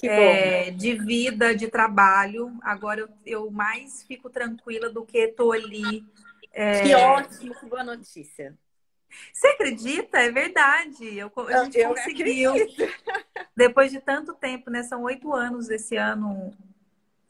É, 0.03 0.70
de 0.70 0.99
vida, 0.99 1.55
de 1.55 1.68
trabalho. 1.68 2.55
Agora 2.62 3.01
eu, 3.01 3.09
eu 3.24 3.51
mais 3.51 4.03
fico 4.03 4.28
tranquila 4.28 4.90
do 4.90 5.03
que 5.03 5.28
tô 5.28 5.51
ali. 5.51 6.05
É... 6.53 6.82
Que 6.82 6.95
ótimo, 6.95 7.55
que 7.55 7.64
boa 7.64 7.82
notícia. 7.82 8.55
Você 9.32 9.49
acredita? 9.49 10.18
É 10.18 10.30
verdade. 10.30 11.16
Eu, 11.16 11.32
a 11.49 11.64
gente 11.64 11.78
eu 11.78 11.88
conseguiu. 11.88 12.53
Depois 13.57 13.90
de 13.90 14.00
tanto 14.00 14.34
tempo, 14.34 14.70
né? 14.70 14.82
São 14.82 15.02
oito 15.02 15.32
anos 15.32 15.70
esse 15.70 15.96
ano. 15.96 16.52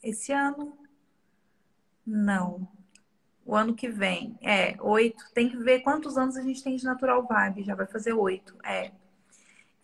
Esse 0.03 0.33
ano? 0.33 0.77
Não. 2.07 2.69
O 3.45 3.55
ano 3.55 3.75
que 3.75 3.89
vem. 3.89 4.39
É, 4.43 4.77
oito. 4.81 5.25
Tem 5.35 5.49
que 5.49 5.57
ver 5.57 5.81
quantos 5.81 6.17
anos 6.17 6.37
a 6.37 6.43
gente 6.43 6.63
tem 6.63 6.77
de 6.77 6.85
Natural 6.85 7.27
Vibe. 7.27 7.65
Já 7.65 7.75
vai 7.75 7.87
fazer 7.87 8.13
oito. 8.13 8.57
É. 8.65 8.91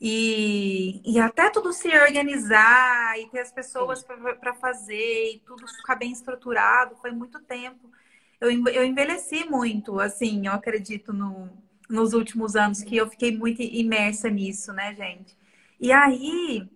E, 0.00 1.02
e 1.04 1.20
até 1.20 1.50
tudo 1.50 1.74
se 1.74 1.88
organizar 1.88 3.20
e 3.20 3.28
ter 3.28 3.40
as 3.40 3.52
pessoas 3.52 4.02
para 4.02 4.54
fazer 4.54 5.34
e 5.34 5.38
tudo 5.40 5.68
ficar 5.68 5.96
bem 5.96 6.10
estruturado, 6.10 6.96
foi 6.96 7.10
muito 7.10 7.38
tempo. 7.40 7.90
Eu, 8.40 8.50
eu 8.68 8.84
envelheci 8.84 9.44
muito, 9.44 10.00
assim, 10.00 10.46
eu 10.46 10.52
acredito 10.54 11.12
no, 11.12 11.50
nos 11.86 12.14
últimos 12.14 12.56
anos 12.56 12.82
que 12.82 12.96
eu 12.96 13.10
fiquei 13.10 13.36
muito 13.36 13.60
imersa 13.60 14.30
nisso, 14.30 14.72
né, 14.72 14.94
gente? 14.94 15.36
E 15.80 15.90
aí 15.92 16.68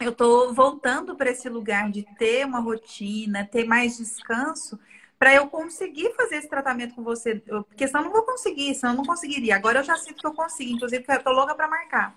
eu 0.00 0.14
tô 0.14 0.52
voltando 0.54 1.16
para 1.16 1.30
esse 1.30 1.48
lugar 1.48 1.90
de 1.90 2.04
ter 2.16 2.46
uma 2.46 2.60
rotina, 2.60 3.46
ter 3.46 3.64
mais 3.64 3.96
descanso, 3.98 4.78
para 5.18 5.34
eu 5.34 5.48
conseguir 5.48 6.14
fazer 6.14 6.36
esse 6.36 6.48
tratamento 6.48 6.94
com 6.94 7.02
você, 7.02 7.36
porque 7.36 7.86
senão 7.88 8.00
eu 8.02 8.04
não 8.06 8.12
vou 8.12 8.22
conseguir, 8.24 8.74
senão 8.74 8.92
eu 8.92 8.98
não 8.98 9.04
conseguiria. 9.04 9.56
Agora 9.56 9.80
eu 9.80 9.84
já 9.84 9.96
sinto 9.96 10.20
que 10.20 10.26
eu 10.26 10.34
consigo, 10.34 10.72
inclusive 10.72 11.04
eu 11.08 11.22
tô 11.24 11.32
louca 11.32 11.54
para 11.54 11.66
marcar. 11.68 12.14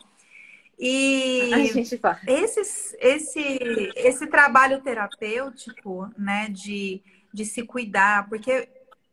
E 0.77 1.81
esse, 2.27 2.61
esse, 2.99 3.93
esse 3.95 4.27
trabalho 4.27 4.81
terapêutico, 4.81 6.11
né, 6.17 6.49
de, 6.49 7.01
de 7.33 7.45
se 7.45 7.63
cuidar, 7.63 8.29
porque 8.29 8.69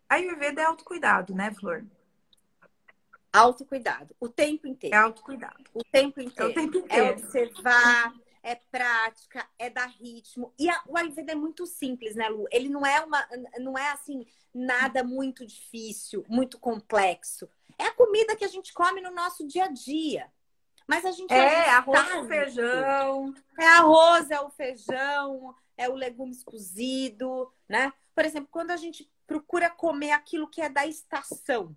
a 0.09 0.17
Ayurveda 0.17 0.63
é 0.63 0.65
autocuidado, 0.67 1.35
né, 1.35 1.53
Flor? 1.53 1.85
Autocuidado, 3.33 4.15
o 4.19 4.29
tempo 4.29 4.67
inteiro. 4.67 4.97
É 4.97 4.99
autocuidado. 4.99 5.65
O 5.75 5.85
tempo 5.85 6.21
inteiro. 6.21 6.51
É, 6.51 6.53
o 6.53 6.55
tempo 6.55 6.79
inteiro. 6.79 7.05
é 7.05 7.11
observar, 7.11 8.15
é 8.43 8.55
prática, 8.55 9.47
é 9.59 9.69
dar 9.69 9.89
ritmo. 9.89 10.53
E 10.59 10.69
a, 10.69 10.83
o 10.87 10.97
Ayurveda 10.97 11.33
é 11.33 11.35
muito 11.35 11.67
simples, 11.67 12.15
né, 12.15 12.29
Lu? 12.29 12.47
Ele 12.51 12.69
não 12.69 12.85
é 12.85 13.01
uma, 13.01 13.29
não 13.59 13.77
é 13.77 13.91
assim, 13.91 14.27
nada 14.55 15.05
muito 15.05 15.47
difícil, 15.47 16.25
muito 16.29 16.59
complexo. 16.59 17.49
É 17.79 17.85
a 17.85 17.95
comida 17.95 18.35
que 18.35 18.45
a 18.45 18.49
gente 18.49 18.73
come 18.73 19.01
no 19.01 19.11
nosso 19.11 19.47
dia 19.47 19.65
a 19.65 19.69
dia. 19.69 20.31
Mas 20.87 21.05
a 21.05 21.11
gente 21.11 21.31
é 21.31 21.69
arroz 21.69 22.11
com 22.11 22.25
feijão. 22.25 23.35
É 23.59 23.67
arroz, 23.67 24.31
é 24.31 24.41
o 24.41 24.49
feijão, 24.49 25.55
é 25.77 25.87
o 25.87 25.95
legumes 25.95 26.43
cozido, 26.43 27.53
né? 27.69 27.93
Por 28.15 28.25
exemplo, 28.25 28.49
quando 28.51 28.71
a 28.71 28.77
gente 28.77 29.09
procura 29.27 29.69
comer 29.69 30.13
aquilo 30.13 30.49
que 30.49 30.63
é 30.63 30.69
da 30.71 30.87
estação, 30.87 31.77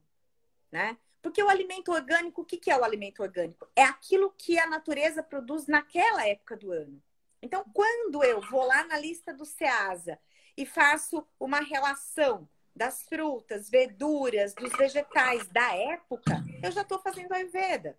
né? 0.71 0.97
Porque 1.21 1.41
o 1.43 1.49
alimento 1.49 1.91
orgânico, 1.91 2.41
o 2.41 2.45
que, 2.45 2.71
é 2.71 2.77
o 2.77 2.83
alimento 2.83 3.21
orgânico? 3.21 3.67
É 3.75 3.83
aquilo 3.83 4.33
que 4.37 4.57
a 4.57 4.67
natureza 4.67 5.21
produz 5.21 5.67
naquela 5.67 6.27
época 6.27 6.57
do 6.57 6.71
ano. 6.71 7.01
Então, 7.41 7.63
quando 7.73 8.23
eu 8.23 8.41
vou 8.41 8.65
lá 8.65 8.83
na 8.85 8.97
lista 8.97 9.33
do 9.33 9.45
SEASA 9.45 10.19
e 10.57 10.65
faço 10.65 11.25
uma 11.39 11.59
relação 11.59 12.47
das 12.75 13.03
frutas, 13.03 13.69
verduras, 13.69 14.53
dos 14.53 14.71
vegetais 14.73 15.47
da 15.49 15.75
época, 15.75 16.43
eu 16.63 16.71
já 16.71 16.81
estou 16.81 16.99
fazendo 16.99 17.33
Ayurveda. 17.33 17.97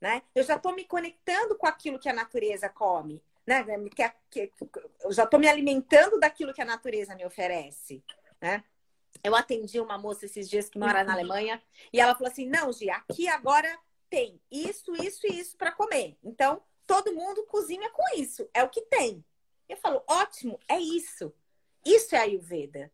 Né? 0.00 0.22
Eu 0.34 0.42
já 0.42 0.56
estou 0.56 0.74
me 0.74 0.84
conectando 0.84 1.56
com 1.56 1.66
aquilo 1.66 1.98
que 1.98 2.08
a 2.08 2.12
natureza 2.12 2.68
come. 2.68 3.22
Né? 3.46 3.64
Que, 3.94 4.10
que, 4.30 4.52
eu 5.02 5.12
já 5.12 5.24
estou 5.24 5.40
me 5.40 5.48
alimentando 5.48 6.18
daquilo 6.18 6.52
que 6.52 6.60
a 6.60 6.66
natureza 6.66 7.14
me 7.14 7.24
oferece. 7.24 8.02
Né? 8.40 8.62
Eu 9.22 9.34
atendi 9.34 9.80
uma 9.80 9.96
moça 9.96 10.26
esses 10.26 10.48
dias 10.48 10.68
que 10.68 10.78
mora 10.78 11.04
na 11.04 11.12
uhum. 11.12 11.18
Alemanha 11.18 11.62
e 11.92 12.00
ela 12.00 12.14
falou 12.14 12.30
assim: 12.30 12.46
não, 12.48 12.72
Gi, 12.72 12.90
aqui 12.90 13.28
agora 13.28 13.78
tem 14.10 14.40
isso, 14.50 14.94
isso 14.96 15.26
e 15.26 15.38
isso 15.38 15.56
para 15.56 15.72
comer. 15.72 16.16
Então, 16.22 16.62
todo 16.86 17.14
mundo 17.14 17.44
cozinha 17.46 17.90
com 17.90 18.02
isso, 18.16 18.48
é 18.52 18.62
o 18.62 18.68
que 18.68 18.82
tem. 18.82 19.24
Eu 19.68 19.76
falo: 19.76 20.02
ótimo, 20.08 20.58
é 20.68 20.78
isso. 20.78 21.32
Isso 21.84 22.14
é 22.14 22.18
Ayurveda, 22.18 22.90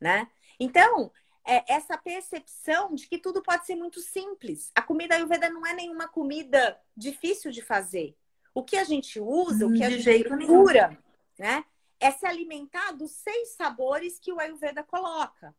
né? 0.00 0.30
Então, 0.60 1.10
é 1.46 1.72
essa 1.72 1.96
percepção 1.98 2.94
de 2.94 3.06
que 3.06 3.18
tudo 3.18 3.42
pode 3.42 3.66
ser 3.66 3.76
muito 3.76 4.00
simples. 4.00 4.70
A 4.74 4.82
comida 4.82 5.14
Ayurveda 5.14 5.50
não 5.50 5.66
é 5.66 5.74
nenhuma 5.74 6.08
comida 6.08 6.80
difícil 6.96 7.50
de 7.50 7.62
fazer. 7.62 8.16
O 8.54 8.62
que 8.62 8.76
a 8.76 8.84
gente 8.84 9.20
usa, 9.20 9.66
o 9.66 9.72
que 9.72 9.82
a 9.82 9.88
de 9.88 10.00
gente 10.00 10.24
procura, 10.24 10.96
né? 11.38 11.64
É 12.00 12.10
se 12.10 12.26
alimentar 12.26 12.92
dos 12.92 13.12
seis 13.12 13.50
sabores 13.50 14.18
que 14.18 14.32
o 14.32 14.38
Ayurveda 14.38 14.82
coloca. 14.82 15.54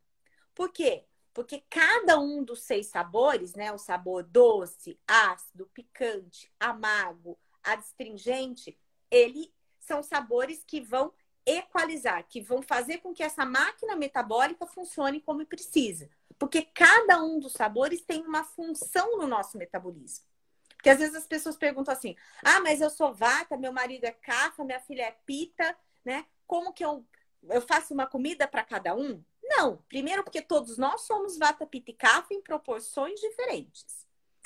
Por 0.55 0.71
quê? 0.71 1.03
Porque 1.33 1.63
cada 1.69 2.17
um 2.17 2.43
dos 2.43 2.61
seis 2.61 2.87
sabores, 2.87 3.53
né? 3.53 3.71
O 3.71 3.77
sabor 3.77 4.23
doce, 4.23 4.97
ácido, 5.05 5.69
picante, 5.73 6.49
amargo, 6.57 7.37
adstringente, 7.61 8.77
ele 9.11 9.53
são 9.79 10.01
sabores 10.01 10.63
que 10.65 10.79
vão 10.79 11.13
equalizar, 11.45 12.25
que 12.27 12.41
vão 12.41 12.61
fazer 12.61 12.99
com 12.99 13.13
que 13.13 13.21
essa 13.21 13.45
máquina 13.45 13.95
metabólica 13.95 14.65
funcione 14.65 15.21
como 15.21 15.45
precisa. 15.45 16.09
Porque 16.39 16.63
cada 16.63 17.21
um 17.21 17.39
dos 17.39 17.53
sabores 17.53 18.01
tem 18.01 18.25
uma 18.25 18.43
função 18.43 19.17
no 19.17 19.27
nosso 19.27 19.57
metabolismo. 19.57 20.25
Porque 20.69 20.89
às 20.89 20.99
vezes 20.99 21.15
as 21.15 21.27
pessoas 21.27 21.57
perguntam 21.57 21.93
assim: 21.93 22.15
ah, 22.43 22.59
mas 22.61 22.81
eu 22.81 22.89
sou 22.89 23.13
vata, 23.13 23.57
meu 23.57 23.73
marido 23.73 24.05
é 24.05 24.11
cafa, 24.11 24.63
minha 24.63 24.79
filha 24.79 25.03
é 25.03 25.11
pita, 25.25 25.75
né? 26.03 26.25
Como 26.47 26.73
que 26.73 26.83
eu, 26.83 27.05
eu 27.49 27.61
faço 27.61 27.93
uma 27.93 28.05
comida 28.05 28.47
para 28.47 28.63
cada 28.63 28.95
um? 28.95 29.23
Não. 29.47 29.77
Primeiro, 29.87 30.23
porque 30.23 30.41
todos 30.41 30.77
nós 30.77 31.01
somos 31.01 31.37
Vata 31.37 31.65
Pitta 31.65 31.91
e 31.91 31.93
Kapha 31.93 32.33
em 32.33 32.41
proporções 32.41 33.19
diferentes. 33.19 34.05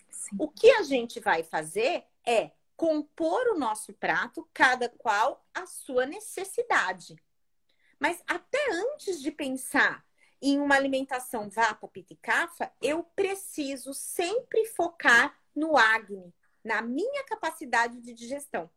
Sim. 0.10 0.36
O 0.38 0.50
que 0.50 0.70
a 0.72 0.84
gente 0.84 1.20
vai 1.20 1.44
fazer 1.44 2.06
é 2.26 2.52
compor 2.76 3.48
o 3.48 3.58
nosso 3.58 3.94
prato, 3.94 4.48
cada 4.54 4.90
qual 4.90 5.46
a 5.54 5.66
sua 5.66 6.06
necessidade. 6.06 7.16
Mas 8.00 8.24
até 8.28 8.72
antes 8.72 9.22
de 9.22 9.32
pensar 9.32 10.06
em 10.42 10.60
uma 10.60 10.76
alimentação 10.76 11.50
Vata 11.50 11.88
Pitta 11.88 12.14
e 12.14 12.18
Kapha, 12.18 12.72
eu 12.82 13.04
preciso 13.04 13.94
sempre 13.94 14.66
focar 14.66 15.38
no 15.54 15.78
Agni, 15.78 16.34
na 16.64 16.82
minha 16.82 17.24
capacidade 17.26 18.00
de 18.00 18.14
digestão. 18.14 18.70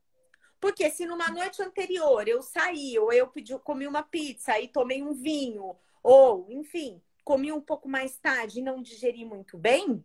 Porque 0.61 0.91
se 0.91 1.07
numa 1.07 1.29
noite 1.29 1.63
anterior 1.63 2.27
eu 2.27 2.43
saí, 2.43 2.99
ou 2.99 3.13
eu 3.13 3.29
pedi, 3.29 3.57
comi 3.61 3.87
uma 3.87 4.03
pizza 4.03 4.59
e 4.61 4.69
tomei 4.69 5.03
um 5.03 5.13
vinho, 5.13 5.77
ou, 6.03 6.47
enfim, 6.51 7.01
comi 7.25 7.53
um 7.53 7.61
pouco 7.61 7.89
mais 7.89 8.19
tarde 8.19 8.59
e 8.59 8.63
não 8.63 8.83
digeri 8.83 9.25
muito 9.25 9.57
bem, 9.57 10.05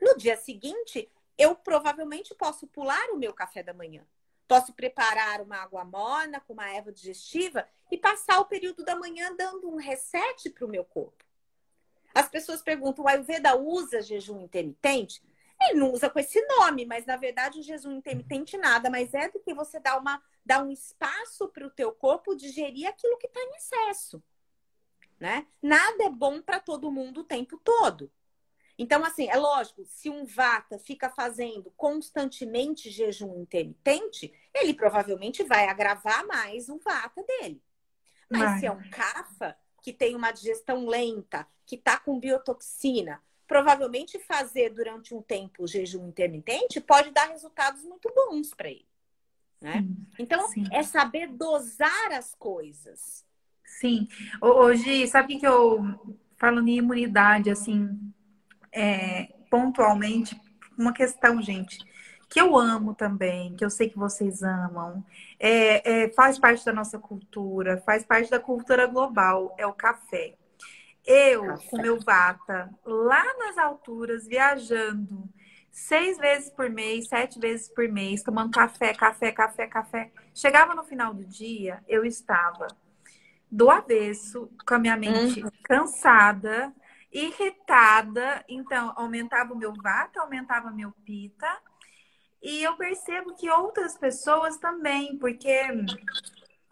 no 0.00 0.16
dia 0.16 0.36
seguinte 0.36 1.10
eu 1.36 1.54
provavelmente 1.54 2.34
posso 2.34 2.66
pular 2.66 3.10
o 3.10 3.16
meu 3.16 3.32
café 3.32 3.62
da 3.62 3.72
manhã. 3.72 4.04
Posso 4.48 4.72
preparar 4.72 5.40
uma 5.40 5.58
água 5.58 5.84
morna 5.84 6.40
com 6.40 6.54
uma 6.54 6.68
erva 6.68 6.90
digestiva 6.90 7.68
e 7.90 7.96
passar 7.96 8.40
o 8.40 8.46
período 8.46 8.84
da 8.84 8.96
manhã 8.96 9.34
dando 9.36 9.68
um 9.68 9.76
reset 9.76 10.50
para 10.50 10.64
o 10.64 10.68
meu 10.68 10.84
corpo. 10.84 11.24
As 12.14 12.28
pessoas 12.28 12.62
perguntam: 12.62 13.04
o 13.04 13.08
Ayurveda 13.08 13.56
usa 13.56 14.02
jejum 14.02 14.40
intermitente? 14.40 15.22
Ele 15.60 15.80
não 15.80 15.92
usa 15.92 16.08
com 16.08 16.18
esse 16.18 16.40
nome, 16.46 16.86
mas 16.86 17.04
na 17.04 17.16
verdade 17.16 17.60
o 17.60 17.62
jejum 17.62 17.92
intermitente 17.92 18.56
nada 18.56 18.88
mais 18.88 19.12
é 19.12 19.28
do 19.28 19.40
que 19.40 19.52
você 19.52 19.78
dar, 19.78 19.98
uma, 19.98 20.22
dar 20.44 20.64
um 20.64 20.70
espaço 20.70 21.48
para 21.48 21.66
o 21.66 21.70
teu 21.70 21.92
corpo 21.92 22.34
digerir 22.34 22.88
aquilo 22.88 23.18
que 23.18 23.26
está 23.26 23.40
em 23.40 23.56
excesso. 23.56 24.22
Né? 25.18 25.46
Nada 25.60 26.04
é 26.04 26.10
bom 26.10 26.40
para 26.40 26.60
todo 26.60 26.92
mundo 26.92 27.20
o 27.20 27.24
tempo 27.24 27.58
todo. 27.58 28.10
Então, 28.78 29.04
assim, 29.04 29.28
é 29.28 29.36
lógico, 29.36 29.84
se 29.84 30.08
um 30.08 30.24
vata 30.24 30.78
fica 30.78 31.10
fazendo 31.10 31.72
constantemente 31.76 32.90
jejum 32.90 33.40
intermitente, 33.40 34.32
ele 34.54 34.72
provavelmente 34.72 35.42
vai 35.42 35.66
agravar 35.66 36.24
mais 36.26 36.68
o 36.68 36.78
vata 36.78 37.24
dele. 37.24 37.60
Mas 38.30 38.60
se 38.60 38.66
é 38.66 38.70
um 38.70 38.88
kapha, 38.90 39.56
que 39.82 39.92
tem 39.92 40.14
uma 40.14 40.30
digestão 40.30 40.86
lenta, 40.86 41.46
que 41.66 41.74
está 41.74 41.98
com 41.98 42.20
biotoxina, 42.20 43.22
provavelmente 43.46 44.18
fazer 44.18 44.70
durante 44.70 45.14
um 45.14 45.22
tempo 45.22 45.66
jejum 45.66 46.06
intermitente 46.08 46.80
pode 46.80 47.10
dar 47.10 47.30
resultados 47.30 47.82
muito 47.82 48.12
bons 48.14 48.54
para 48.54 48.68
ele. 48.68 48.86
Né? 49.60 49.80
Sim, 49.80 50.06
então, 50.18 50.48
sim. 50.48 50.64
é 50.70 50.82
saber 50.82 51.28
dosar 51.28 52.12
as 52.12 52.34
coisas. 52.34 53.26
Sim. 53.68 54.08
Hoje, 54.40 55.06
sabe 55.06 55.36
o 55.36 55.38
que 55.38 55.46
eu 55.46 55.82
falo 56.36 56.60
em 56.60 56.78
imunidade, 56.78 57.50
assim, 57.50 57.98
é, 58.72 59.28
pontualmente, 59.50 60.40
uma 60.76 60.92
questão, 60.92 61.42
gente, 61.42 61.78
que 62.28 62.40
eu 62.40 62.56
amo 62.56 62.94
também, 62.94 63.54
que 63.56 63.64
eu 63.64 63.70
sei 63.70 63.88
que 63.88 63.98
vocês 63.98 64.42
amam, 64.42 65.04
é, 65.38 66.04
é, 66.04 66.08
faz 66.10 66.38
parte 66.38 66.64
da 66.64 66.72
nossa 66.72 66.98
cultura, 66.98 67.82
faz 67.84 68.04
parte 68.04 68.30
da 68.30 68.38
cultura 68.38 68.86
global, 68.86 69.54
é 69.58 69.66
o 69.66 69.72
café. 69.72 70.34
Eu, 71.06 71.46
Café. 71.46 71.68
com 71.68 71.80
meu 71.80 71.98
vata, 72.00 72.70
lá 72.84 73.24
nas 73.38 73.56
alturas, 73.56 74.26
viajando, 74.26 75.28
seis 75.70 76.18
vezes 76.18 76.50
por 76.50 76.68
mês, 76.68 77.08
sete 77.08 77.38
vezes 77.38 77.68
por 77.68 77.88
mês, 77.88 78.22
tomando 78.22 78.50
café, 78.50 78.92
café, 78.92 79.32
café, 79.32 79.66
café. 79.66 80.10
Chegava 80.34 80.74
no 80.74 80.84
final 80.84 81.14
do 81.14 81.24
dia, 81.24 81.82
eu 81.88 82.04
estava 82.04 82.68
do 83.50 83.70
avesso, 83.70 84.50
com 84.66 84.74
a 84.74 84.78
minha 84.78 84.96
mente 84.96 85.42
uhum. 85.42 85.50
cansada, 85.62 86.72
irritada. 87.12 88.44
Então, 88.48 88.92
aumentava 88.96 89.52
o 89.52 89.56
meu 89.56 89.72
vata, 89.74 90.20
aumentava 90.20 90.70
meu 90.70 90.92
pita. 91.04 91.48
E 92.42 92.62
eu 92.62 92.76
percebo 92.76 93.34
que 93.34 93.50
outras 93.50 93.96
pessoas 93.96 94.58
também, 94.58 95.18
porque 95.18 95.60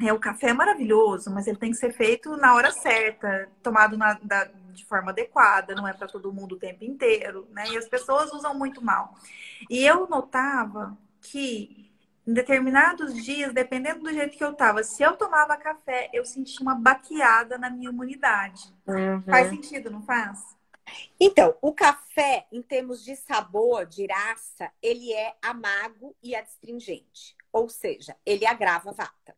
é, 0.01 0.12
o 0.12 0.20
café 0.20 0.51
é 0.51 0.53
maravilhoso, 0.53 1.31
mas 1.31 1.47
ele 1.47 1.57
tem 1.57 1.70
que 1.70 1.77
ser 1.77 1.93
feito 1.93 2.37
na 2.37 2.55
hora 2.55 2.70
certa, 2.70 3.49
tomado 3.62 3.97
na, 3.97 4.14
da, 4.22 4.45
de 4.45 4.85
forma 4.85 5.11
adequada, 5.11 5.74
não 5.74 5.89
é 5.89 5.93
para 5.93 6.07
todo 6.07 6.33
mundo 6.33 6.55
o 6.55 6.59
tempo 6.59 6.85
inteiro, 6.85 7.49
né? 7.51 7.64
E 7.70 7.77
as 7.77 7.89
pessoas 7.89 8.33
usam 8.33 8.55
muito 8.57 8.85
mal. 8.85 9.14
E 9.68 9.85
eu 9.85 10.07
notava 10.07 10.97
que 11.20 11.86
em 12.27 12.33
determinados 12.33 13.14
dias, 13.24 13.53
dependendo 13.53 14.01
do 14.01 14.12
jeito 14.12 14.37
que 14.37 14.45
eu 14.45 14.55
tava, 14.55 14.83
se 14.83 15.03
eu 15.03 15.16
tomava 15.16 15.57
café, 15.57 16.11
eu 16.12 16.24
sentia 16.24 16.61
uma 16.61 16.74
baqueada 16.74 17.57
na 17.57 17.70
minha 17.70 17.91
imunidade. 17.91 18.74
Uhum. 18.87 19.22
Faz 19.22 19.49
sentido, 19.49 19.91
não 19.91 20.03
faz? 20.03 20.57
Então, 21.20 21.57
o 21.61 21.72
café, 21.72 22.47
em 22.51 22.62
termos 22.62 23.05
de 23.05 23.16
sabor, 23.16 23.87
de 23.87 24.07
raça, 24.07 24.70
ele 24.83 25.12
é 25.12 25.35
amargo 25.43 26.16
e 26.22 26.35
adstringente. 26.35 27.37
Ou 27.53 27.68
seja, 27.68 28.16
ele 28.24 28.47
agrava 28.47 28.91
a 28.91 28.93
vata 28.93 29.37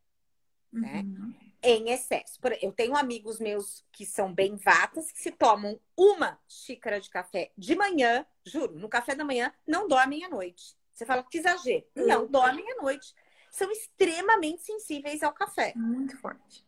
né? 0.73 1.03
Uhum. 1.03 1.35
Em 1.63 1.91
excesso. 1.91 2.39
Eu 2.63 2.73
tenho 2.73 2.97
amigos 2.97 3.41
meus 3.41 3.85
que 3.91 4.07
são 4.07 4.33
bem 4.33 4.57
vatas, 4.57 5.11
que 5.11 5.19
se 5.19 5.33
tomam 5.33 5.81
uma 5.97 6.39
xícara 6.47 7.01
de 7.01 7.11
café 7.11 7.51
de 7.59 7.75
manhã, 7.75 8.25
juro, 8.45 8.79
no 8.79 8.89
café 8.89 9.15
da 9.15 9.25
manhã, 9.25 9.53
não 9.67 9.89
dormem 9.89 10.25
à 10.25 10.29
noite. 10.29 10.77
Você 10.99 11.07
fala 11.07 11.23
que 11.23 11.39
exagero. 11.39 11.85
Uhum. 11.95 12.07
Não, 12.09 12.27
dormem 12.27 12.69
à 12.73 12.83
noite. 12.83 13.15
São 13.53 13.71
extremamente 13.71 14.63
sensíveis 14.63 15.23
ao 15.23 15.33
café. 15.33 15.73
Muito 15.77 16.19
forte. 16.19 16.67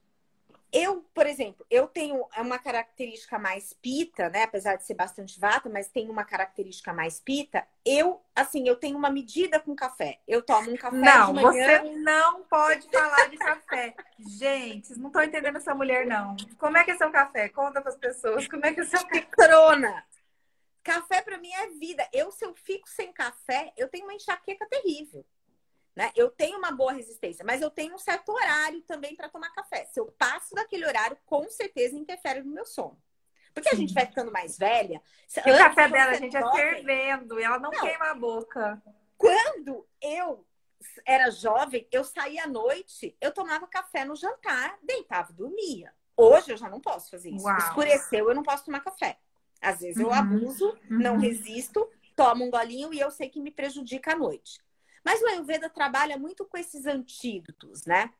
Eu, 0.72 1.05
por 1.12 1.26
exemplo, 1.26 1.66
eu 1.68 1.89
tenho 1.89 2.24
uma 2.39 2.57
característica 2.57 3.41
mais 3.41 3.72
pita, 3.72 4.28
né? 4.28 4.45
Apesar 4.45 4.76
de 4.76 4.87
ser 4.87 4.95
bastante 4.95 5.41
vata, 5.41 5.68
mas 5.68 5.89
tem 5.89 6.09
uma 6.09 6.24
característica 6.24 6.93
mais 6.93 7.18
pita. 7.18 7.66
Eu, 7.85 8.22
assim, 8.33 8.68
eu 8.68 8.76
tenho 8.76 8.97
uma 8.97 9.11
medida 9.11 9.59
com 9.59 9.74
café. 9.74 10.20
Eu 10.28 10.43
tomo 10.43 10.70
um 10.70 10.76
café 10.76 10.97
não, 10.97 11.35
de 11.35 11.43
manhã. 11.43 11.83
Você 11.83 11.91
não 11.97 12.45
pode 12.45 12.89
falar 12.89 13.28
de 13.28 13.37
café. 13.37 13.97
Gente, 14.16 14.87
vocês 14.87 14.99
não 15.01 15.09
estão 15.09 15.24
entendendo 15.24 15.57
essa 15.57 15.74
mulher, 15.74 16.07
não. 16.07 16.37
Como 16.57 16.78
é 16.78 16.85
que 16.85 16.93
é 16.93 16.97
seu 16.97 17.11
café? 17.11 17.49
Conta 17.49 17.81
para 17.81 17.91
as 17.91 17.99
pessoas. 17.99 18.47
Como 18.47 18.64
é 18.64 18.72
que 18.72 18.81
é 18.81 18.85
seu 18.85 19.05
café? 19.05 19.26
Café 20.83 21.20
para 21.22 21.39
mim 21.39 21.53
é 21.53 21.68
vida. 21.68 22.09
Eu, 22.12 22.31
se 22.31 22.45
eu 22.45 22.55
fico 22.55 22.89
sem 22.89 23.12
café, 23.12 23.72
eu 23.76 23.89
tenho 23.89 24.05
uma 24.05 24.14
enxaqueca 24.14 24.66
terrível. 24.66 25.24
Né? 25.95 26.11
Eu 26.14 26.31
tenho 26.31 26.59
uma 26.59 26.70
boa 26.70 26.93
resistência, 26.93 27.45
mas 27.45 27.61
eu 27.61 27.70
tenho 27.70 27.95
um 27.95 27.99
certo 27.99 28.31
horário 28.31 28.81
também 28.83 29.14
para 29.14 29.28
tomar 29.28 29.51
café. 29.51 29.85
Se 29.87 30.01
eu 30.01 30.07
passo 30.12 30.55
daquele 30.55 30.87
horário, 30.87 31.18
com 31.26 31.49
certeza 31.51 31.97
interfere 31.97 32.43
no 32.43 32.53
meu 32.53 32.64
sono. 32.64 33.01
Porque 33.53 33.68
a 33.68 33.74
gente 33.74 33.93
vai 33.93 34.07
ficando 34.07 34.31
mais 34.31 34.57
velha. 34.57 35.03
E 35.45 35.51
o 35.51 35.59
café 35.59 35.89
dela, 35.89 36.12
a 36.12 36.14
gente 36.14 36.37
é 36.37 36.53
fervendo 36.53 37.41
e 37.41 37.43
ela 37.43 37.59
não, 37.59 37.70
não, 37.70 37.81
queima 37.81 38.11
a 38.11 38.14
boca. 38.14 38.83
Quando 39.18 39.87
eu 40.01 40.47
era 41.05 41.31
jovem, 41.31 41.87
eu 41.91 42.05
saía 42.05 42.45
à 42.45 42.47
noite, 42.47 43.16
eu 43.20 43.33
tomava 43.33 43.66
café 43.66 44.05
no 44.05 44.14
jantar, 44.14 44.78
deitava 44.83 45.33
e 45.33 45.35
dormia. 45.35 45.93
Hoje 46.16 46.53
eu 46.53 46.57
já 46.57 46.68
não 46.68 46.81
posso 46.81 47.11
fazer 47.11 47.31
isso. 47.31 47.45
Uau. 47.45 47.59
Escureceu, 47.59 48.28
eu 48.28 48.35
não 48.35 48.43
posso 48.43 48.64
tomar 48.64 48.81
café. 48.81 49.18
Às 49.61 49.80
vezes 49.80 49.98
eu 49.98 50.08
uhum. 50.08 50.14
abuso, 50.14 50.68
uhum. 50.90 50.98
não 50.98 51.18
resisto, 51.18 51.88
tomo 52.16 52.44
um 52.44 52.50
golinho 52.50 52.92
e 52.94 53.00
eu 53.00 53.11
sei 53.11 53.28
que 53.28 53.40
me 53.40 53.50
prejudica 53.50 54.12
à 54.12 54.16
noite. 54.16 54.58
Mas 55.04 55.20
o 55.22 55.26
Ayurveda 55.26 55.68
trabalha 55.68 56.18
muito 56.18 56.44
com 56.44 56.56
esses 56.58 56.86
antídotos, 56.86 57.84
né? 57.84 58.11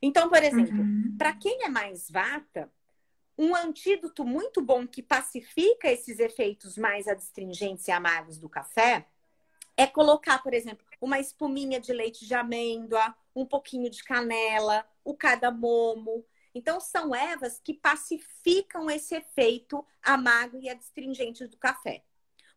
Então, 0.00 0.28
por 0.28 0.42
exemplo, 0.42 0.80
uhum. 0.80 1.14
para 1.16 1.32
quem 1.32 1.64
é 1.64 1.68
mais 1.68 2.10
vata, 2.10 2.70
um 3.36 3.54
antídoto 3.54 4.24
muito 4.24 4.60
bom 4.60 4.86
que 4.86 5.02
pacifica 5.02 5.90
esses 5.90 6.18
efeitos 6.18 6.76
mais 6.76 7.08
adstringentes 7.08 7.88
e 7.88 7.90
amargos 7.90 8.38
do 8.38 8.48
café 8.48 9.06
é 9.76 9.86
colocar, 9.86 10.42
por 10.42 10.54
exemplo, 10.54 10.86
uma 11.00 11.18
espuminha 11.18 11.80
de 11.80 11.92
leite 11.92 12.26
de 12.26 12.34
amêndoa, 12.34 13.14
um 13.34 13.44
pouquinho 13.44 13.90
de 13.90 14.04
canela, 14.04 14.86
o 15.04 15.14
cardamomo. 15.14 16.24
Então, 16.54 16.78
são 16.80 17.14
ervas 17.14 17.60
que 17.62 17.74
pacificam 17.74 18.90
esse 18.90 19.14
efeito 19.14 19.84
amargo 20.02 20.58
e 20.58 20.68
adstringente 20.68 21.46
do 21.46 21.56
café. 21.56 22.04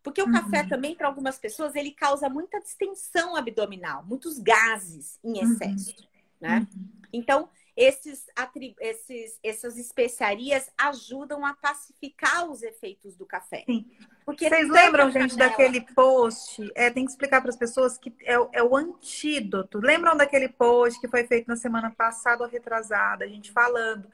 Porque 0.02 0.22
o 0.22 0.26
uhum. 0.26 0.32
café 0.32 0.66
também, 0.66 0.94
para 0.94 1.08
algumas 1.08 1.38
pessoas, 1.38 1.74
ele 1.74 1.90
causa 1.90 2.28
muita 2.28 2.60
distensão 2.60 3.34
abdominal, 3.34 4.04
muitos 4.06 4.38
gases 4.38 5.18
em 5.24 5.32
uhum. 5.32 5.52
excesso, 5.52 5.90
uhum. 5.90 6.08
né? 6.40 6.66
Uhum. 6.72 6.88
Então, 7.12 7.50
esses, 7.76 8.26
esses, 8.80 9.38
essas 9.42 9.76
especiarias 9.76 10.70
ajudam 10.76 11.44
a 11.44 11.54
pacificar 11.54 12.50
os 12.50 12.62
efeitos 12.62 13.16
do 13.16 13.26
café. 13.26 13.64
Sim. 13.66 13.88
Porque 14.28 14.46
Vocês 14.46 14.68
lembram, 14.68 15.10
gente, 15.10 15.30
canela... 15.30 15.50
daquele 15.50 15.80
post? 15.80 16.70
É, 16.74 16.90
tem 16.90 17.06
que 17.06 17.10
explicar 17.10 17.40
para 17.40 17.48
as 17.48 17.56
pessoas 17.56 17.96
que 17.96 18.14
é, 18.20 18.34
é, 18.52 18.62
o 18.62 18.76
antídoto. 18.76 19.78
Lembram 19.78 20.14
daquele 20.14 20.50
post 20.50 21.00
que 21.00 21.08
foi 21.08 21.26
feito 21.26 21.48
na 21.48 21.56
semana 21.56 21.90
passada 21.90 22.44
ou 22.44 22.50
retrasada, 22.50 23.24
a 23.24 23.26
gente 23.26 23.50
falando 23.50 24.06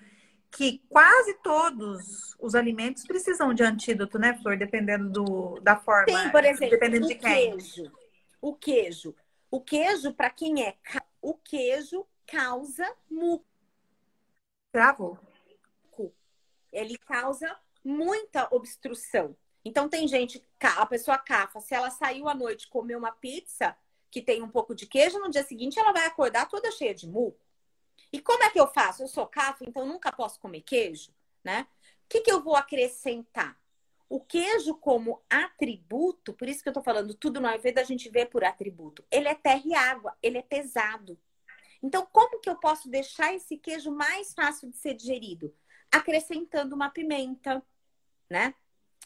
que 0.53 0.81
quase 0.89 1.35
todos 1.43 2.37
os 2.39 2.55
alimentos 2.55 3.05
precisam 3.05 3.53
de 3.53 3.65
antídoto, 3.65 4.17
né, 4.17 4.39
Flor? 4.41 4.57
Dependendo 4.57 5.11
do, 5.11 5.59
da 5.61 5.75
forma. 5.75 6.05
Tem, 6.05 6.31
por 6.31 6.45
exemplo, 6.45 6.71
dependendo 6.71 7.09
de 7.09 7.17
quem. 7.17 7.51
Queijo. 7.51 7.93
O 8.41 8.55
queijo. 8.55 9.17
O 9.51 9.61
queijo, 9.61 10.15
para 10.15 10.31
quem 10.31 10.63
é. 10.63 10.77
O 11.21 11.35
queijo 11.35 12.07
causa 12.25 12.89
muco. 13.11 13.45
Bravo. 14.73 15.19
Ele 16.73 16.97
causa 16.99 17.57
muita 17.85 18.47
obstrução. 18.53 19.37
Então, 19.65 19.89
tem 19.89 20.07
gente, 20.07 20.43
a 20.61 20.87
pessoa 20.87 21.19
cafa, 21.19 21.61
se 21.61 21.75
ela 21.75 21.91
saiu 21.91 22.29
à 22.29 22.35
noite 22.35 22.69
comer 22.69 22.97
uma 22.97 23.13
pizza 23.13 23.77
que 24.11 24.21
tem 24.21 24.43
um 24.43 24.49
pouco 24.49 24.75
de 24.75 24.87
queijo, 24.87 25.19
no 25.19 25.31
dia 25.31 25.43
seguinte 25.43 25.79
ela 25.79 25.93
vai 25.93 26.07
acordar 26.07 26.49
toda 26.49 26.71
cheia 26.71 26.95
de 26.95 27.09
muco. 27.09 27.45
E 28.13 28.21
como 28.21 28.43
é 28.45 28.51
que 28.51 28.61
eu 28.61 28.67
faço? 28.69 29.03
Eu 29.03 29.09
sou 29.09 29.27
cafa, 29.27 29.65
então 29.67 29.87
nunca 29.87 30.13
posso 30.13 30.39
comer 30.39 30.61
queijo, 30.61 31.11
né? 31.43 31.67
O 32.05 32.09
que, 32.09 32.21
que 32.21 32.31
eu 32.31 32.43
vou 32.43 32.55
acrescentar? 32.55 33.59
o 34.09 34.21
queijo 34.21 34.77
como 34.77 35.21
atributo, 35.29 36.33
por 36.33 36.49
isso 36.49 36.63
que 36.63 36.69
eu 36.69 36.73
tô 36.73 36.83
falando, 36.83 37.15
tudo 37.15 37.41
no 37.41 37.49
Ayurveda 37.49 37.81
a 37.81 37.85
gente 37.85 38.09
vê 38.09 38.25
por 38.25 38.45
atributo. 38.45 39.05
Ele 39.11 39.27
é 39.27 39.35
terra 39.35 39.63
e 39.65 39.75
água, 39.75 40.17
ele 40.23 40.39
é 40.39 40.43
pesado. 40.43 41.19
Então, 41.83 42.07
como 42.13 42.41
que 42.41 42.49
eu 42.49 42.57
posso 42.57 42.89
deixar 42.89 43.35
esse 43.35 43.57
queijo 43.57 43.91
mais 43.91 44.33
fácil 44.33 44.71
de 44.71 44.77
ser 44.77 44.95
digerido? 44.95 45.53
Acrescentando 45.91 46.77
uma 46.77 46.91
pimenta, 46.91 47.61
né? 48.31 48.55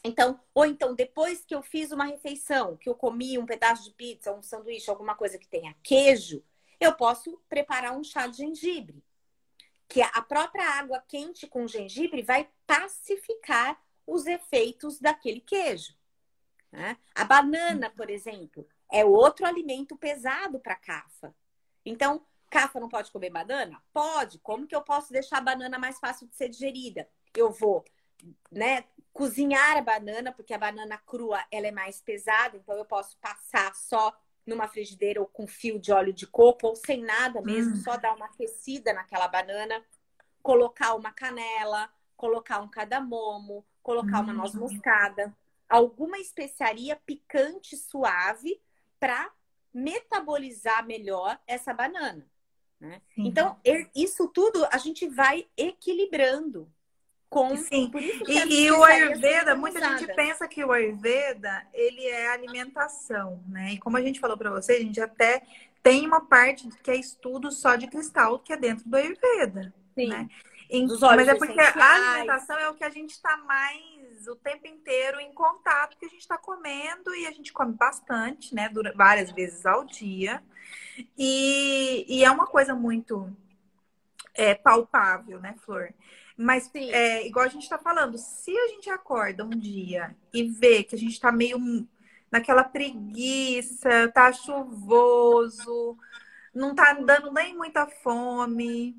Então, 0.03 0.39
ou 0.53 0.65
então, 0.65 0.95
depois 0.95 1.43
que 1.43 1.53
eu 1.53 1.61
fiz 1.61 1.91
uma 1.91 2.05
refeição, 2.05 2.77
que 2.77 2.89
eu 2.89 2.95
comi 2.95 3.37
um 3.37 3.45
pedaço 3.45 3.83
de 3.83 3.91
pizza, 3.91 4.33
um 4.33 4.41
sanduíche, 4.41 4.89
alguma 4.89 5.15
coisa 5.15 5.37
que 5.37 5.47
tenha 5.47 5.75
queijo, 5.83 6.43
eu 6.79 6.93
posso 6.95 7.41
preparar 7.49 7.97
um 7.97 8.03
chá 8.03 8.27
de 8.27 8.37
gengibre. 8.37 9.03
Que 9.87 10.01
a 10.01 10.21
própria 10.21 10.63
água 10.63 11.03
quente 11.07 11.47
com 11.47 11.67
gengibre 11.67 12.21
vai 12.21 12.49
pacificar 12.65 13.81
os 14.05 14.25
efeitos 14.25 14.99
daquele 14.99 15.41
queijo. 15.41 15.93
Né? 16.71 16.97
A 17.15 17.25
banana, 17.25 17.89
por 17.89 18.09
exemplo, 18.09 18.67
é 18.91 19.03
outro 19.03 19.45
alimento 19.45 19.97
pesado 19.97 20.59
para 20.59 20.75
cafa. 20.75 21.35
Então, 21.85 22.25
cafa 22.49 22.79
não 22.79 22.87
pode 22.87 23.11
comer 23.11 23.31
banana? 23.31 23.81
Pode. 23.91 24.39
Como 24.39 24.67
que 24.67 24.75
eu 24.75 24.81
posso 24.81 25.11
deixar 25.11 25.37
a 25.37 25.41
banana 25.41 25.77
mais 25.77 25.99
fácil 25.99 26.27
de 26.27 26.35
ser 26.35 26.49
digerida? 26.49 27.09
Eu 27.35 27.51
vou, 27.51 27.83
né, 28.51 28.83
cozinhar 29.13 29.77
a 29.77 29.81
banana, 29.81 30.31
porque 30.31 30.53
a 30.53 30.57
banana 30.57 30.97
crua 30.97 31.43
ela 31.51 31.67
é 31.67 31.71
mais 31.71 32.01
pesada, 32.01 32.57
então 32.57 32.75
eu 32.75 32.85
posso 32.85 33.17
passar 33.17 33.75
só 33.75 34.17
numa 34.45 34.67
frigideira 34.67 35.19
ou 35.19 35.27
com 35.27 35.45
fio 35.45 35.79
de 35.79 35.91
óleo 35.91 36.13
de 36.13 36.25
coco 36.25 36.67
ou 36.67 36.75
sem 36.75 37.03
nada 37.03 37.41
mesmo, 37.41 37.73
hum. 37.73 37.81
só 37.81 37.97
dar 37.97 38.15
uma 38.15 38.25
aquecida 38.25 38.93
naquela 38.93 39.27
banana, 39.27 39.83
colocar 40.41 40.95
uma 40.95 41.11
canela, 41.11 41.89
colocar 42.17 42.59
um 42.59 42.67
cardamomo, 42.67 43.65
colocar 43.83 44.21
uma 44.21 44.33
noz 44.33 44.55
hum. 44.55 44.61
moscada, 44.61 45.35
alguma 45.67 46.17
especiaria 46.17 46.95
picante 46.95 47.77
suave 47.77 48.59
para 48.99 49.31
metabolizar 49.73 50.85
melhor 50.85 51.39
essa 51.45 51.73
banana. 51.73 52.25
Né? 52.79 53.01
Então, 53.17 53.59
isso 53.93 54.27
tudo 54.29 54.65
a 54.71 54.77
gente 54.77 55.07
vai 55.07 55.47
equilibrando 55.57 56.71
com. 57.29 57.55
Sim. 57.55 57.91
E, 58.27 58.63
e 58.63 58.71
o 58.71 58.83
Ayurveda, 58.83 59.55
muita 59.55 59.79
gente 59.79 60.13
pensa 60.13 60.47
que 60.47 60.63
o 60.63 60.71
Ayurveda 60.71 61.65
ele 61.73 62.05
é 62.05 62.31
alimentação, 62.31 63.43
né? 63.47 63.73
E 63.73 63.77
como 63.77 63.97
a 63.97 64.01
gente 64.01 64.19
falou 64.19 64.37
para 64.37 64.49
você, 64.49 64.73
a 64.73 64.79
gente 64.79 64.99
até 64.99 65.43
tem 65.83 66.05
uma 66.05 66.25
parte 66.25 66.67
que 66.83 66.91
é 66.91 66.95
estudo 66.95 67.51
só 67.51 67.75
de 67.75 67.87
cristal 67.87 68.39
que 68.39 68.51
é 68.51 68.57
dentro 68.57 68.89
do 68.89 68.95
Ayurveda, 68.95 69.73
Sim. 69.95 70.09
né? 70.09 70.29
Mas 71.15 71.27
é 71.27 71.35
porque 71.35 71.59
a 71.59 71.95
alimentação 71.95 72.57
é 72.57 72.69
o 72.69 72.75
que 72.75 72.83
a 72.83 72.91
gente 72.91 73.09
está 73.09 73.37
mais 73.37 74.27
o 74.27 74.35
tempo 74.35 74.67
inteiro 74.67 75.19
em 75.19 75.33
contato, 75.33 75.97
que 75.97 76.05
a 76.05 76.09
gente 76.09 76.19
está 76.19 76.37
comendo 76.37 77.15
e 77.15 77.25
a 77.25 77.31
gente 77.31 77.51
come 77.51 77.73
bastante, 77.73 78.53
né? 78.53 78.69
Várias 78.95 79.31
vezes 79.31 79.65
ao 79.65 79.83
dia. 79.83 80.43
E, 81.17 82.05
e 82.07 82.23
é 82.23 82.29
uma 82.29 82.45
coisa 82.45 82.75
muito 82.75 83.35
é, 84.35 84.53
palpável, 84.53 85.39
né, 85.39 85.55
Flor? 85.65 85.91
Mas, 86.41 86.71
é, 86.73 87.27
igual 87.27 87.43
a 87.43 87.49
gente 87.49 87.63
está 87.63 87.77
falando, 87.77 88.17
se 88.17 88.57
a 88.57 88.67
gente 88.69 88.89
acorda 88.89 89.43
um 89.43 89.49
dia 89.49 90.15
e 90.33 90.43
vê 90.43 90.85
que 90.85 90.95
a 90.95 90.97
gente 90.97 91.11
está 91.11 91.33
meio 91.33 91.59
naquela 92.31 92.63
preguiça, 92.63 94.09
tá 94.13 94.31
chuvoso, 94.31 95.97
não 96.55 96.73
tá 96.73 96.93
dando 96.93 97.33
nem 97.33 97.53
muita 97.53 97.85
fome, 97.87 98.95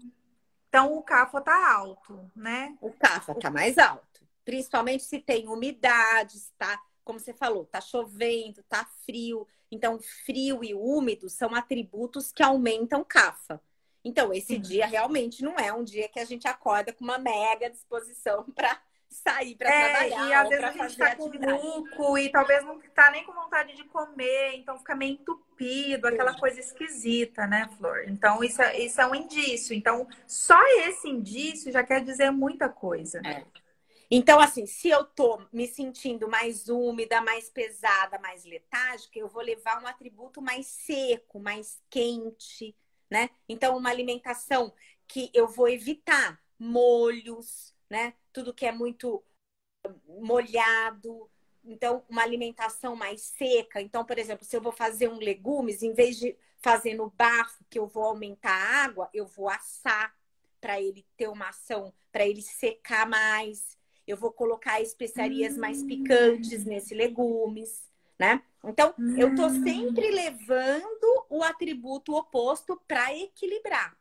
então 0.68 0.92
o 0.92 1.02
CAFA 1.02 1.40
tá 1.40 1.72
alto, 1.72 2.30
né? 2.36 2.76
O 2.78 2.92
CAFA 2.92 3.34
tá 3.34 3.50
mais 3.50 3.78
alto. 3.78 4.20
Principalmente 4.44 5.04
se 5.04 5.18
tem 5.18 5.48
umidade, 5.48 6.36
está, 6.36 6.78
como 7.02 7.18
você 7.18 7.32
falou, 7.32 7.64
tá 7.64 7.80
chovendo, 7.80 8.62
tá 8.64 8.86
frio. 9.06 9.48
Então, 9.70 9.98
frio 10.26 10.62
e 10.62 10.74
úmido 10.74 11.30
são 11.30 11.54
atributos 11.54 12.32
que 12.32 12.42
aumentam 12.42 13.02
CAFA. 13.02 13.62
Então, 14.04 14.32
esse 14.32 14.54
Sim. 14.54 14.60
dia 14.60 14.86
realmente 14.86 15.42
não 15.42 15.58
é 15.58 15.72
um 15.72 15.84
dia 15.84 16.08
que 16.08 16.18
a 16.18 16.24
gente 16.24 16.48
acorda 16.48 16.92
com 16.92 17.04
uma 17.04 17.18
mega 17.18 17.68
disposição 17.68 18.44
para 18.54 18.80
sair 19.08 19.56
para 19.56 19.68
é, 19.68 19.90
trabalhar. 19.90 20.28
E 20.28 20.34
às 20.34 20.48
vezes 20.48 20.64
a 20.64 20.72
gente 20.72 20.96
tá 20.96 21.16
com 21.16 21.28
muco 21.28 22.16
e 22.16 22.30
talvez 22.30 22.64
não 22.64 22.80
tá 22.94 23.10
nem 23.10 23.24
com 23.24 23.32
vontade 23.32 23.74
de 23.74 23.84
comer, 23.84 24.54
então 24.54 24.78
fica 24.78 24.94
meio 24.94 25.14
entupido, 25.14 26.06
aquela 26.06 26.38
coisa 26.38 26.60
esquisita, 26.60 27.46
né, 27.46 27.68
Flor? 27.76 28.04
Então, 28.06 28.42
isso 28.42 28.62
é, 28.62 28.78
isso 28.78 29.00
é 29.00 29.06
um 29.06 29.14
indício. 29.14 29.74
Então, 29.74 30.06
só 30.26 30.58
esse 30.86 31.08
indício 31.08 31.72
já 31.72 31.82
quer 31.82 32.02
dizer 32.02 32.30
muita 32.30 32.68
coisa. 32.68 33.20
É. 33.26 33.44
Então, 34.12 34.40
assim, 34.40 34.66
se 34.66 34.88
eu 34.88 35.04
tô 35.04 35.40
me 35.52 35.68
sentindo 35.68 36.28
mais 36.28 36.68
úmida, 36.68 37.20
mais 37.20 37.48
pesada, 37.48 38.18
mais 38.18 38.44
letárgica, 38.44 39.18
eu 39.18 39.28
vou 39.28 39.42
levar 39.42 39.80
um 39.80 39.86
atributo 39.86 40.42
mais 40.42 40.66
seco, 40.66 41.38
mais 41.38 41.80
quente, 41.88 42.74
né? 43.10 43.30
Então, 43.48 43.76
uma 43.76 43.90
alimentação 43.90 44.72
que 45.08 45.30
eu 45.34 45.48
vou 45.48 45.68
evitar 45.68 46.40
molhos, 46.58 47.74
né? 47.88 48.14
Tudo 48.32 48.54
que 48.54 48.64
é 48.64 48.72
muito 48.72 49.22
molhado. 50.06 51.28
Então, 51.64 52.04
uma 52.08 52.22
alimentação 52.22 52.94
mais 52.94 53.22
seca. 53.22 53.80
Então, 53.82 54.04
por 54.04 54.18
exemplo, 54.18 54.44
se 54.44 54.56
eu 54.56 54.60
vou 54.60 54.72
fazer 54.72 55.08
um 55.08 55.18
legumes, 55.18 55.82
em 55.82 55.92
vez 55.92 56.16
de 56.16 56.36
fazer 56.58 56.94
no 56.94 57.10
bafo, 57.10 57.64
que 57.68 57.78
eu 57.78 57.86
vou 57.86 58.04
aumentar 58.04 58.52
a 58.52 58.84
água, 58.84 59.10
eu 59.12 59.26
vou 59.26 59.48
assar 59.48 60.14
para 60.60 60.80
ele 60.80 61.06
ter 61.16 61.28
uma 61.28 61.48
ação, 61.48 61.92
para 62.12 62.26
ele 62.26 62.42
secar 62.42 63.08
mais. 63.08 63.78
Eu 64.06 64.16
vou 64.16 64.32
colocar 64.32 64.80
especiarias 64.80 65.56
mais 65.56 65.82
picantes 65.82 66.64
nesse 66.64 66.94
legumes 66.94 67.89
né? 68.20 68.42
Então, 68.62 68.94
hum. 68.98 69.16
eu 69.16 69.34
tô 69.34 69.46
hum. 69.46 69.62
sempre 69.64 70.10
levando 70.10 71.24
o 71.30 71.42
atributo 71.42 72.14
oposto 72.14 72.78
para 72.86 73.16
equilibrar. 73.16 73.96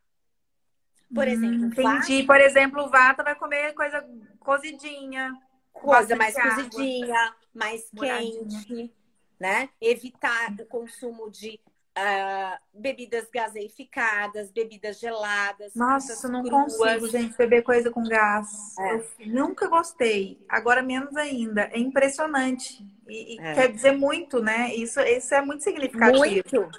Por 1.16 1.26
hum, 1.26 1.32
exemplo, 1.32 1.66
entendi. 1.68 2.22
Vata, 2.22 2.28
Por 2.28 2.42
exemplo, 2.42 2.84
o 2.84 2.90
vata 2.90 3.24
vai 3.24 3.36
comer 3.36 3.74
coisa 3.74 4.06
cozidinha, 4.38 5.34
coisa 5.72 6.18
mais 6.18 6.36
cozidinha, 6.36 7.36
mais 7.54 7.90
quente, 7.92 8.94
né? 9.40 9.70
Evitar 9.80 10.52
o 10.60 10.66
consumo 10.66 11.32
de 11.32 11.58
Uh, 12.00 12.58
bebidas 12.74 13.28
gaseificadas, 13.30 14.52
bebidas 14.52 15.00
geladas. 15.00 15.74
Nossa, 15.76 16.30
não 16.30 16.44
cruas. 16.44 16.78
consigo, 16.78 17.08
gente, 17.10 17.36
beber 17.36 17.62
coisa 17.62 17.92
com 17.92 18.04
gás. 18.04 18.48
É. 18.80 18.96
Eu 18.96 19.06
nunca 19.28 19.68
gostei. 19.68 20.40
Agora 20.48 20.82
menos 20.82 21.16
ainda. 21.18 21.64
É 21.74 21.78
impressionante. 21.78 22.86
E, 23.08 23.36
e 23.36 23.40
é. 23.40 23.54
quer 23.54 23.72
dizer 23.72 23.92
muito, 23.92 24.42
né? 24.42 24.74
Isso, 24.74 25.02
isso 25.02 25.34
é 25.34 25.42
muito 25.42 25.64
significativo. 25.64 26.24
Muito, 26.24 26.70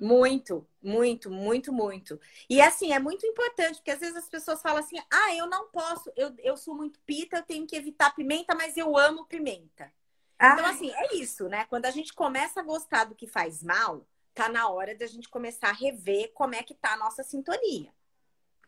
muito, 0.00 0.66
muito, 0.82 1.30
muito, 1.30 1.72
muito. 1.72 2.20
E 2.48 2.62
assim, 2.62 2.90
é 2.92 2.98
muito 2.98 3.26
importante, 3.26 3.76
porque 3.76 3.90
às 3.90 4.00
vezes 4.00 4.16
as 4.16 4.28
pessoas 4.30 4.62
falam 4.62 4.78
assim: 4.78 4.96
ah, 5.10 5.34
eu 5.34 5.46
não 5.46 5.68
posso, 5.68 6.10
eu, 6.16 6.32
eu 6.38 6.56
sou 6.56 6.74
muito 6.74 6.98
pita, 7.00 7.36
eu 7.36 7.42
tenho 7.42 7.66
que 7.66 7.76
evitar 7.76 8.14
pimenta, 8.14 8.54
mas 8.54 8.78
eu 8.78 8.96
amo 8.96 9.26
pimenta. 9.26 9.92
Ah. 10.38 10.54
Então, 10.54 10.64
assim, 10.64 10.90
é 10.90 11.16
isso, 11.16 11.48
né? 11.50 11.66
Quando 11.68 11.84
a 11.84 11.90
gente 11.90 12.14
começa 12.14 12.60
a 12.60 12.64
gostar 12.64 13.04
do 13.04 13.14
que 13.14 13.26
faz 13.26 13.62
mal, 13.62 14.06
tá 14.40 14.48
na 14.48 14.70
hora 14.70 14.94
de 14.94 15.04
a 15.04 15.06
gente 15.06 15.28
começar 15.28 15.68
a 15.68 15.72
rever 15.72 16.32
como 16.32 16.54
é 16.54 16.62
que 16.62 16.74
tá 16.74 16.94
a 16.94 16.96
nossa 16.96 17.22
sintonia, 17.22 17.92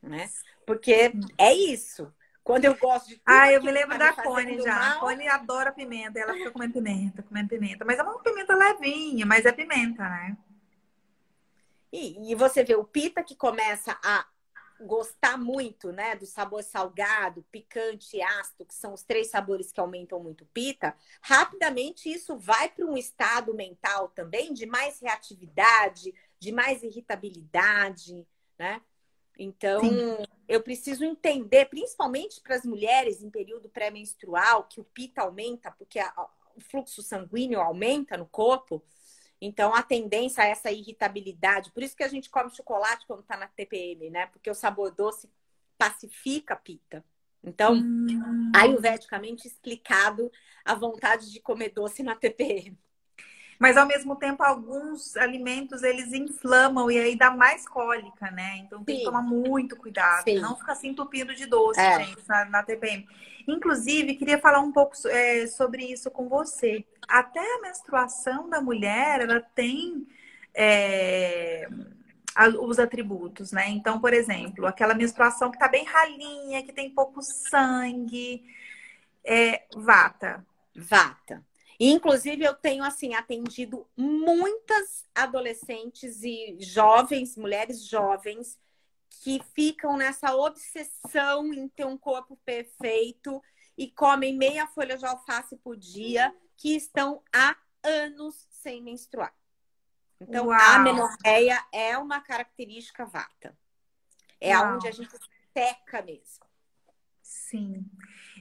né? 0.03 0.29
Porque 0.67 1.13
é 1.39 1.55
isso. 1.55 2.13
Quando 2.45 2.67
eu 2.67 2.77
gosto 2.77 3.09
de 3.09 3.23
Ah, 3.25 3.51
eu 3.51 3.63
me 3.63 3.71
lembro 3.71 3.97
tá 3.97 4.11
da 4.11 4.23
Cone 4.23 4.61
já. 4.61 4.79
Mal... 4.79 4.99
A 4.99 5.01
Cone 5.01 5.29
adora 5.29 5.73
pimenta, 5.73 6.19
ela 6.19 6.35
fica 6.35 6.51
comendo 6.51 6.75
pimenta, 6.75 7.23
comendo 7.23 7.49
pimenta. 7.49 7.85
Mas 7.87 7.99
é 7.99 8.03
uma 8.03 8.19
pimenta 8.23 8.55
levinha, 8.55 9.25
mas 9.25 9.47
é 9.47 9.53
pimenta, 9.53 10.03
né? 10.03 10.37
E, 11.91 12.31
e 12.31 12.35
você 12.35 12.63
vê 12.63 12.75
o 12.75 12.85
pita 12.85 13.23
que 13.23 13.35
começa 13.35 13.99
a 14.03 14.27
gostar 14.87 15.37
muito, 15.39 15.93
né, 15.93 16.15
do 16.17 16.27
sabor 16.27 16.63
salgado, 16.63 17.45
picante 17.51 18.17
e 18.17 18.23
ácido, 18.23 18.65
que 18.65 18.75
são 18.75 18.93
os 18.93 19.03
três 19.03 19.29
sabores 19.29 19.73
que 19.73 19.81
aumentam 19.81 20.21
muito 20.21 20.45
pita, 20.47 20.95
rapidamente 21.21 22.11
isso 22.11 22.37
vai 22.37 22.69
para 22.69 22.87
um 22.87 22.97
estado 22.97 23.55
mental 23.55 24.09
também 24.09 24.53
de 24.53 24.67
mais 24.67 25.01
reatividade, 25.01 26.15
de 26.39 26.53
mais 26.53 26.83
irritabilidade, 26.83 28.27
né? 28.59 28.81
Então, 29.39 29.81
Sim. 29.81 30.19
eu 30.47 30.63
preciso 30.63 31.05
entender, 31.05 31.67
principalmente 31.67 32.41
para 32.41 32.57
as 32.57 32.65
mulheres 32.65 33.23
em 33.23 33.31
período 33.31 33.69
pré-menstrual, 33.69 34.65
que 34.65 34.81
o 34.81 34.85
pita 34.85 35.23
aumenta, 35.23 35.71
porque 35.71 35.99
a, 35.99 36.13
o 36.55 36.61
fluxo 36.61 37.03
sanguíneo 37.03 37.61
aumenta 37.61 38.17
no 38.17 38.27
corpo. 38.27 38.83
Então, 39.45 39.75
a 39.75 39.83
tendência 39.83 40.45
a 40.45 40.47
essa 40.47 40.71
irritabilidade, 40.71 41.73
por 41.73 41.83
isso 41.83 41.97
que 41.97 42.05
a 42.05 42.09
gente 42.09 42.31
come 42.31 42.55
chocolate 42.55 43.05
quando 43.09 43.23
está 43.23 43.37
na 43.37 43.49
TPM, 43.49 44.09
né? 44.09 44.27
Porque 44.27 44.49
o 44.49 44.55
sabor 44.55 44.93
doce 44.93 45.29
pacifica 45.77 46.55
a 46.55 46.57
pita. 46.57 47.05
Então, 47.43 47.75
hum. 47.75 48.53
ayurvedicamente 48.55 49.49
explicado 49.49 50.31
a 50.65 50.77
vontade 50.77 51.29
de 51.33 51.41
comer 51.41 51.71
doce 51.71 52.05
na 52.05 52.15
TPM. 52.15 52.79
Mas 53.63 53.77
ao 53.77 53.87
mesmo 53.87 54.17
tempo, 54.17 54.43
alguns 54.43 55.17
alimentos 55.17 55.85
eles 55.85 56.13
inflamam 56.13 56.91
e 56.91 56.99
aí 56.99 57.15
dá 57.15 57.31
mais 57.31 57.65
cólica, 57.65 58.29
né? 58.33 58.57
Então 58.57 58.83
tem 58.83 58.97
Sim. 58.97 58.99
que 58.99 59.07
tomar 59.07 59.23
muito 59.23 59.77
cuidado. 59.77 60.25
Sim. 60.25 60.41
Não 60.41 60.57
ficar 60.57 60.75
se 60.75 60.89
entupindo 60.89 61.33
de 61.33 61.47
doce, 61.47 61.79
é. 61.79 62.03
gente, 62.03 62.27
na, 62.27 62.45
na, 62.47 62.65
TPM. 62.65 63.07
Inclusive, 63.47 64.17
queria 64.17 64.37
falar 64.41 64.59
um 64.59 64.73
pouco 64.73 64.97
é, 65.07 65.47
sobre 65.47 65.85
isso 65.85 66.11
com 66.11 66.29
você. 66.29 66.85
Até 67.07 67.39
a 67.39 67.61
menstruação 67.61 68.51
da 68.51 68.61
mulher, 68.61 69.21
ela 69.21 69.39
tem. 69.39 70.09
É 70.53 71.69
os 72.59 72.79
atributos, 72.81 73.53
né? 73.53 73.69
Então, 73.69 74.01
por 74.01 74.13
exemplo, 74.13 74.67
aquela 74.67 74.95
menstruação 74.95 75.53
que 75.53 75.59
tá 75.59 75.69
bem 75.69 75.85
ralinha, 75.85 76.65
que 76.65 76.73
tem 76.73 76.91
pouco 76.91 77.23
sangue, 77.23 78.43
é 79.23 79.67
vata. 79.77 80.45
Vata. 80.75 81.45
Inclusive, 81.85 82.45
eu 82.45 82.55
tenho 82.55 82.85
assim 82.85 83.13
atendido 83.15 83.85
muitas 83.97 85.05
adolescentes 85.13 86.23
e 86.23 86.57
jovens, 86.61 87.37
mulheres 87.37 87.85
jovens, 87.85 88.57
que 89.09 89.43
ficam 89.53 89.97
nessa 89.97 90.33
obsessão 90.37 91.53
em 91.53 91.69
ter 91.69 91.85
um 91.85 91.99
corpo 91.99 92.39
perfeito 92.45 93.43
e 93.77 93.91
comem 93.91 94.37
meia 94.37 94.65
folha 94.69 94.97
de 94.97 95.05
alface 95.05 95.57
por 95.57 95.77
dia, 95.77 96.33
que 96.57 96.77
estão 96.77 97.21
há 97.35 97.57
anos 97.83 98.47
sem 98.49 98.81
menstruar. 98.81 99.35
Então, 100.21 100.47
Uau. 100.47 100.61
a 100.61 100.79
menorreia 100.79 101.67
é 101.73 101.99
uma 101.99 102.21
característica 102.21 103.05
vata. 103.05 103.59
É 104.41 104.57
Uau. 104.57 104.77
onde 104.77 104.87
a 104.87 104.93
gente 104.93 105.19
seca 105.53 106.01
mesmo. 106.01 106.47
Sim. 107.21 107.85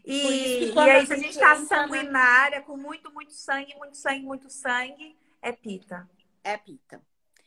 E, 0.04 0.74
e 0.74 0.80
aí, 0.80 1.06
se 1.06 1.14
a 1.14 1.18
gente 1.18 1.30
está 1.30 1.56
sanguinária, 1.58 2.60
na... 2.60 2.66
com 2.66 2.76
muito, 2.76 3.12
muito 3.14 3.34
sangue, 3.34 3.76
muito 3.76 3.95
sangue, 3.95 4.26
muito 4.26 4.49
sangue, 4.49 5.16
é 5.41 5.52
pita. 5.52 6.10
É 6.43 6.58
pita. 6.58 7.02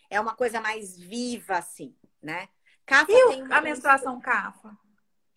É 0.09 0.21
uma 0.21 0.35
coisa 0.35 0.61
mais 0.61 0.97
viva, 0.97 1.59
assim, 1.59 1.95
né? 2.23 2.49
Cafa 2.87 3.11
e 3.11 3.53
a 3.53 3.61
menstruação 3.61 4.21
cafa? 4.21 4.77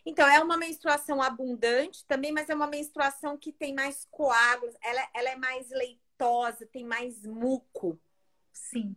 Então, 0.05 0.27
é 0.27 0.39
uma 0.39 0.57
menstruação 0.57 1.21
abundante 1.21 2.05
também, 2.05 2.31
mas 2.31 2.49
é 2.49 2.55
uma 2.55 2.67
menstruação 2.67 3.37
que 3.37 3.51
tem 3.51 3.73
mais 3.73 4.07
coágulos, 4.09 4.75
ela, 4.81 5.09
ela 5.13 5.29
é 5.29 5.35
mais 5.35 5.69
leitosa, 5.69 6.65
tem 6.65 6.85
mais 6.85 7.25
muco. 7.25 7.99
Sim, 8.53 8.95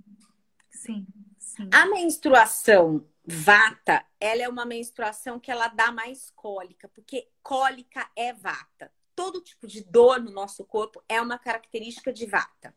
sim, 0.71 1.07
sim. 1.39 1.69
A 1.73 1.87
menstruação 1.87 3.05
vata, 3.25 4.05
ela 4.19 4.43
é 4.43 4.49
uma 4.49 4.65
menstruação 4.65 5.39
que 5.39 5.51
ela 5.51 5.69
dá 5.69 5.93
mais 5.93 6.31
cólica, 6.31 6.89
porque 6.89 7.29
cólica 7.43 8.09
é 8.17 8.33
vata. 8.33 8.93
Todo 9.15 9.43
tipo 9.43 9.67
de 9.67 9.85
dor 9.85 10.21
no 10.21 10.31
nosso 10.31 10.65
corpo 10.65 11.03
é 11.09 11.21
uma 11.21 11.39
característica 11.39 12.13
de 12.13 12.27
vata. 12.27 12.75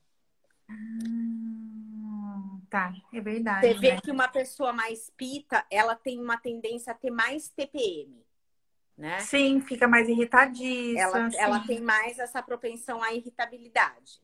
Ah, 0.69 2.57
tá, 2.69 2.93
é 3.13 3.21
verdade. 3.21 3.67
Você 3.67 3.73
vê 3.75 3.93
né? 3.93 4.01
que 4.01 4.11
uma 4.11 4.27
pessoa 4.27 4.73
mais 4.73 5.09
pita, 5.15 5.65
ela 5.71 5.95
tem 5.95 6.19
uma 6.19 6.37
tendência 6.37 6.91
a 6.91 6.95
ter 6.95 7.11
mais 7.11 7.49
TPM. 7.49 8.23
Né? 8.97 9.19
Sim, 9.21 9.61
fica 9.61 9.87
mais 9.87 10.07
irritadíssima. 10.07 10.99
Ela, 10.99 11.29
ela 11.35 11.59
tem 11.65 11.81
mais 11.81 12.19
essa 12.19 12.43
propensão 12.43 13.01
à 13.01 13.13
irritabilidade. 13.13 14.21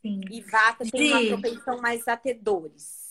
Sim. 0.00 0.20
E 0.30 0.40
vata 0.40 0.84
tem 0.90 1.12
uma 1.12 1.38
propensão 1.40 1.80
mais 1.80 2.06
a 2.06 2.16
ter 2.16 2.34
dores. 2.34 3.05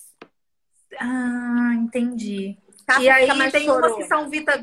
Ah, 1.00 1.74
entendi. 1.76 2.58
e 3.00 3.10
aí 3.10 3.28
tem 3.52 3.66
chorona. 3.66 3.88
umas 3.88 3.98
que 3.98 4.08
são 4.08 4.30
vita, 4.30 4.54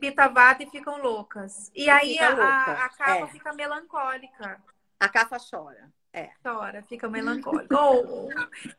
pita 0.00 0.28
vata 0.28 0.62
e 0.62 0.70
ficam 0.70 1.00
loucas. 1.00 1.70
E, 1.74 1.84
e 1.84 1.90
aí 1.90 2.18
a, 2.18 2.30
a, 2.30 2.84
a 2.84 2.88
capa 2.88 3.12
é. 3.12 3.26
fica 3.28 3.52
melancólica. 3.52 4.60
A 4.98 5.08
capa 5.08 5.36
chora. 5.38 5.90
É. 6.12 6.30
Chora, 6.42 6.82
fica 6.82 7.08
melancólica. 7.08 7.78
Ou, 7.80 8.28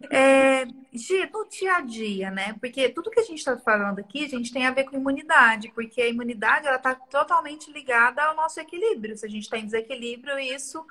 é, 0.09 0.65
no 0.65 1.47
dia 1.47 1.75
a 1.75 1.81
dia, 1.81 2.31
né? 2.31 2.55
Porque 2.59 2.89
tudo 2.89 3.11
que 3.11 3.19
a 3.19 3.23
gente 3.23 3.37
está 3.37 3.57
falando 3.57 3.99
aqui, 3.99 4.25
a 4.25 4.27
gente 4.27 4.51
tem 4.51 4.65
a 4.65 4.71
ver 4.71 4.85
com 4.85 4.97
imunidade, 4.97 5.71
porque 5.73 6.01
a 6.01 6.07
imunidade 6.07 6.67
ela 6.67 6.77
está 6.77 6.95
totalmente 6.95 7.71
ligada 7.71 8.23
ao 8.23 8.35
nosso 8.35 8.59
equilíbrio. 8.59 9.15
Se 9.15 9.25
a 9.25 9.29
gente 9.29 9.43
está 9.43 9.57
em 9.57 9.65
desequilíbrio, 9.65 10.39
isso 10.39 10.85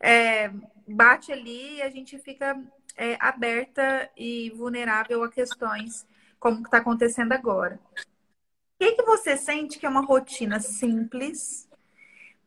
é, 0.00 0.50
bate 0.88 1.30
ali 1.30 1.76
e 1.76 1.82
a 1.82 1.90
gente 1.90 2.18
fica 2.18 2.60
é, 2.96 3.16
aberta 3.20 4.10
e 4.16 4.50
vulnerável 4.50 5.22
a 5.22 5.30
questões 5.30 6.06
como 6.38 6.62
está 6.62 6.78
acontecendo 6.78 7.32
agora. 7.32 7.78
O 7.94 8.84
que, 8.84 8.92
que 8.92 9.02
você 9.02 9.36
sente 9.36 9.78
que 9.78 9.86
é 9.86 9.88
uma 9.88 10.04
rotina 10.04 10.58
simples, 10.58 11.68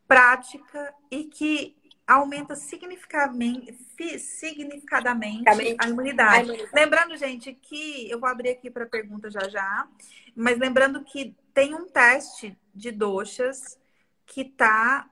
prática 0.06 0.94
e 1.10 1.24
que 1.24 1.74
aumenta 2.06 2.54
significativamente, 2.54 3.72
significadamente 4.18 5.48
a 5.48 5.54
imunidade. 5.54 5.80
a 5.80 5.88
imunidade. 5.88 6.68
Lembrando, 6.72 7.16
gente, 7.16 7.52
que 7.52 8.08
eu 8.08 8.20
vou 8.20 8.28
abrir 8.28 8.50
aqui 8.50 8.70
para 8.70 8.86
pergunta 8.86 9.30
já 9.30 9.48
já, 9.48 9.88
mas 10.34 10.58
lembrando 10.58 11.02
que 11.02 11.34
tem 11.52 11.74
um 11.74 11.88
teste 11.88 12.56
de 12.74 12.92
doxas 12.92 13.78
que 14.24 14.42
está 14.42 15.08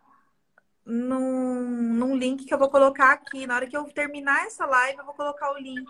num, 0.85 1.95
num 1.95 2.17
link 2.17 2.45
que 2.45 2.53
eu 2.53 2.59
vou 2.59 2.71
colocar 2.71 3.13
aqui. 3.13 3.47
Na 3.47 3.57
hora 3.57 3.67
que 3.67 3.77
eu 3.77 3.85
terminar 3.85 4.47
essa 4.47 4.67
live, 4.67 4.99
eu 4.99 5.05
vou 5.05 5.15
colocar 5.15 5.53
o 5.53 5.59
link 5.59 5.89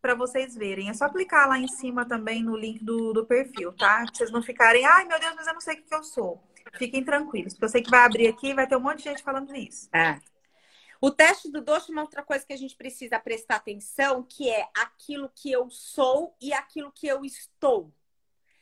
para 0.00 0.14
vocês 0.14 0.54
verem. 0.54 0.88
É 0.88 0.94
só 0.94 1.08
clicar 1.08 1.48
lá 1.48 1.58
em 1.58 1.68
cima 1.68 2.04
também 2.04 2.42
no 2.42 2.56
link 2.56 2.84
do, 2.84 3.12
do 3.12 3.26
perfil, 3.26 3.72
tá? 3.72 4.04
Pra 4.04 4.14
vocês 4.14 4.30
não 4.30 4.42
ficarem, 4.42 4.84
ai 4.84 5.04
meu 5.04 5.18
Deus, 5.18 5.34
mas 5.34 5.46
eu 5.46 5.54
não 5.54 5.60
sei 5.60 5.74
o 5.74 5.82
que, 5.82 5.94
eu 5.94 6.04
sou. 6.04 6.42
Fiquem 6.78 7.04
tranquilos, 7.04 7.54
porque 7.54 7.64
eu 7.64 7.68
sei 7.68 7.82
que 7.82 7.90
vai 7.90 8.00
abrir 8.00 8.28
aqui 8.28 8.48
e 8.48 8.54
vai 8.54 8.66
ter 8.66 8.76
um 8.76 8.80
monte 8.80 8.98
de 8.98 9.04
gente 9.04 9.22
falando 9.22 9.54
isso. 9.54 9.88
É. 9.94 10.20
O 11.00 11.10
teste 11.10 11.50
do 11.50 11.60
doce 11.60 11.90
é 11.90 11.92
uma 11.92 12.02
outra 12.02 12.22
coisa 12.22 12.44
que 12.44 12.52
a 12.52 12.56
gente 12.56 12.76
precisa 12.76 13.18
prestar 13.18 13.56
atenção, 13.56 14.22
que 14.22 14.48
é 14.48 14.68
aquilo 14.74 15.30
que 15.34 15.50
eu 15.50 15.70
sou 15.70 16.34
e 16.40 16.52
aquilo 16.52 16.90
que 16.92 17.06
eu 17.06 17.24
estou 17.24 17.92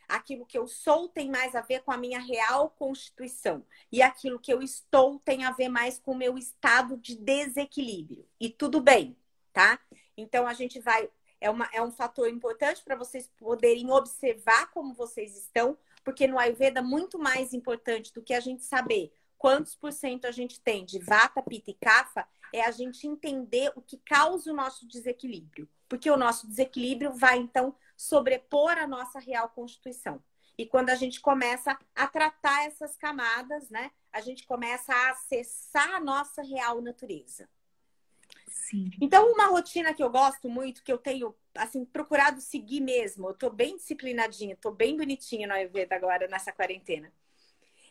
aquilo 0.07 0.45
que 0.45 0.57
eu 0.57 0.67
sou 0.67 1.09
tem 1.09 1.29
mais 1.29 1.55
a 1.55 1.61
ver 1.61 1.81
com 1.81 1.91
a 1.91 1.97
minha 1.97 2.19
real 2.19 2.69
constituição. 2.69 3.65
E 3.91 4.01
aquilo 4.01 4.39
que 4.39 4.51
eu 4.51 4.61
estou 4.61 5.19
tem 5.19 5.43
a 5.43 5.51
ver 5.51 5.69
mais 5.69 5.99
com 5.99 6.11
o 6.11 6.17
meu 6.17 6.37
estado 6.37 6.97
de 6.97 7.15
desequilíbrio. 7.15 8.27
E 8.39 8.49
tudo 8.49 8.79
bem, 8.81 9.17
tá? 9.53 9.79
Então 10.17 10.47
a 10.47 10.53
gente 10.53 10.79
vai. 10.79 11.09
É, 11.41 11.49
uma, 11.49 11.69
é 11.73 11.81
um 11.81 11.91
fator 11.91 12.29
importante 12.29 12.83
para 12.83 12.95
vocês 12.95 13.29
poderem 13.37 13.91
observar 13.91 14.71
como 14.71 14.93
vocês 14.93 15.37
estão, 15.37 15.77
porque 16.03 16.27
no 16.27 16.39
Ayurveda, 16.39 16.81
muito 16.81 17.19
mais 17.19 17.53
importante 17.53 18.13
do 18.13 18.21
que 18.21 18.33
a 18.33 18.39
gente 18.39 18.63
saber 18.63 19.13
quantos 19.37 19.75
por 19.75 19.91
cento 19.91 20.25
a 20.25 20.31
gente 20.31 20.59
tem 20.59 20.85
de 20.85 20.97
vata, 20.97 21.41
pita 21.41 21.71
e 21.71 21.73
kapha, 21.73 22.27
é 22.53 22.61
a 22.65 22.71
gente 22.71 23.05
entender 23.05 23.71
o 23.75 23.81
que 23.81 23.97
causa 23.97 24.51
o 24.51 24.55
nosso 24.55 24.87
desequilíbrio. 24.87 25.69
Porque 25.87 26.09
o 26.09 26.17
nosso 26.17 26.47
desequilíbrio 26.47 27.13
vai, 27.13 27.37
então, 27.37 27.75
sobrepor 27.95 28.77
a 28.77 28.87
nossa 28.87 29.19
real 29.19 29.49
constituição. 29.49 30.23
E 30.57 30.65
quando 30.65 30.89
a 30.89 30.95
gente 30.95 31.19
começa 31.19 31.77
a 31.93 32.07
tratar 32.07 32.65
essas 32.65 32.95
camadas, 32.95 33.69
né, 33.69 33.91
a 34.11 34.21
gente 34.21 34.45
começa 34.45 34.93
a 34.93 35.11
acessar 35.11 35.95
a 35.95 35.99
nossa 35.99 36.41
real 36.41 36.81
natureza. 36.81 37.49
Sim. 38.47 38.89
Então, 39.01 39.31
uma 39.31 39.47
rotina 39.47 39.93
que 39.93 40.01
eu 40.01 40.09
gosto 40.09 40.49
muito, 40.49 40.81
que 40.81 40.91
eu 40.91 40.97
tenho 40.97 41.35
assim 41.53 41.83
procurado 41.83 42.39
seguir 42.39 42.79
mesmo, 42.79 43.29
eu 43.29 43.33
tô 43.33 43.49
bem 43.49 43.75
disciplinadinha, 43.75 44.55
tô 44.55 44.71
bem 44.71 44.95
bonitinha 44.95 45.47
no 45.47 45.53
Ayurveda 45.53 45.95
agora 45.95 46.27
nessa 46.27 46.51
quarentena. 46.51 47.11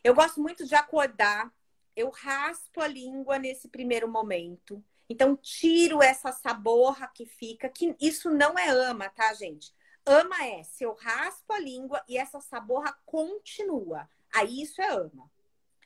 Eu 0.02 0.14
gosto 0.14 0.40
muito 0.40 0.66
de 0.66 0.74
acordar, 0.74 1.52
eu 1.94 2.10
raspo 2.10 2.80
a 2.80 2.86
língua 2.86 3.38
nesse 3.38 3.68
primeiro 3.68 4.08
momento. 4.08 4.82
Então, 5.08 5.36
tiro 5.36 6.02
essa 6.02 6.32
saborra 6.32 7.06
que 7.08 7.26
fica, 7.26 7.68
que 7.68 7.94
isso 8.00 8.30
não 8.30 8.58
é 8.58 8.68
ama, 8.68 9.10
tá, 9.10 9.34
gente? 9.34 9.73
Ama 10.06 10.44
é 10.44 10.62
se 10.62 10.84
eu 10.84 10.92
raspo 10.94 11.52
a 11.52 11.58
língua 11.58 12.02
e 12.08 12.18
essa 12.18 12.40
saborra 12.40 12.92
continua. 13.06 14.08
Aí 14.34 14.62
isso 14.62 14.82
é 14.82 14.88
ama. 14.88 15.30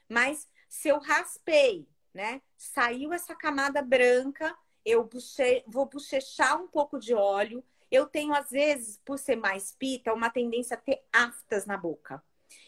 Mas 0.08 0.48
se 0.68 0.88
eu 0.88 0.98
raspei, 0.98 1.86
né? 2.12 2.42
Saiu 2.56 3.12
essa 3.12 3.34
camada 3.34 3.80
branca, 3.80 4.56
eu 4.84 5.04
buche... 5.04 5.62
vou 5.66 5.86
bochechar 5.86 6.60
um 6.60 6.66
pouco 6.66 6.98
de 6.98 7.14
óleo. 7.14 7.62
Eu 7.90 8.06
tenho, 8.06 8.34
às 8.34 8.50
vezes, 8.50 9.00
por 9.04 9.18
ser 9.18 9.36
mais 9.36 9.72
pita, 9.72 10.12
uma 10.12 10.30
tendência 10.30 10.76
a 10.76 10.80
ter 10.80 11.02
aftas 11.12 11.64
na 11.64 11.76
boca. 11.76 12.22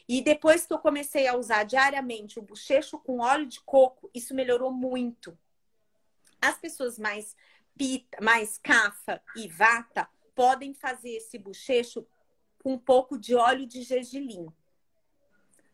E 0.08 0.22
depois 0.22 0.66
que 0.66 0.72
eu 0.72 0.78
comecei 0.78 1.26
a 1.26 1.36
usar 1.36 1.64
diariamente 1.64 2.38
o 2.38 2.42
bochecho 2.42 2.98
com 2.98 3.20
óleo 3.20 3.46
de 3.46 3.60
coco, 3.60 4.10
isso 4.14 4.34
melhorou 4.34 4.72
muito. 4.72 5.36
As 6.40 6.58
pessoas 6.58 6.98
mais 6.98 7.36
pita, 7.76 8.18
mais 8.20 8.58
cafa 8.58 9.22
e 9.36 9.48
vata, 9.48 10.08
podem 10.40 10.72
fazer 10.72 11.10
esse 11.10 11.36
bochecho 11.36 12.06
com 12.62 12.72
um 12.72 12.78
pouco 12.78 13.18
de 13.18 13.34
óleo 13.34 13.66
de 13.66 13.82
gergelim. 13.82 14.48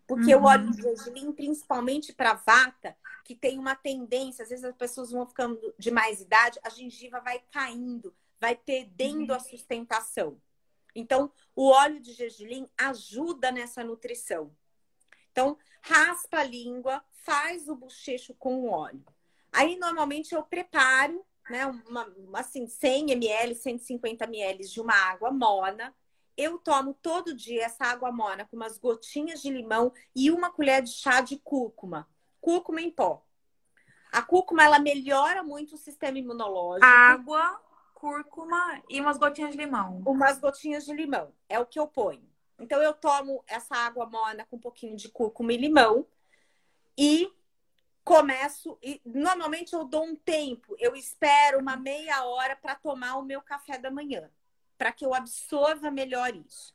Porque 0.08 0.34
uhum. 0.34 0.42
o 0.42 0.46
óleo 0.46 0.72
de 0.72 0.82
gergelim, 0.82 1.30
principalmente 1.30 2.12
para 2.12 2.34
vata, 2.34 2.98
que 3.24 3.36
tem 3.36 3.60
uma 3.60 3.76
tendência, 3.76 4.42
às 4.42 4.48
vezes 4.48 4.64
as 4.64 4.74
pessoas 4.74 5.12
vão 5.12 5.24
ficando 5.24 5.72
de 5.78 5.92
mais 5.92 6.20
idade, 6.20 6.58
a 6.64 6.68
gengiva 6.68 7.20
vai 7.20 7.38
caindo, 7.52 8.12
vai 8.40 8.56
perdendo 8.56 9.30
uhum. 9.30 9.36
a 9.36 9.38
sustentação. 9.38 10.36
Então, 10.96 11.30
o 11.54 11.68
óleo 11.68 12.00
de 12.00 12.12
gergelim 12.12 12.68
ajuda 12.76 13.52
nessa 13.52 13.84
nutrição. 13.84 14.50
Então, 15.30 15.56
raspa 15.80 16.38
a 16.38 16.44
língua, 16.44 17.04
faz 17.12 17.68
o 17.68 17.76
bochecho 17.76 18.34
com 18.34 18.62
o 18.62 18.68
óleo. 18.68 19.06
Aí, 19.52 19.76
normalmente, 19.76 20.34
eu 20.34 20.42
preparo 20.42 21.24
né, 21.48 21.66
uma, 21.88 22.12
assim, 22.34 22.66
100 22.66 23.12
ml, 23.12 23.54
150 23.54 24.24
ml 24.24 24.66
de 24.66 24.80
uma 24.80 24.94
água 24.94 25.30
morna. 25.30 25.94
Eu 26.36 26.58
tomo 26.58 26.92
todo 26.94 27.34
dia 27.34 27.64
essa 27.64 27.84
água 27.84 28.12
morna 28.12 28.44
com 28.44 28.56
umas 28.56 28.76
gotinhas 28.76 29.40
de 29.40 29.50
limão 29.50 29.92
e 30.14 30.30
uma 30.30 30.50
colher 30.50 30.82
de 30.82 30.90
chá 30.90 31.20
de 31.20 31.36
cúrcuma. 31.38 32.06
Cúrcuma 32.40 32.80
em 32.80 32.90
pó. 32.90 33.24
A 34.12 34.22
cúrcuma, 34.22 34.64
ela 34.64 34.78
melhora 34.78 35.42
muito 35.42 35.74
o 35.74 35.78
sistema 35.78 36.18
imunológico. 36.18 36.86
Água, 36.86 37.60
cúrcuma 37.94 38.82
e 38.88 39.00
umas 39.00 39.18
gotinhas 39.18 39.52
de 39.52 39.56
limão. 39.56 40.02
Umas 40.06 40.38
gotinhas 40.38 40.84
de 40.84 40.92
limão. 40.92 41.32
É 41.48 41.58
o 41.58 41.66
que 41.66 41.78
eu 41.78 41.86
ponho. 41.86 42.26
Então, 42.58 42.80
eu 42.82 42.94
tomo 42.94 43.42
essa 43.46 43.76
água 43.76 44.06
morna 44.06 44.46
com 44.46 44.56
um 44.56 44.60
pouquinho 44.60 44.96
de 44.96 45.08
cúrcuma 45.08 45.52
e 45.52 45.56
limão. 45.56 46.06
E 46.96 47.30
começo 48.06 48.78
e 48.80 49.00
normalmente 49.04 49.74
eu 49.74 49.82
dou 49.82 50.04
um 50.04 50.14
tempo, 50.14 50.76
eu 50.78 50.94
espero 50.94 51.58
uma 51.58 51.76
meia 51.76 52.24
hora 52.24 52.54
para 52.54 52.76
tomar 52.76 53.16
o 53.16 53.24
meu 53.24 53.42
café 53.42 53.78
da 53.78 53.90
manhã, 53.90 54.30
para 54.78 54.92
que 54.92 55.04
eu 55.04 55.12
absorva 55.12 55.90
melhor 55.90 56.32
isso. 56.36 56.72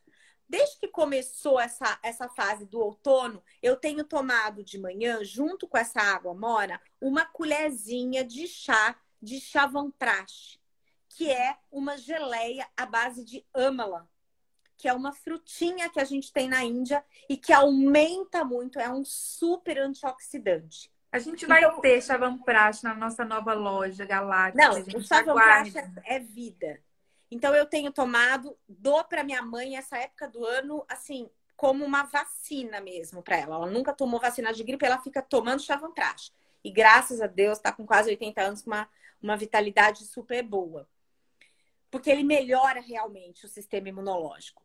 Desde 0.50 0.78
que 0.78 0.90
começou 0.90 1.58
essa, 1.58 1.98
essa 2.04 2.28
fase 2.28 2.66
do 2.66 2.82
outono, 2.82 3.42
eu 3.64 3.78
tenho 3.78 4.04
tomado 4.04 4.62
de 4.62 4.78
manhã, 4.78 5.24
junto 5.24 5.70
com 5.70 5.78
essa 5.78 6.02
água 6.02 6.34
mora, 6.34 6.82
uma 7.00 7.24
colherzinha 7.24 8.26
de 8.26 8.46
chá 8.46 9.00
de 9.22 9.40
chavanprache, 9.40 10.60
que 11.08 11.32
é 11.32 11.58
uma 11.72 11.98
geleia 11.98 12.68
à 12.76 12.86
base 12.86 13.24
de 13.24 13.46
amala, 13.54 14.06
que 14.76 14.86
é 14.86 14.94
uma 14.94 15.14
frutinha 15.14 15.90
que 15.90 16.00
a 16.02 16.04
gente 16.04 16.34
tem 16.34 16.50
na 16.50 16.62
Índia 16.66 17.06
e 17.30 17.38
que 17.38 17.54
aumenta 17.54 18.44
muito, 18.44 18.78
é 18.78 18.90
um 18.90 19.06
super 19.06 19.78
antioxidante. 19.78 20.91
A 21.12 21.20
gente 21.20 21.46
vai 21.46 21.64
então, 21.64 21.82
ter 21.82 22.02
Chavanprache 22.02 22.84
na 22.84 22.94
nossa 22.94 23.26
nova 23.26 23.54
loja 23.54 24.06
galáctica. 24.06 24.66
Não, 24.66 25.00
o 25.00 25.04
Chavanprache 25.04 25.78
é, 25.78 26.16
é 26.16 26.20
vida. 26.20 26.80
Então 27.30 27.54
eu 27.54 27.66
tenho 27.66 27.92
tomado, 27.92 28.58
dou 28.68 29.04
para 29.04 29.24
minha 29.24 29.42
mãe 29.42 29.76
essa 29.76 29.98
época 29.98 30.28
do 30.28 30.46
ano, 30.46 30.86
assim, 30.88 31.30
como 31.56 31.84
uma 31.84 32.04
vacina 32.04 32.80
mesmo 32.80 33.22
para 33.22 33.38
ela. 33.38 33.56
Ela 33.56 33.68
nunca 33.70 33.94
tomou 33.94 34.20
vacina 34.20 34.54
de 34.54 34.64
gripe, 34.64 34.86
ela 34.86 35.02
fica 35.02 35.22
tomando 35.22 35.62
Chavanprache. 35.62 36.32
E 36.64 36.72
graças 36.72 37.22
a 37.22 37.28
Deus 37.28 37.58
está 37.58 37.72
com 37.72 37.86
quase 37.86 38.10
80 38.10 38.42
anos 38.42 38.62
com 38.62 38.70
uma, 38.70 38.90
uma 39.22 39.36
vitalidade 39.36 40.06
super 40.06 40.42
boa. 40.44 40.88
Porque 41.90 42.10
ele 42.10 42.24
melhora 42.24 42.80
realmente 42.80 43.46
o 43.46 43.50
sistema 43.50 43.90
imunológico. 43.90 44.64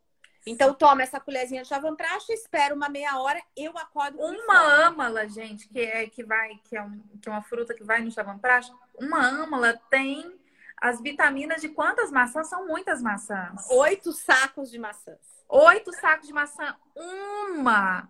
Então, 0.49 0.73
toma 0.73 1.03
essa 1.03 1.19
colherzinha 1.19 1.61
de 1.61 1.67
chavanprache, 1.67 2.31
espera 2.31 2.73
uma 2.73 2.87
meia 2.87 3.19
hora, 3.19 3.41
eu 3.55 3.77
acordo 3.77 4.17
com 4.17 4.25
Uma 4.25 4.85
âmala, 4.85 5.27
gente, 5.27 5.67
que 5.67 5.79
é 5.79 6.07
que 6.07 6.23
vai, 6.23 6.55
que 6.63 6.77
é, 6.77 6.81
um, 6.81 6.99
que 7.21 7.27
é 7.27 7.31
uma 7.31 7.41
fruta 7.41 7.73
que 7.73 7.83
vai 7.83 8.01
no 8.01 8.09
chavanprache, 8.09 8.71
uma 8.97 9.25
âmala 9.25 9.79
tem 9.89 10.39
as 10.79 11.01
vitaminas 11.01 11.61
de 11.61 11.69
quantas 11.69 12.11
maçãs? 12.11 12.47
São 12.47 12.65
muitas 12.65 13.01
maçãs. 13.01 13.69
Oito 13.69 14.13
sacos 14.13 14.71
de 14.71 14.77
maçãs. 14.77 15.17
Oito 15.49 15.91
sacos 15.93 16.27
de 16.27 16.33
maçã. 16.33 16.75
Uma. 16.95 18.09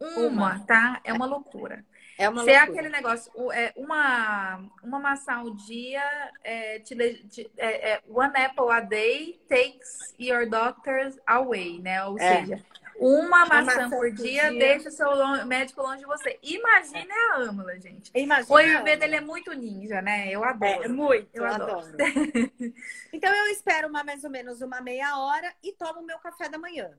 Uma, 0.00 0.26
uma. 0.26 0.58
tá? 0.66 1.00
É 1.04 1.12
uma 1.12 1.26
loucura. 1.26 1.84
É 2.18 2.28
uma 2.28 2.42
Se 2.42 2.50
é 2.50 2.58
aquele 2.58 2.88
negócio, 2.88 3.30
é, 3.52 3.72
uma, 3.76 4.60
uma 4.82 4.98
maçã 4.98 5.34
ao 5.34 5.54
dia, 5.54 6.02
é, 6.42 6.80
te, 6.80 6.96
te, 7.28 7.48
é, 7.56 7.92
é, 7.92 8.02
one 8.08 8.36
apple 8.36 8.70
a 8.72 8.80
day 8.80 9.40
takes 9.48 10.16
your 10.18 10.48
doctors 10.50 11.16
away, 11.24 11.80
né? 11.80 12.04
Ou 12.04 12.18
é. 12.18 12.40
seja, 12.40 12.64
uma 12.98 13.46
maçã, 13.46 13.62
maçã, 13.62 13.90
por 13.90 14.10
dia, 14.10 14.50
dia, 14.50 14.58
deixa 14.58 14.88
o 14.88 14.92
seu 14.92 15.46
médico 15.46 15.80
longe 15.80 16.00
de 16.00 16.06
você. 16.06 16.36
Imagina 16.42 17.14
a 17.14 17.36
âmula, 17.42 17.78
gente. 17.78 18.10
Imagina 18.12 18.52
o 18.52 18.56
Ayurveda 18.56 19.04
ele 19.04 19.14
é 19.14 19.20
muito 19.20 19.52
ninja, 19.52 20.02
né? 20.02 20.28
Eu 20.28 20.42
adoro. 20.42 20.82
É, 20.82 20.88
muito, 20.88 21.28
eu, 21.32 21.44
eu 21.44 21.48
adoro. 21.48 21.78
adoro. 21.78 21.94
então 23.12 23.32
eu 23.32 23.46
espero 23.52 23.86
uma, 23.86 24.02
mais 24.02 24.24
ou 24.24 24.30
menos 24.30 24.60
uma 24.60 24.80
meia 24.80 25.16
hora 25.16 25.54
e 25.62 25.72
tomo 25.72 26.00
o 26.00 26.04
meu 26.04 26.18
café 26.18 26.48
da 26.48 26.58
manhã 26.58 26.90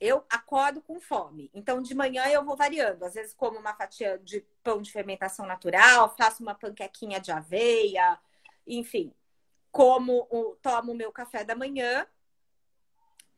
eu 0.00 0.24
acordo 0.28 0.82
com 0.82 1.00
fome. 1.00 1.50
Então, 1.54 1.80
de 1.80 1.94
manhã 1.94 2.26
eu 2.26 2.44
vou 2.44 2.56
variando. 2.56 3.04
Às 3.04 3.14
vezes, 3.14 3.34
como 3.34 3.58
uma 3.58 3.74
fatia 3.74 4.18
de 4.18 4.40
pão 4.62 4.82
de 4.82 4.90
fermentação 4.90 5.46
natural, 5.46 6.14
faço 6.16 6.42
uma 6.42 6.54
panquequinha 6.54 7.20
de 7.20 7.30
aveia, 7.30 8.18
enfim. 8.66 9.12
Como, 9.70 10.26
tomo 10.62 10.92
o 10.92 10.96
meu 10.96 11.12
café 11.12 11.44
da 11.44 11.54
manhã. 11.54 12.06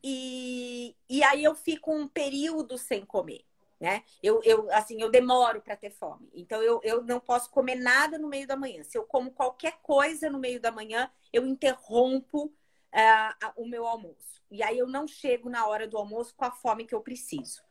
E, 0.03 0.95
e 1.09 1.23
aí 1.23 1.43
eu 1.43 1.55
fico 1.55 1.91
um 1.91 2.07
período 2.07 2.77
sem 2.77 3.03
comer, 3.03 3.43
né? 3.79 4.03
Eu, 4.21 4.41
eu 4.43 4.71
assim, 4.71 5.01
eu 5.01 5.09
demoro 5.09 5.61
para 5.61 5.75
ter 5.75 5.89
fome. 5.89 6.29
Então, 6.33 6.61
eu, 6.61 6.79
eu 6.83 7.03
não 7.03 7.19
posso 7.19 7.49
comer 7.49 7.75
nada 7.75 8.17
no 8.17 8.27
meio 8.27 8.47
da 8.47 8.55
manhã. 8.55 8.83
Se 8.83 8.97
eu 8.97 9.03
como 9.03 9.31
qualquer 9.31 9.79
coisa 9.81 10.29
no 10.29 10.39
meio 10.39 10.59
da 10.59 10.71
manhã, 10.71 11.11
eu 11.33 11.45
interrompo 11.45 12.53
uh, 12.93 13.51
o 13.55 13.67
meu 13.67 13.85
almoço. 13.85 14.41
E 14.49 14.63
aí 14.63 14.77
eu 14.77 14.87
não 14.87 15.07
chego 15.07 15.49
na 15.49 15.67
hora 15.67 15.87
do 15.87 15.97
almoço 15.97 16.33
com 16.35 16.45
a 16.45 16.51
fome 16.51 16.85
que 16.85 16.95
eu 16.95 17.01
preciso. 17.01 17.61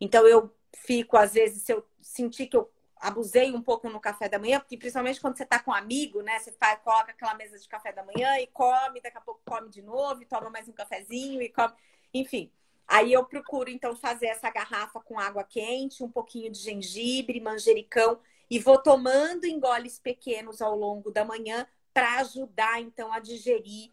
Então 0.00 0.26
eu 0.26 0.54
fico, 0.74 1.16
às 1.16 1.34
vezes, 1.34 1.62
se 1.62 1.72
eu 1.72 1.86
sentir 2.00 2.46
que 2.46 2.56
eu 2.56 2.70
abusei 3.00 3.50
um 3.52 3.62
pouco 3.62 3.88
no 3.88 3.98
café 3.98 4.28
da 4.28 4.38
manhã, 4.38 4.60
porque 4.60 4.76
principalmente 4.76 5.20
quando 5.20 5.36
você 5.36 5.46
tá 5.46 5.58
com 5.58 5.70
um 5.70 5.74
amigo, 5.74 6.20
né? 6.20 6.38
Você 6.38 6.52
faz, 6.52 6.78
coloca 6.80 7.12
aquela 7.12 7.34
mesa 7.34 7.58
de 7.58 7.66
café 7.66 7.92
da 7.92 8.04
manhã 8.04 8.38
e 8.38 8.46
come, 8.48 9.00
daqui 9.00 9.16
a 9.16 9.22
pouco 9.22 9.40
come 9.44 9.70
de 9.70 9.80
novo, 9.80 10.22
e 10.22 10.26
toma 10.26 10.50
mais 10.50 10.68
um 10.68 10.72
cafezinho 10.72 11.40
e 11.40 11.48
come. 11.48 11.72
Enfim. 12.12 12.52
Aí 12.86 13.12
eu 13.12 13.24
procuro, 13.24 13.70
então, 13.70 13.94
fazer 13.94 14.26
essa 14.26 14.50
garrafa 14.50 15.00
com 15.00 15.18
água 15.18 15.44
quente, 15.44 16.02
um 16.02 16.10
pouquinho 16.10 16.50
de 16.50 16.58
gengibre, 16.58 17.40
manjericão, 17.40 18.20
e 18.50 18.58
vou 18.58 18.82
tomando 18.82 19.44
em 19.44 19.60
goles 19.60 19.98
pequenos 19.98 20.60
ao 20.60 20.76
longo 20.76 21.10
da 21.10 21.24
manhã 21.24 21.66
para 21.94 22.18
ajudar, 22.18 22.80
então, 22.80 23.12
a 23.12 23.20
digerir 23.20 23.92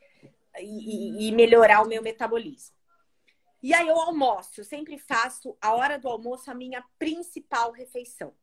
e, 0.60 1.28
e 1.28 1.32
melhorar 1.32 1.82
o 1.82 1.88
meu 1.88 2.02
metabolismo. 2.02 2.76
E 3.62 3.74
aí 3.74 3.88
eu 3.88 4.00
almoço, 4.00 4.62
eu 4.62 4.64
sempre 4.64 4.98
faço 4.98 5.58
a 5.60 5.74
hora 5.74 5.98
do 5.98 6.08
almoço 6.08 6.50
a 6.50 6.54
minha 6.54 6.84
principal 7.00 7.72
refeição. 7.72 8.34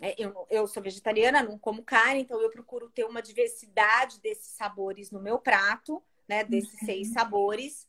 É, 0.00 0.14
eu, 0.18 0.46
eu 0.50 0.66
sou 0.66 0.82
vegetariana, 0.82 1.42
não 1.42 1.58
como 1.58 1.82
carne, 1.82 2.20
então 2.20 2.40
eu 2.40 2.50
procuro 2.50 2.90
ter 2.90 3.04
uma 3.04 3.22
diversidade 3.22 4.20
desses 4.20 4.48
sabores 4.48 5.10
no 5.10 5.20
meu 5.20 5.38
prato, 5.38 6.02
né? 6.28 6.44
Desses 6.44 6.78
uhum. 6.80 6.86
seis 6.86 7.12
sabores. 7.12 7.88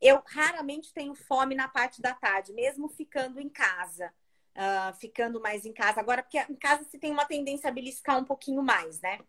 Eu 0.00 0.22
raramente 0.26 0.92
tenho 0.92 1.14
fome 1.14 1.54
na 1.54 1.68
parte 1.68 2.02
da 2.02 2.12
tarde, 2.12 2.52
mesmo 2.52 2.88
ficando 2.88 3.40
em 3.40 3.48
casa. 3.48 4.12
Uh, 4.56 4.92
ficando 4.96 5.40
mais 5.40 5.64
em 5.64 5.72
casa. 5.72 6.00
Agora, 6.00 6.20
porque 6.20 6.36
em 6.36 6.56
casa 6.56 6.82
você 6.82 6.98
tem 6.98 7.12
uma 7.12 7.24
tendência 7.24 7.70
a 7.70 7.72
beliscar 7.72 8.18
um 8.18 8.24
pouquinho 8.24 8.60
mais, 8.60 9.00
né? 9.00 9.20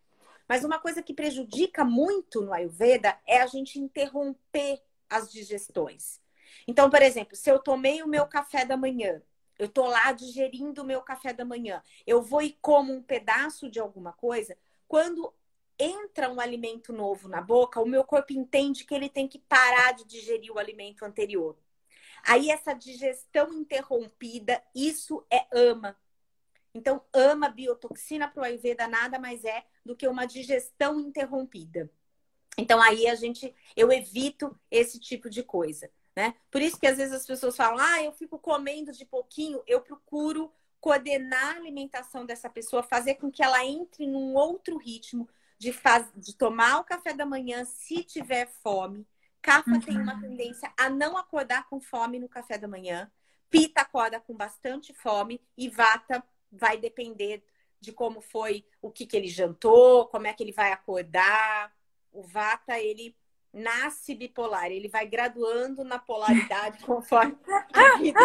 Mas 0.50 0.66
uma 0.66 0.80
coisa 0.80 1.04
que 1.04 1.14
prejudica 1.14 1.86
muito 1.86 2.42
no 2.42 2.52
Ayurveda 2.52 3.16
é 3.28 3.40
a 3.40 3.46
gente 3.46 3.80
interromper 3.80 4.82
as 5.08 5.32
digestões. 5.32 6.20
Então, 6.68 6.90
por 6.90 7.04
exemplo, 7.04 7.36
se 7.36 7.52
eu 7.52 7.60
tomei 7.60 8.02
o 8.02 8.08
meu 8.08 8.26
café 8.26 8.66
da 8.66 8.76
manhã, 8.76 9.22
eu 9.60 9.70
tô 9.70 9.86
lá 9.86 10.12
digerindo 10.12 10.82
o 10.82 10.86
meu 10.86 11.02
café 11.02 11.34
da 11.34 11.46
manhã, 11.46 11.84
eu 12.08 12.20
vou 12.22 12.42
e 12.42 12.58
como 12.62 12.92
um 12.92 13.04
pedaço 13.04 13.70
de 13.70 13.80
alguma 13.80 14.12
coisa, 14.14 14.58
quando 14.88 15.32
entra 15.78 16.32
um 16.32 16.40
alimento 16.40 16.92
novo 16.92 17.30
na 17.30 17.42
boca, 17.42 17.80
o 17.80 17.88
meu 17.88 18.04
corpo 18.04 18.34
entende 18.34 18.86
que 18.86 18.96
ele 18.96 19.08
tem 19.08 19.28
que 19.28 19.38
parar 19.38 19.94
de 19.94 20.04
digerir 20.04 20.52
o 20.52 20.58
alimento 20.58 21.06
anterior. 21.06 21.56
Aí 22.24 22.50
essa 22.50 22.74
digestão 22.74 23.54
interrompida, 23.54 24.64
isso 24.74 25.24
é 25.30 25.46
ama. 25.52 25.96
Então, 26.74 27.02
ama 27.14 27.50
biotoxina 27.50 28.28
para 28.28 28.42
o 28.42 28.46
Ayurveda 28.46 28.88
nada 28.88 29.20
mais 29.20 29.44
é 29.44 29.64
do 29.90 29.96
que 29.96 30.08
uma 30.08 30.28
digestão 30.28 31.00
interrompida. 31.00 31.90
Então, 32.56 32.80
aí 32.80 33.08
a 33.08 33.16
gente, 33.16 33.56
eu 33.76 33.92
evito 33.92 34.56
esse 34.70 35.00
tipo 35.00 35.32
de 35.32 35.42
coisa, 35.42 35.90
né? 36.16 36.36
Por 36.52 36.62
isso 36.62 36.80
que 36.80 36.86
às 36.86 36.98
vezes 36.98 37.12
as 37.12 37.26
pessoas 37.26 37.58
falam, 37.58 37.80
ah, 37.80 38.04
eu 38.04 38.12
fico 38.12 38.38
comendo 38.38 38.92
de 38.92 39.04
pouquinho, 39.04 39.64
eu 39.66 39.82
procuro 39.82 40.52
coordenar 40.80 41.56
a 41.56 41.58
alimentação 41.58 42.24
dessa 42.24 42.48
pessoa, 42.48 42.84
fazer 42.84 43.16
com 43.16 43.32
que 43.32 43.42
ela 43.42 43.66
entre 43.66 44.06
num 44.06 44.36
outro 44.36 44.78
ritmo 44.78 45.28
de, 45.58 45.74
faz... 45.74 46.08
de 46.16 46.36
tomar 46.36 46.80
o 46.80 46.84
café 46.84 47.12
da 47.12 47.26
manhã 47.26 47.66
se 47.66 48.04
tiver 48.04 48.46
fome. 48.62 49.08
Kapha 49.42 49.72
uhum. 49.72 49.82
tem 49.82 50.00
uma 50.00 50.14
uhum. 50.14 50.22
tendência 50.22 50.72
a 50.78 50.88
não 50.88 51.18
acordar 51.18 51.68
com 51.68 51.82
fome 51.82 52.20
no 52.20 52.30
café 52.30 52.60
da 52.60 52.68
manhã. 52.68 53.12
Pita 53.50 53.82
acorda 53.82 54.20
com 54.20 54.36
bastante 54.36 54.94
fome 54.94 55.42
e 55.58 55.68
Vata 55.68 56.24
vai 56.52 56.78
depender 56.78 57.44
de 57.80 57.92
como 57.92 58.22
foi, 58.22 58.66
o 58.82 58.92
que, 58.92 59.06
que 59.06 59.16
ele 59.16 59.28
jantou, 59.28 60.08
como 60.08 60.28
é 60.28 60.34
que 60.34 60.44
ele 60.44 60.52
vai 60.52 60.72
acordar. 60.72 61.74
O 62.12 62.24
Vata, 62.24 62.80
ele 62.80 63.16
nasce 63.54 64.14
bipolar, 64.16 64.72
ele 64.72 64.88
vai 64.88 65.08
graduando 65.08 65.84
na 65.84 66.00
polaridade 66.00 66.84
conforme 66.86 67.38
a 67.74 67.98
vida. 67.98 68.20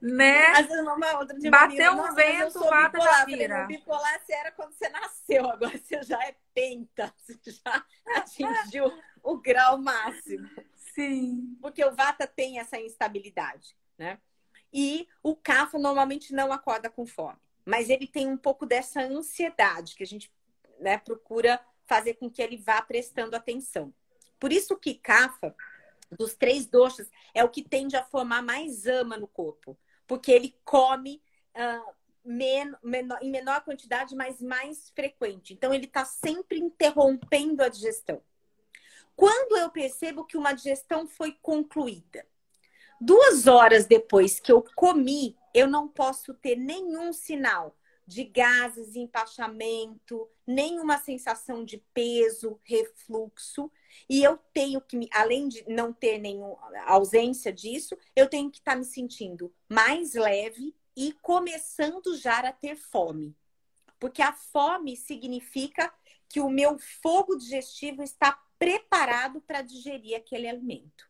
Né? 0.00 0.46
Às 0.48 0.66
vezes 0.66 0.80
uma 0.80 1.18
outra 1.18 1.38
de 1.38 1.50
Bateu 1.50 1.92
um 1.92 2.14
vento, 2.14 2.60
Vata 2.60 2.90
bipolar. 2.90 3.18
já 3.18 3.24
vira. 3.24 3.54
Falei, 3.60 3.66
bipolar 3.66 4.20
você 4.20 4.32
era 4.32 4.52
quando 4.52 4.72
você 4.72 4.88
nasceu, 4.88 5.50
agora 5.50 5.76
você 5.76 6.02
já 6.02 6.22
é 6.22 6.36
penta, 6.54 7.12
você 7.16 7.38
já 7.50 7.84
atingiu 8.16 8.90
o 9.22 9.38
grau 9.38 9.78
máximo. 9.78 10.48
Sim. 10.94 11.56
Porque 11.60 11.84
o 11.84 11.94
Vata 11.94 12.26
tem 12.26 12.58
essa 12.58 12.78
instabilidade, 12.80 13.76
né? 13.98 14.18
E 14.72 15.08
o 15.22 15.34
Kapha 15.34 15.78
normalmente 15.78 16.32
não 16.32 16.52
acorda 16.52 16.88
com 16.88 17.04
fome, 17.04 17.38
mas 17.64 17.90
ele 17.90 18.06
tem 18.06 18.26
um 18.26 18.36
pouco 18.36 18.66
dessa 18.66 19.02
ansiedade 19.02 19.94
que 19.94 20.02
a 20.02 20.06
gente 20.06 20.32
né, 20.78 20.98
procura 20.98 21.60
fazer 21.86 22.14
com 22.14 22.30
que 22.30 22.40
ele 22.40 22.56
vá 22.56 22.80
prestando 22.82 23.36
atenção. 23.36 23.92
Por 24.38 24.52
isso 24.52 24.76
que 24.76 24.94
Kafa, 24.94 25.54
dos 26.10 26.34
três 26.34 26.66
doxas, 26.66 27.10
é 27.34 27.44
o 27.44 27.48
que 27.48 27.62
tende 27.62 27.96
a 27.96 28.04
formar 28.04 28.42
mais 28.42 28.86
ama 28.86 29.16
no 29.16 29.26
corpo, 29.26 29.78
porque 30.06 30.32
ele 30.32 30.56
come 30.64 31.22
uh, 31.54 31.94
men 32.24 32.72
menor, 32.82 33.18
em 33.22 33.30
menor 33.30 33.62
quantidade, 33.62 34.14
mas 34.14 34.40
mais 34.40 34.90
frequente. 34.90 35.52
Então, 35.52 35.74
ele 35.74 35.86
está 35.86 36.04
sempre 36.04 36.58
interrompendo 36.58 37.62
a 37.62 37.68
digestão. 37.68 38.22
Quando 39.14 39.56
eu 39.56 39.70
percebo 39.70 40.24
que 40.24 40.36
uma 40.36 40.52
digestão 40.52 41.06
foi 41.06 41.36
concluída, 41.42 42.26
duas 43.00 43.46
horas 43.46 43.86
depois 43.86 44.38
que 44.38 44.52
eu 44.52 44.62
comi, 44.76 45.36
eu 45.54 45.66
não 45.66 45.88
posso 45.88 46.34
ter 46.34 46.56
nenhum 46.56 47.12
sinal 47.12 47.76
de 48.06 48.24
gases, 48.24 48.96
empachamento, 48.96 50.28
nenhuma 50.44 50.98
sensação 50.98 51.64
de 51.64 51.78
peso, 51.94 52.58
refluxo. 52.64 53.70
E 54.08 54.22
eu 54.22 54.36
tenho 54.52 54.80
que, 54.80 55.08
além 55.12 55.48
de 55.48 55.64
não 55.68 55.92
ter 55.92 56.18
nenhuma 56.18 56.58
ausência 56.86 57.52
disso, 57.52 57.96
eu 58.16 58.28
tenho 58.28 58.50
que 58.50 58.58
estar 58.58 58.72
tá 58.72 58.76
me 58.76 58.84
sentindo 58.84 59.54
mais 59.68 60.14
leve 60.14 60.74
e 60.96 61.12
começando 61.22 62.16
já 62.16 62.40
a 62.40 62.52
ter 62.52 62.74
fome. 62.76 63.36
Porque 63.98 64.22
a 64.22 64.32
fome 64.32 64.96
significa 64.96 65.92
que 66.28 66.40
o 66.40 66.48
meu 66.48 66.78
fogo 66.78 67.36
digestivo 67.36 68.02
está 68.02 68.32
preparado 68.58 69.40
para 69.40 69.62
digerir 69.62 70.16
aquele 70.16 70.48
alimento. 70.48 71.09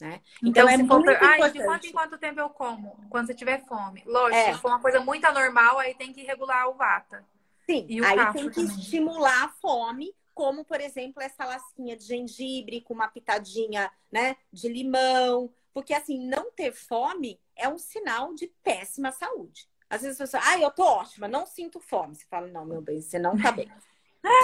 Né? 0.00 0.20
Então, 0.42 0.64
então 0.64 0.68
é 0.68 0.76
muito 0.76 0.88
for... 0.88 1.00
importante. 1.00 1.42
Ah, 1.42 1.48
de 1.48 1.64
quanto 1.64 1.86
em 1.86 1.92
quanto 1.92 2.18
tempo 2.18 2.40
eu 2.40 2.48
como? 2.48 2.96
Quando 3.10 3.26
você 3.26 3.34
tiver 3.34 3.64
fome. 3.66 4.02
Lógico, 4.06 4.36
é. 4.36 4.54
se 4.54 4.60
for 4.60 4.68
uma 4.68 4.80
coisa 4.80 5.00
muito 5.00 5.24
anormal, 5.24 5.78
aí 5.78 5.94
tem 5.94 6.12
que 6.12 6.22
regular 6.22 6.68
o 6.68 6.74
vata. 6.74 7.24
Sim, 7.66 7.86
aí 8.04 8.32
tem 8.32 8.48
que 8.48 8.54
também. 8.54 8.78
estimular 8.78 9.44
a 9.44 9.48
fome, 9.48 10.14
como, 10.34 10.64
por 10.64 10.80
exemplo, 10.80 11.22
essa 11.22 11.44
lasquinha 11.44 11.96
de 11.96 12.04
gengibre 12.04 12.80
com 12.80 12.94
uma 12.94 13.08
pitadinha 13.08 13.90
né, 14.10 14.36
de 14.52 14.68
limão. 14.68 15.52
Porque, 15.72 15.94
assim, 15.94 16.26
não 16.26 16.50
ter 16.50 16.72
fome 16.72 17.38
é 17.54 17.68
um 17.68 17.78
sinal 17.78 18.34
de 18.34 18.48
péssima 18.62 19.12
saúde. 19.12 19.68
Às 19.88 20.02
vezes 20.02 20.18
você 20.18 20.38
fala, 20.38 20.52
ah, 20.52 20.58
eu 20.60 20.70
tô 20.70 20.82
ótima, 20.82 21.28
não 21.28 21.44
sinto 21.44 21.78
fome. 21.78 22.14
Você 22.14 22.24
fala, 22.26 22.46
não, 22.46 22.64
meu 22.64 22.80
bem, 22.80 23.00
você 23.00 23.18
não 23.18 23.36
tá 23.36 23.52
bem. 23.52 23.70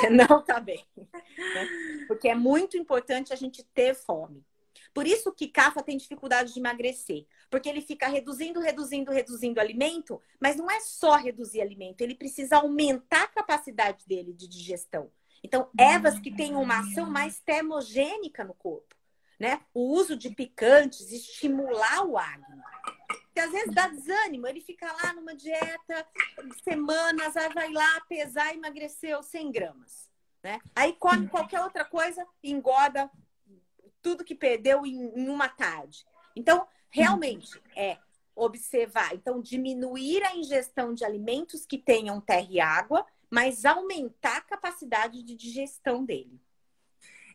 Você 0.00 0.08
não 0.08 0.42
tá 0.42 0.58
bem. 0.58 0.82
Porque 2.08 2.30
é 2.30 2.34
muito 2.34 2.78
importante 2.78 3.34
a 3.34 3.36
gente 3.36 3.62
ter 3.62 3.94
fome. 3.94 4.42
Por 4.96 5.06
isso 5.06 5.30
que 5.30 5.46
Cafa 5.46 5.82
tem 5.82 5.98
dificuldade 5.98 6.54
de 6.54 6.58
emagrecer. 6.58 7.26
Porque 7.50 7.68
ele 7.68 7.82
fica 7.82 8.08
reduzindo, 8.08 8.60
reduzindo, 8.60 9.12
reduzindo 9.12 9.60
alimento, 9.60 10.22
mas 10.40 10.56
não 10.56 10.70
é 10.70 10.80
só 10.80 11.16
reduzir 11.16 11.60
alimento, 11.60 12.00
ele 12.00 12.14
precisa 12.14 12.56
aumentar 12.56 13.24
a 13.24 13.28
capacidade 13.28 14.08
dele 14.08 14.32
de 14.32 14.48
digestão. 14.48 15.12
Então, 15.44 15.68
ervas 15.78 16.18
que 16.18 16.34
têm 16.34 16.54
uma 16.54 16.78
ação 16.78 17.10
mais 17.10 17.38
termogênica 17.40 18.42
no 18.42 18.54
corpo, 18.54 18.96
né? 19.38 19.60
O 19.74 19.92
uso 19.92 20.16
de 20.16 20.30
picantes, 20.30 21.12
estimular 21.12 22.02
o 22.06 22.16
acne. 22.16 22.62
Porque 23.06 23.40
às 23.40 23.52
vezes 23.52 23.74
dá 23.74 23.88
desânimo, 23.88 24.46
ele 24.46 24.62
fica 24.62 24.90
lá 24.90 25.12
numa 25.12 25.36
dieta 25.36 26.06
semanas, 26.64 27.36
aí 27.36 27.52
vai 27.52 27.70
lá 27.70 28.00
pesar, 28.08 28.54
emagreceu 28.54 29.22
100 29.22 29.52
gramas. 29.52 30.10
Né? 30.42 30.58
Aí 30.74 30.94
come 30.94 31.28
qualquer 31.28 31.60
outra 31.60 31.84
coisa, 31.84 32.26
engorda 32.42 33.10
tudo 34.06 34.22
que 34.22 34.36
perdeu 34.36 34.86
em, 34.86 34.94
em 35.16 35.28
uma 35.28 35.48
tarde. 35.48 36.06
Então, 36.36 36.64
realmente, 36.88 37.60
é 37.74 37.98
observar. 38.36 39.12
Então, 39.12 39.42
diminuir 39.42 40.22
a 40.22 40.36
ingestão 40.36 40.94
de 40.94 41.04
alimentos 41.04 41.66
que 41.66 41.76
tenham 41.76 42.20
terra 42.20 42.46
e 42.48 42.60
água, 42.60 43.04
mas 43.28 43.64
aumentar 43.64 44.36
a 44.36 44.42
capacidade 44.42 45.24
de 45.24 45.34
digestão 45.34 46.04
dele. 46.04 46.40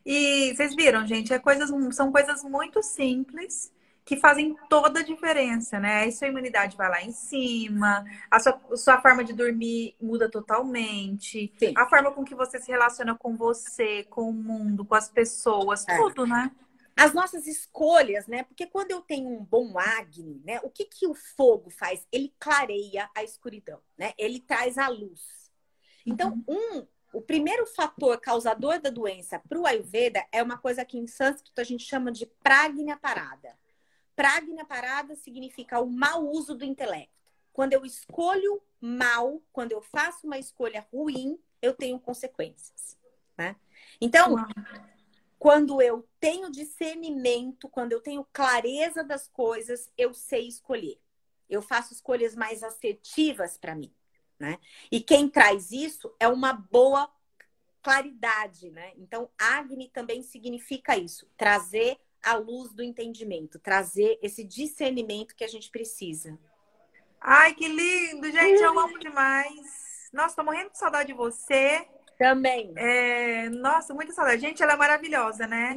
E 0.02 0.54
vocês 0.54 0.74
viram, 0.74 1.06
gente, 1.06 1.34
é 1.34 1.38
coisas, 1.38 1.68
são 1.94 2.10
coisas 2.10 2.42
muito 2.42 2.82
simples 2.82 3.70
que 4.04 4.16
fazem 4.16 4.56
toda 4.68 5.00
a 5.00 5.04
diferença, 5.04 5.78
né? 5.78 6.00
Aí 6.00 6.12
sua 6.12 6.28
imunidade 6.28 6.76
vai 6.76 6.88
lá 6.88 7.02
em 7.02 7.12
cima, 7.12 8.04
a 8.30 8.40
sua, 8.40 8.60
sua 8.74 9.00
forma 9.00 9.22
de 9.22 9.32
dormir 9.32 9.94
muda 10.00 10.28
totalmente, 10.28 11.52
Sim. 11.58 11.72
a 11.76 11.88
forma 11.88 12.10
com 12.10 12.24
que 12.24 12.34
você 12.34 12.58
se 12.60 12.70
relaciona 12.70 13.16
com 13.16 13.36
você, 13.36 14.04
com 14.04 14.28
o 14.28 14.32
mundo, 14.32 14.84
com 14.84 14.94
as 14.94 15.08
pessoas, 15.08 15.86
é. 15.88 15.96
tudo, 15.96 16.26
né? 16.26 16.50
As 16.96 17.14
nossas 17.14 17.46
escolhas, 17.46 18.26
né? 18.26 18.42
Porque 18.42 18.66
quando 18.66 18.90
eu 18.90 19.00
tenho 19.00 19.28
um 19.28 19.42
bom 19.42 19.78
Agni, 19.78 20.42
né? 20.44 20.60
O 20.62 20.68
que, 20.68 20.84
que 20.84 21.06
o 21.06 21.14
fogo 21.14 21.70
faz? 21.70 22.06
Ele 22.12 22.34
clareia 22.38 23.08
a 23.16 23.22
escuridão, 23.22 23.80
né? 23.96 24.12
Ele 24.18 24.40
traz 24.40 24.76
a 24.76 24.88
luz. 24.88 25.50
Então, 26.04 26.42
uhum. 26.46 26.78
um 26.78 26.86
o 27.12 27.20
primeiro 27.20 27.66
fator 27.66 28.18
causador 28.18 28.80
da 28.80 28.88
doença 28.88 29.38
para 29.38 29.58
o 29.58 29.66
Ayurveda 29.66 30.24
é 30.32 30.42
uma 30.42 30.56
coisa 30.56 30.82
que 30.82 30.98
em 30.98 31.06
sânscrito 31.06 31.60
a 31.60 31.64
gente 31.64 31.84
chama 31.84 32.10
de 32.10 32.24
pragna 32.42 32.96
parada. 32.96 33.54
Pragna 34.14 34.64
parada 34.64 35.16
significa 35.16 35.80
o 35.80 35.86
mau 35.86 36.28
uso 36.28 36.54
do 36.54 36.64
intelecto. 36.64 37.12
Quando 37.52 37.72
eu 37.72 37.84
escolho 37.84 38.62
mal, 38.80 39.42
quando 39.52 39.72
eu 39.72 39.82
faço 39.82 40.26
uma 40.26 40.38
escolha 40.38 40.86
ruim, 40.92 41.38
eu 41.60 41.74
tenho 41.74 41.98
consequências. 41.98 42.98
Né? 43.36 43.56
Então, 44.00 44.36
quando 45.38 45.80
eu 45.82 46.08
tenho 46.18 46.50
discernimento, 46.50 47.68
quando 47.68 47.92
eu 47.92 48.00
tenho 48.00 48.26
clareza 48.32 49.02
das 49.02 49.28
coisas, 49.28 49.90
eu 49.96 50.14
sei 50.14 50.46
escolher. 50.48 51.00
Eu 51.48 51.60
faço 51.60 51.92
escolhas 51.92 52.34
mais 52.34 52.62
assertivas 52.62 53.58
para 53.58 53.74
mim. 53.74 53.92
Né? 54.38 54.58
E 54.90 55.00
quem 55.00 55.28
traz 55.28 55.70
isso 55.70 56.14
é 56.18 56.26
uma 56.26 56.52
boa 56.52 57.10
claridade, 57.82 58.70
né? 58.70 58.92
Então, 58.96 59.28
Agni 59.36 59.88
também 59.88 60.22
significa 60.22 60.96
isso, 60.96 61.28
trazer 61.36 61.98
a 62.22 62.34
luz 62.34 62.72
do 62.72 62.82
entendimento, 62.82 63.58
trazer 63.58 64.18
esse 64.22 64.44
discernimento 64.44 65.34
que 65.34 65.44
a 65.44 65.48
gente 65.48 65.70
precisa. 65.70 66.38
Ai, 67.20 67.54
que 67.54 67.68
lindo, 67.68 68.30
gente, 68.30 68.62
eu 68.62 68.78
amo 68.78 68.98
demais. 68.98 70.08
Nossa, 70.12 70.36
tô 70.36 70.44
morrendo 70.44 70.70
de 70.70 70.78
saudade 70.78 71.08
de 71.08 71.14
você. 71.14 71.86
Também. 72.18 72.72
É, 72.76 73.48
nossa, 73.48 73.94
muita 73.94 74.12
saudade. 74.12 74.42
Gente, 74.42 74.62
ela 74.62 74.74
é 74.74 74.76
maravilhosa, 74.76 75.46
né? 75.46 75.76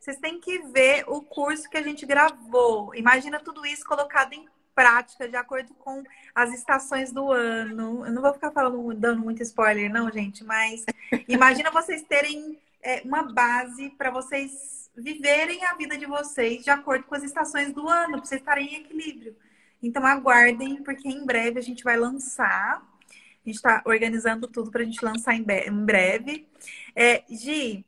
Vocês 0.00 0.18
têm 0.18 0.40
que 0.40 0.58
ver 0.68 1.04
o 1.06 1.22
curso 1.22 1.68
que 1.68 1.76
a 1.76 1.82
gente 1.82 2.06
gravou. 2.06 2.94
Imagina 2.94 3.38
tudo 3.38 3.64
isso 3.66 3.84
colocado 3.84 4.32
em 4.32 4.48
prática, 4.74 5.28
de 5.28 5.36
acordo 5.36 5.72
com 5.74 6.02
as 6.34 6.52
estações 6.52 7.12
do 7.12 7.30
ano. 7.30 8.04
Eu 8.04 8.12
não 8.12 8.22
vou 8.22 8.32
ficar 8.32 8.50
falando, 8.50 8.92
dando 8.94 9.22
muito 9.22 9.42
spoiler, 9.42 9.90
não, 9.90 10.10
gente, 10.10 10.42
mas 10.42 10.84
imagina 11.28 11.70
vocês 11.70 12.02
terem 12.02 12.58
é, 12.82 13.02
uma 13.04 13.22
base 13.22 13.90
para 13.90 14.10
vocês 14.10 14.83
viverem 14.96 15.64
a 15.64 15.74
vida 15.74 15.96
de 15.98 16.06
vocês 16.06 16.62
de 16.62 16.70
acordo 16.70 17.04
com 17.04 17.14
as 17.14 17.22
estações 17.22 17.72
do 17.72 17.88
ano, 17.88 18.12
para 18.12 18.24
vocês 18.24 18.40
estarem 18.40 18.74
em 18.74 18.80
equilíbrio. 18.80 19.36
Então 19.82 20.06
aguardem, 20.06 20.82
porque 20.82 21.08
em 21.08 21.24
breve 21.24 21.58
a 21.58 21.62
gente 21.62 21.84
vai 21.84 21.96
lançar. 21.96 22.82
A 23.10 23.48
gente 23.48 23.56
está 23.56 23.82
organizando 23.84 24.48
tudo 24.48 24.70
para 24.70 24.82
a 24.82 24.84
gente 24.84 25.04
lançar 25.04 25.34
em, 25.34 25.44
breve. 25.84 26.48
É, 26.96 27.22
Gi, 27.28 27.84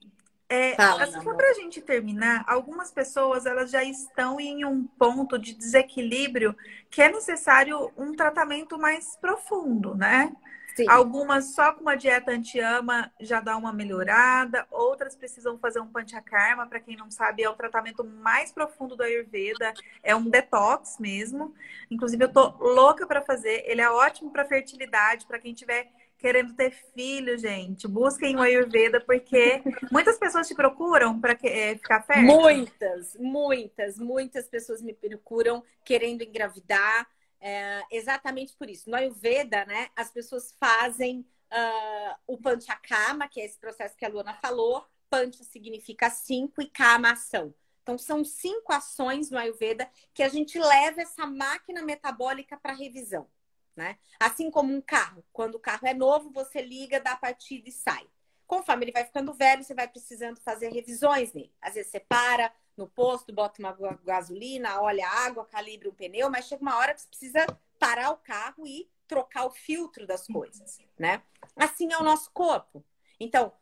é, 0.49 0.75
Fala, 0.77 1.05
assim, 1.05 1.21
só 1.23 1.35
para 1.35 1.51
a 1.51 1.55
gente 1.55 1.81
terminar, 1.81 2.45
algumas 2.47 2.93
pessoas 2.93 3.47
elas 3.47 3.71
já 3.71 3.83
estão 3.83 4.39
em 4.39 4.65
um 4.65 4.85
ponto 4.85 5.39
de 5.39 5.55
desequilíbrio 5.55 6.55
que 6.89 7.03
é 7.03 7.11
necessário 7.11 7.91
um 7.97 8.15
tratamento 8.15 8.79
mais 8.79 9.17
profundo, 9.17 9.95
né? 9.95 10.33
Sim. 10.77 10.85
Algumas 10.91 11.55
só 11.55 11.73
com 11.73 11.81
uma 11.81 11.97
dieta 11.97 12.31
anti-ama 12.31 13.11
já 13.19 13.41
dá 13.41 13.57
uma 13.57 13.73
melhorada, 13.73 14.67
outras 14.71 15.17
precisam 15.17 15.59
fazer 15.59 15.81
um 15.81 15.87
panchakarma, 15.87 16.67
para 16.67 16.81
quem 16.81 16.95
não 16.95 17.11
sabe, 17.11 17.43
é 17.43 17.49
o 17.49 17.55
tratamento 17.55 18.05
mais 18.05 18.53
profundo 18.53 18.95
do 18.95 19.03
Ayurveda, 19.03 19.73
é 20.03 20.15
um 20.15 20.29
detox 20.29 20.99
mesmo. 21.01 21.55
Inclusive 21.91 22.25
eu 22.25 22.33
tô 22.33 22.55
louca 22.61 23.07
para 23.07 23.23
fazer, 23.23 23.65
ele 23.67 23.81
é 23.81 23.91
ótimo 23.91 24.31
para 24.31 24.45
fertilidade, 24.45 25.25
para 25.25 25.39
quem 25.39 25.55
tiver 25.55 25.91
querendo 26.19 26.55
ter 26.55 26.73
filho, 26.95 27.39
gente. 27.39 27.89
Busquem 27.89 28.37
o 28.37 28.43
Ayurveda, 28.43 29.01
porque 29.01 29.63
muitas 29.91 30.19
pessoas 30.19 30.47
te 30.47 30.55
procuram 30.55 31.19
para 31.19 31.39
é, 31.43 31.75
ficar 31.75 32.03
fértil. 32.03 32.27
Muitas, 32.27 33.17
muitas, 33.19 33.99
muitas 33.99 34.47
pessoas 34.47 34.83
me 34.83 34.93
procuram 34.93 35.63
querendo 35.85 36.23
engravidar. 36.23 37.07
É, 37.41 37.83
exatamente 37.91 38.55
por 38.57 38.69
isso. 38.69 38.89
No 38.91 38.97
Ayurveda, 38.97 39.65
né, 39.67 39.91
as 39.95 40.11
pessoas 40.11 40.55
fazem 40.59 41.27
uh, 41.53 42.17
o 42.27 42.39
Panchakama, 42.39 43.29
que 43.29 43.41
é 43.41 43.45
esse 43.45 43.59
processo 43.59 43.97
que 43.97 44.05
a 44.05 44.09
Luana 44.09 44.35
falou. 44.35 44.87
Pancha 45.09 45.45
significa 45.45 46.11
cinco 46.11 46.61
e 46.61 46.67
Kama 46.67 47.13
ação. 47.13 47.55
Então, 47.83 47.97
são 47.97 48.25
cinco 48.25 48.73
ações 48.73 49.31
no 49.31 49.39
Ayurveda 49.39 49.89
que 50.13 50.23
a 50.23 50.29
gente 50.29 50.59
leva 50.59 51.03
essa 51.03 51.25
máquina 51.25 51.83
metabólica 51.83 52.57
para 52.57 52.73
revisão. 52.73 53.29
Né? 53.77 53.97
Assim 54.19 54.51
como 54.51 54.75
um 54.75 54.81
carro. 54.81 55.25
Quando 55.33 55.55
o 55.55 55.61
carro 55.61 55.87
é 55.87 55.95
novo, 55.95 56.33
você 56.33 56.61
liga, 56.63 56.99
dá 56.99 57.13
a 57.13 57.17
partida 57.17 57.69
e 57.69 57.73
sai. 57.73 58.05
Conforme 58.47 58.87
ele 58.87 58.93
vai 58.93 59.05
ficando 59.05 59.33
velho, 59.33 59.63
você 59.63 59.75
vai 59.75 59.87
precisando 59.87 60.41
fazer 60.41 60.73
revisões 60.73 61.33
nele. 61.33 61.53
Às 61.61 61.75
vezes 61.75 61.91
você 61.91 62.01
para, 62.01 62.53
no 62.77 62.87
posto, 62.87 63.33
bota 63.33 63.61
uma 63.61 63.73
gasolina, 64.05 64.81
olha 64.81 65.07
a 65.07 65.27
água, 65.27 65.47
calibra 65.47 65.89
um 65.89 65.95
pneu, 65.95 66.31
mas 66.31 66.47
chega 66.47 66.63
uma 66.63 66.77
hora 66.77 66.95
que 66.95 67.01
você 67.01 67.09
precisa 67.09 67.47
parar 67.79 68.11
o 68.11 68.17
carro 68.17 68.67
e 68.67 68.89
trocar 69.07 69.45
o 69.47 69.51
filtro 69.51 70.07
das 70.07 70.27
coisas, 70.27 70.79
né? 70.99 71.23
Assim 71.55 71.93
é 71.93 71.99
o 71.99 72.03
nosso 72.03 72.31
corpo. 72.33 72.85
Então, 73.21 73.53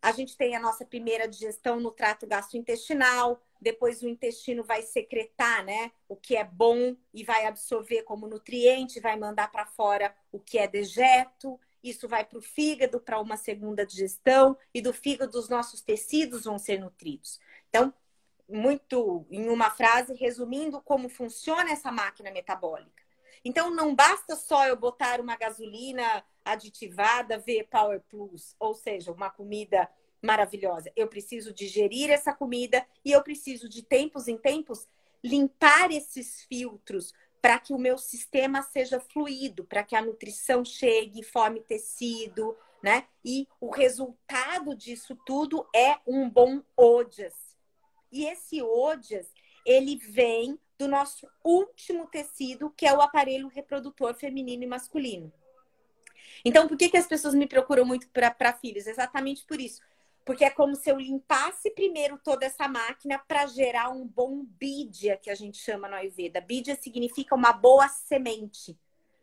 a 0.00 0.12
gente 0.12 0.36
tem 0.36 0.54
a 0.54 0.60
nossa 0.60 0.84
primeira 0.84 1.26
digestão 1.26 1.80
no 1.80 1.90
trato 1.90 2.26
gastrointestinal, 2.26 3.42
depois 3.60 4.02
o 4.02 4.08
intestino 4.08 4.62
vai 4.62 4.82
secretar, 4.82 5.64
né, 5.64 5.90
o 6.08 6.16
que 6.16 6.36
é 6.36 6.44
bom 6.44 6.96
e 7.12 7.24
vai 7.24 7.46
absorver 7.46 8.02
como 8.02 8.28
nutriente, 8.28 9.00
vai 9.00 9.18
mandar 9.18 9.50
para 9.50 9.66
fora 9.66 10.14
o 10.30 10.38
que 10.38 10.58
é 10.58 10.68
dejeto. 10.68 11.58
Isso 11.82 12.08
vai 12.08 12.24
para 12.24 12.38
o 12.38 12.42
fígado 12.42 13.00
para 13.00 13.20
uma 13.20 13.36
segunda 13.36 13.86
digestão 13.86 14.56
e 14.74 14.80
do 14.80 14.92
fígado 14.92 15.38
os 15.38 15.48
nossos 15.48 15.80
tecidos 15.80 16.44
vão 16.44 16.58
ser 16.58 16.80
nutridos. 16.80 17.38
Então, 17.68 17.92
muito 18.48 19.26
em 19.30 19.48
uma 19.48 19.70
frase, 19.70 20.14
resumindo 20.14 20.80
como 20.80 21.08
funciona 21.08 21.70
essa 21.70 21.92
máquina 21.92 22.30
metabólica. 22.30 23.02
Então, 23.44 23.70
não 23.70 23.94
basta 23.94 24.34
só 24.34 24.66
eu 24.66 24.76
botar 24.76 25.20
uma 25.20 25.36
gasolina 25.36 26.24
aditivada 26.44 27.38
V 27.38 27.66
Power 27.70 28.00
Plus, 28.08 28.56
ou 28.58 28.74
seja, 28.74 29.12
uma 29.12 29.30
comida 29.30 29.88
maravilhosa. 30.22 30.90
Eu 30.96 31.06
preciso 31.08 31.52
digerir 31.52 32.10
essa 32.10 32.32
comida 32.32 32.84
e 33.04 33.12
eu 33.12 33.22
preciso, 33.22 33.68
de 33.68 33.82
tempos 33.82 34.28
em 34.28 34.36
tempos, 34.36 34.88
limpar 35.22 35.90
esses 35.90 36.42
filtros 36.44 37.12
para 37.40 37.58
que 37.58 37.72
o 37.72 37.78
meu 37.78 37.96
sistema 37.96 38.62
seja 38.62 38.98
fluido, 38.98 39.64
para 39.64 39.84
que 39.84 39.94
a 39.94 40.02
nutrição 40.02 40.64
chegue, 40.64 41.22
forme 41.22 41.60
tecido, 41.60 42.56
né? 42.82 43.06
E 43.24 43.46
o 43.60 43.70
resultado 43.70 44.74
disso 44.74 45.16
tudo 45.24 45.68
é 45.74 45.98
um 46.06 46.28
bom 46.28 46.62
OJAS. 46.76 47.47
E 48.10 48.26
esse 48.26 48.62
OJAS, 48.62 49.26
ele 49.64 49.96
vem 49.96 50.58
do 50.78 50.88
nosso 50.88 51.28
último 51.44 52.06
tecido, 52.06 52.70
que 52.70 52.86
é 52.86 52.94
o 52.94 53.00
aparelho 53.00 53.48
reprodutor 53.48 54.14
feminino 54.14 54.62
e 54.62 54.66
masculino. 54.66 55.32
Então, 56.44 56.68
por 56.68 56.76
que, 56.76 56.88
que 56.88 56.96
as 56.96 57.06
pessoas 57.06 57.34
me 57.34 57.46
procuram 57.46 57.84
muito 57.84 58.08
para 58.10 58.52
filhos? 58.52 58.86
Exatamente 58.86 59.44
por 59.44 59.60
isso. 59.60 59.80
Porque 60.24 60.44
é 60.44 60.50
como 60.50 60.76
se 60.76 60.90
eu 60.90 60.98
limpasse 60.98 61.70
primeiro 61.70 62.18
toda 62.22 62.46
essa 62.46 62.68
máquina 62.68 63.18
para 63.18 63.46
gerar 63.46 63.88
um 63.88 64.06
bom 64.06 64.44
bídia, 64.44 65.16
que 65.16 65.30
a 65.30 65.34
gente 65.34 65.58
chama 65.58 65.88
no 65.88 65.94
Ayurveda. 65.94 66.40
Bídia 66.40 66.76
significa 66.76 67.34
uma 67.34 67.52
boa 67.52 67.88
semente, 67.88 68.78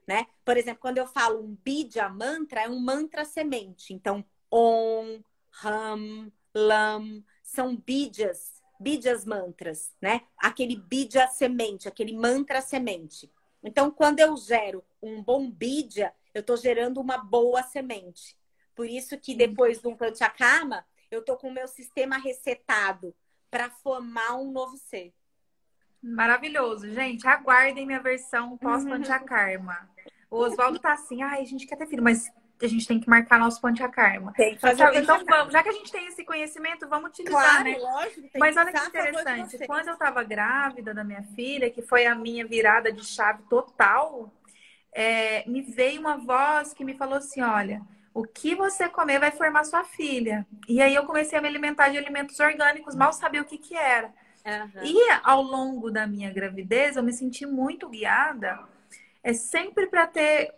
né? 0.08 0.26
Por 0.44 0.58
exemplo, 0.58 0.82
quando 0.82 0.98
eu 0.98 1.08
falo 1.08 1.42
um 1.42 1.56
bídia 1.64 2.10
mantra, 2.10 2.62
é 2.64 2.70
um 2.70 2.80
mantra 2.80 3.24
semente. 3.24 3.94
Então, 3.94 4.26
Om, 4.52 5.22
Ram, 5.52 6.32
Lam, 6.54 7.24
são 7.44 7.76
bídias, 7.76 8.55
bídias 8.80 9.26
mantras, 9.26 9.94
né? 10.02 10.22
Aquele 10.38 10.76
bídia 10.76 11.28
semente, 11.28 11.88
aquele 11.88 12.14
mantra 12.14 12.62
semente. 12.62 13.32
Então, 13.64 13.90
quando 13.90 14.20
eu 14.20 14.36
gero 14.38 14.84
um 15.02 15.24
bom 15.24 15.50
bídia, 15.50 16.14
eu 16.34 16.42
estou 16.42 16.58
gerando 16.58 17.00
uma 17.02 17.18
boa 17.18 17.64
semente. 17.64 18.38
Por 18.76 18.88
isso 18.88 19.18
que 19.18 19.34
depois 19.34 19.82
do 19.82 19.96
Panchakarma, 19.96 20.86
eu 21.10 21.22
estou 21.22 21.38
com 21.38 21.48
o 21.48 21.54
meu 21.54 21.68
sistema 21.68 22.18
resetado 22.18 23.16
para 23.50 23.70
formar 23.70 24.36
um 24.36 24.52
novo 24.52 24.78
ser. 24.78 25.14
Maravilhoso. 26.02 26.92
Gente, 26.92 27.28
aguardem 27.28 27.86
minha 27.86 28.02
versão 28.02 28.58
pós-Panchakarma. 28.58 29.90
O 30.30 30.38
Oswaldo 30.38 30.78
tá 30.78 30.94
assim, 30.94 31.24
ai, 31.24 31.42
a 31.42 31.46
gente 31.46 31.66
quer 31.66 31.78
ter 31.78 31.88
filho, 31.88 32.04
mas 32.04 32.30
a 32.62 32.68
gente 32.68 32.88
tem 32.88 33.00
que 33.00 33.10
marcar 33.10 33.40
nosso 33.40 33.60
Panchakarma. 33.60 34.32
Tem 34.34 34.56
que 34.56 34.62
fazer 34.62 34.84
então, 34.84 34.94
então 34.94 35.26
vamos, 35.26 35.54
já 35.54 35.62
que 35.62 35.70
a 35.70 35.74
gente 35.74 35.92
tem 35.92 36.08
esse 36.08 36.24
conhecimento, 36.24 36.88
vamos 36.88 37.10
utilizar, 37.10 37.42
claro, 37.42 37.64
né? 37.64 37.78
Lógico, 37.78 38.30
mas 38.38 38.56
olha 38.56 38.72
que 38.72 38.88
interessante, 38.88 39.68
quando 39.68 39.88
eu 39.88 39.94
estava 39.94 40.24
grávida 40.24 40.94
da 40.94 41.04
minha 41.04 41.24
filha, 41.36 41.70
que 41.70 41.82
foi 41.82 42.06
a 42.06 42.16
minha 42.16 42.46
virada 42.46 42.92
de 42.92 43.06
chave 43.06 43.44
total, 43.50 44.32
é, 44.94 45.44
me 45.50 45.62
veio 45.62 46.00
uma 46.00 46.18
voz 46.18 46.74
que 46.74 46.86
me 46.86 46.96
falou 46.96 47.16
assim: 47.16 47.42
olha, 47.42 47.82
o 48.14 48.24
que 48.24 48.56
você 48.56 48.88
comer 48.88 49.20
vai 49.20 49.32
formar 49.32 49.66
sua 49.66 49.84
filha. 49.84 50.48
E 50.70 50.82
aí 50.82 50.96
eu 50.96 51.06
comecei 51.06 51.38
a 51.38 51.42
me 51.42 51.50
alimentar 51.50 51.90
de 51.90 51.98
alimentos 51.98 52.40
orgânicos, 52.40 52.96
mal 52.96 53.12
sabia 53.12 53.42
o 53.42 53.46
que, 53.46 53.58
que 53.58 53.76
era. 53.76 54.08
Uhum. 54.46 54.84
E 54.84 54.98
ao 55.24 55.42
longo 55.42 55.92
da 55.92 56.08
minha 56.08 56.32
gravidez, 56.32 56.96
eu 56.96 57.04
me 57.04 57.12
senti 57.12 57.46
muito 57.46 57.90
guiada, 57.90 58.60
é 59.22 59.34
sempre 59.34 59.88
para 59.88 60.08
ter 60.08 60.54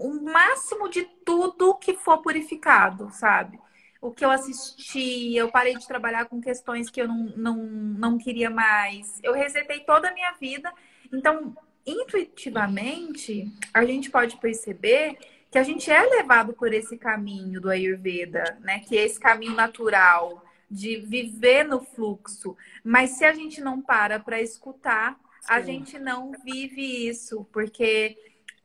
o 0.00 0.22
máximo 0.22 0.88
de 0.88 1.04
tudo 1.24 1.74
que 1.74 1.92
for 1.92 2.22
purificado, 2.22 3.10
sabe? 3.12 3.60
O 4.00 4.10
que 4.10 4.24
eu 4.24 4.30
assisti, 4.30 5.36
eu 5.36 5.50
parei 5.50 5.76
de 5.76 5.86
trabalhar 5.86 6.24
com 6.24 6.40
questões 6.40 6.88
que 6.88 7.02
eu 7.02 7.06
não, 7.06 7.34
não, 7.36 7.56
não 7.56 8.18
queria 8.18 8.48
mais. 8.48 9.20
Eu 9.22 9.34
resetei 9.34 9.80
toda 9.80 10.08
a 10.08 10.14
minha 10.14 10.32
vida. 10.40 10.72
Então, 11.12 11.54
intuitivamente, 11.84 13.52
a 13.74 13.84
gente 13.84 14.10
pode 14.10 14.38
perceber 14.38 15.18
que 15.50 15.58
a 15.58 15.62
gente 15.62 15.90
é 15.90 16.00
levado 16.00 16.54
por 16.54 16.72
esse 16.72 16.96
caminho 16.96 17.60
do 17.60 17.68
Ayurveda, 17.68 18.58
né? 18.62 18.78
Que 18.80 18.96
é 18.96 19.04
esse 19.04 19.20
caminho 19.20 19.54
natural 19.54 20.42
de 20.70 20.96
viver 20.96 21.64
no 21.64 21.84
fluxo. 21.84 22.56
Mas 22.82 23.10
se 23.10 23.24
a 23.26 23.34
gente 23.34 23.60
não 23.60 23.82
para 23.82 24.18
para 24.18 24.40
escutar, 24.40 25.20
Sim. 25.40 25.46
a 25.46 25.60
gente 25.60 25.98
não 25.98 26.32
vive 26.42 27.06
isso, 27.06 27.46
porque 27.52 28.16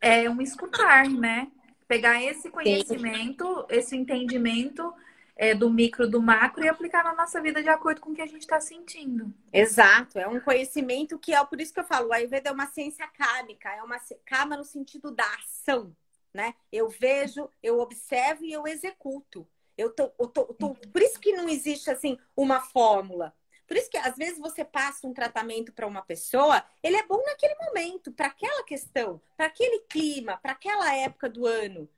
é 0.05 0.29
um 0.29 0.39
escutar, 0.39 1.09
né? 1.09 1.51
Pegar 1.87 2.23
esse 2.23 2.49
conhecimento, 2.51 3.65
esse 3.69 3.95
entendimento 3.95 4.93
é, 5.35 5.55
do 5.55 5.67
micro, 5.67 6.07
do 6.07 6.21
macro 6.21 6.63
e 6.63 6.69
aplicar 6.69 7.03
na 7.03 7.15
nossa 7.15 7.41
vida 7.41 7.61
de 7.61 7.69
acordo 7.69 8.01
com 8.01 8.11
o 8.11 8.13
que 8.13 8.21
a 8.21 8.27
gente 8.27 8.41
está 8.41 8.59
sentindo. 8.59 9.33
Exato, 9.51 10.19
é 10.19 10.27
um 10.27 10.39
conhecimento 10.39 11.17
que 11.17 11.33
é 11.33 11.43
por 11.43 11.59
isso 11.59 11.73
que 11.73 11.79
eu 11.79 11.83
falo, 11.83 12.09
o 12.09 12.13
Ayurveda 12.13 12.49
é 12.49 12.53
uma 12.53 12.67
ciência 12.67 13.07
kármica, 13.07 13.69
é 13.69 13.81
uma 13.81 13.99
karma 14.23 14.55
no 14.55 14.63
sentido 14.63 15.09
da 15.09 15.25
ação, 15.39 15.95
né? 16.31 16.53
Eu 16.71 16.87
vejo, 16.87 17.49
eu 17.63 17.79
observo 17.79 18.45
e 18.45 18.53
eu 18.53 18.67
executo. 18.67 19.47
Eu 19.75 19.89
tô, 19.89 20.11
eu 20.19 20.27
tô, 20.27 20.41
eu 20.41 20.53
tô, 20.53 20.69
por 20.75 21.01
isso 21.01 21.19
que 21.19 21.33
não 21.33 21.49
existe 21.49 21.89
assim 21.89 22.17
uma 22.37 22.61
fórmula. 22.61 23.33
Por 23.67 23.77
isso 23.77 23.89
que 23.89 23.97
às 23.97 24.15
vezes 24.15 24.39
você 24.39 24.63
passa 24.63 25.07
um 25.07 25.13
tratamento 25.13 25.73
para 25.73 25.87
uma 25.87 26.01
pessoa, 26.01 26.63
ele 26.83 26.97
é 26.97 27.05
bom 27.05 27.21
naquele 27.25 27.55
momento, 27.55 28.11
para 28.11 28.27
aquela 28.27 28.63
questão, 28.63 29.21
para 29.35 29.47
aquele 29.47 29.79
clima, 29.81 30.37
para 30.37 30.51
aquela 30.51 30.95
época 30.95 31.29
do 31.29 31.45
ano, 31.45 31.89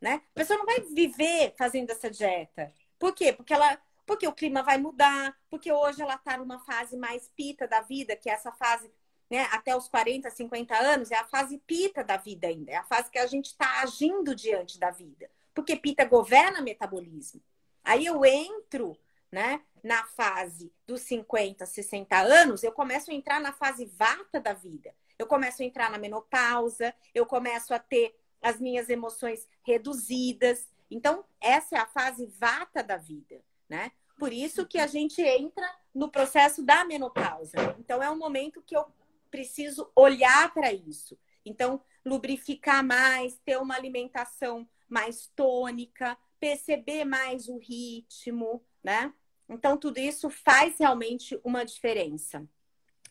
né? 0.00 0.22
A 0.30 0.34
pessoa 0.34 0.58
não 0.58 0.66
vai 0.66 0.80
viver 0.80 1.54
fazendo 1.56 1.90
essa 1.90 2.10
dieta. 2.10 2.72
Por 2.98 3.14
quê? 3.14 3.32
Porque 3.32 3.52
ela 3.52 3.80
porque 4.06 4.26
o 4.26 4.32
clima 4.32 4.62
vai 4.62 4.78
mudar, 4.78 5.36
porque 5.50 5.72
hoje 5.72 6.00
ela 6.00 6.14
está 6.14 6.38
numa 6.38 6.60
fase 6.60 6.96
mais 6.96 7.28
pita 7.36 7.66
da 7.66 7.80
vida, 7.80 8.14
que 8.14 8.30
é 8.30 8.34
essa 8.34 8.52
fase 8.52 8.88
né, 9.28 9.48
até 9.50 9.76
os 9.76 9.88
40, 9.88 10.30
50 10.30 10.76
anos, 10.76 11.10
é 11.10 11.16
a 11.16 11.24
fase 11.24 11.58
pita 11.66 12.04
da 12.04 12.16
vida 12.16 12.46
ainda, 12.46 12.70
é 12.70 12.76
a 12.76 12.84
fase 12.84 13.10
que 13.10 13.18
a 13.18 13.26
gente 13.26 13.46
está 13.46 13.80
agindo 13.80 14.34
diante 14.34 14.78
da 14.78 14.92
vida, 14.92 15.28
porque 15.52 15.74
pita 15.74 16.04
governa 16.04 16.62
metabolismo. 16.62 17.42
Aí 17.82 18.06
eu 18.06 18.24
entro 18.24 18.96
né, 19.30 19.62
na 19.82 20.04
fase 20.04 20.72
dos 20.86 21.02
50, 21.02 21.66
60 21.66 22.18
anos, 22.18 22.62
eu 22.62 22.72
começo 22.72 23.10
a 23.10 23.14
entrar 23.14 23.40
na 23.40 23.52
fase 23.52 23.84
vata 23.86 24.40
da 24.40 24.52
vida. 24.52 24.94
Eu 25.18 25.26
começo 25.26 25.62
a 25.62 25.64
entrar 25.64 25.90
na 25.90 25.98
menopausa, 25.98 26.94
eu 27.14 27.24
começo 27.24 27.72
a 27.72 27.78
ter 27.78 28.14
as 28.42 28.60
minhas 28.60 28.88
emoções 28.88 29.48
reduzidas, 29.64 30.68
então, 30.90 31.24
essa 31.40 31.76
é 31.76 31.78
a 31.78 31.86
fase 31.86 32.26
vata 32.38 32.82
da 32.82 32.96
vida, 32.96 33.42
né? 33.68 33.90
Por 34.18 34.32
isso 34.32 34.66
que 34.66 34.78
a 34.78 34.86
gente 34.86 35.20
entra 35.20 35.68
no 35.94 36.10
processo 36.10 36.62
da 36.62 36.84
menopausa. 36.84 37.76
Então, 37.78 38.02
é 38.02 38.10
um 38.10 38.16
momento 38.16 38.62
que 38.62 38.76
eu 38.76 38.86
preciso 39.30 39.90
olhar 39.94 40.52
para 40.54 40.72
isso. 40.72 41.18
Então, 41.44 41.82
lubrificar 42.04 42.84
mais, 42.84 43.38
ter 43.44 43.58
uma 43.58 43.74
alimentação 43.74 44.66
mais 44.88 45.26
tônica, 45.34 46.16
perceber 46.38 47.04
mais 47.04 47.48
o 47.48 47.58
ritmo, 47.58 48.62
né? 48.86 49.12
Então, 49.48 49.76
tudo 49.76 49.98
isso 49.98 50.30
faz 50.30 50.78
realmente 50.78 51.38
uma 51.42 51.64
diferença. 51.64 52.46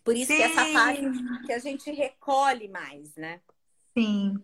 Por 0.06 0.16
isso 0.16 0.32
Sim. 0.32 0.38
que 0.38 0.44
essa 0.44 0.66
fase 0.68 1.02
que 1.46 1.52
a 1.52 1.60
gente 1.60 1.92
recolhe 1.92 2.70
mais, 2.70 3.14
né? 3.18 3.42
Sim. 3.98 4.42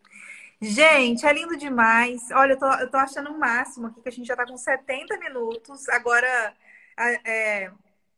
Gente, 0.61 1.25
é 1.25 1.31
lindo 1.31 1.55
demais. 1.55 2.29
Olha, 2.31 2.53
eu 2.53 2.59
tô, 2.59 2.65
eu 2.73 2.91
tô 2.91 2.97
achando 2.97 3.31
o 3.31 3.39
máximo 3.39 3.87
aqui, 3.87 4.01
que 4.01 4.09
a 4.09 4.11
gente 4.11 4.27
já 4.27 4.35
tá 4.35 4.45
com 4.45 4.57
70 4.57 5.17
minutos. 5.19 5.87
Agora, 5.87 6.53
é, 6.97 7.71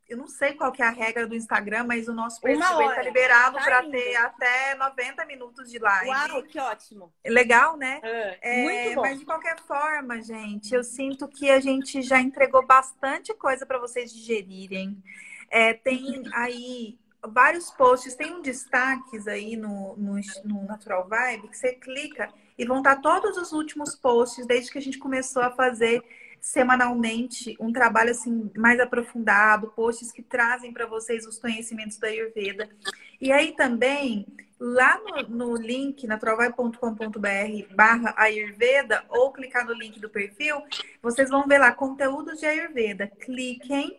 eu 0.07 0.17
não 0.17 0.27
sei 0.27 0.53
qual 0.53 0.71
que 0.71 0.81
é 0.81 0.85
a 0.85 0.91
regra 0.91 1.25
do 1.25 1.35
Instagram, 1.35 1.85
mas 1.85 2.07
o 2.07 2.13
nosso 2.13 2.39
perfil 2.41 2.61
está 2.61 3.01
liberado 3.01 3.57
tá 3.57 3.63
para 3.63 3.89
ter 3.89 4.15
até 4.15 4.75
90 4.75 5.25
minutos 5.25 5.71
de 5.71 5.79
live. 5.79 6.09
Uau, 6.09 6.43
que 6.43 6.59
ótimo. 6.59 7.13
Legal, 7.25 7.77
né? 7.77 7.99
É, 8.03 8.37
é, 8.41 8.63
muito 8.63 8.95
bom. 8.95 9.01
Mas 9.01 9.19
de 9.19 9.25
qualquer 9.25 9.59
forma, 9.61 10.21
gente, 10.21 10.73
eu 10.73 10.83
sinto 10.83 11.27
que 11.27 11.49
a 11.49 11.59
gente 11.59 12.01
já 12.01 12.19
entregou 12.19 12.65
bastante 12.65 13.33
coisa 13.33 13.65
para 13.65 13.79
vocês 13.79 14.13
digerirem. 14.13 15.01
É, 15.49 15.73
tem 15.73 16.23
aí 16.33 16.97
vários 17.25 17.71
posts, 17.71 18.15
tem 18.15 18.33
um 18.33 18.41
destaques 18.41 19.27
aí 19.27 19.55
no, 19.55 19.95
no, 19.95 20.19
no, 20.43 20.65
Natural 20.65 21.07
Vibe 21.07 21.47
que 21.47 21.57
você 21.57 21.73
clica 21.73 22.29
e 22.57 22.65
vão 22.65 22.79
estar 22.79 22.97
todos 22.97 23.37
os 23.37 23.53
últimos 23.53 23.95
posts 23.95 24.45
desde 24.45 24.71
que 24.71 24.77
a 24.77 24.81
gente 24.81 24.97
começou 24.97 25.41
a 25.41 25.51
fazer 25.51 26.03
semanalmente 26.43 27.55
um 27.57 27.71
trabalho 27.71 28.11
assim 28.11 28.51
mais 28.57 28.77
aprofundado, 28.77 29.71
posts 29.73 30.11
que 30.11 30.21
trazem 30.21 30.73
para 30.73 30.85
vocês 30.85 31.25
os 31.25 31.39
conhecimentos 31.39 31.95
da 31.95 32.09
Ayurveda. 32.09 32.69
E 33.21 33.31
aí 33.31 33.55
também 33.55 34.27
lá 34.59 34.99
no, 34.99 35.29
no 35.29 35.55
link, 35.55 36.05
naturalvibe.com.br 36.05 37.73
barra 37.73 38.13
Ayurveda, 38.17 39.05
ou 39.07 39.31
clicar 39.31 39.65
no 39.65 39.73
link 39.73 40.01
do 40.01 40.09
perfil, 40.09 40.61
vocês 41.01 41.29
vão 41.29 41.47
ver 41.47 41.59
lá 41.59 41.71
conteúdos 41.71 42.41
de 42.41 42.45
Ayurveda. 42.45 43.07
Cliquem 43.07 43.97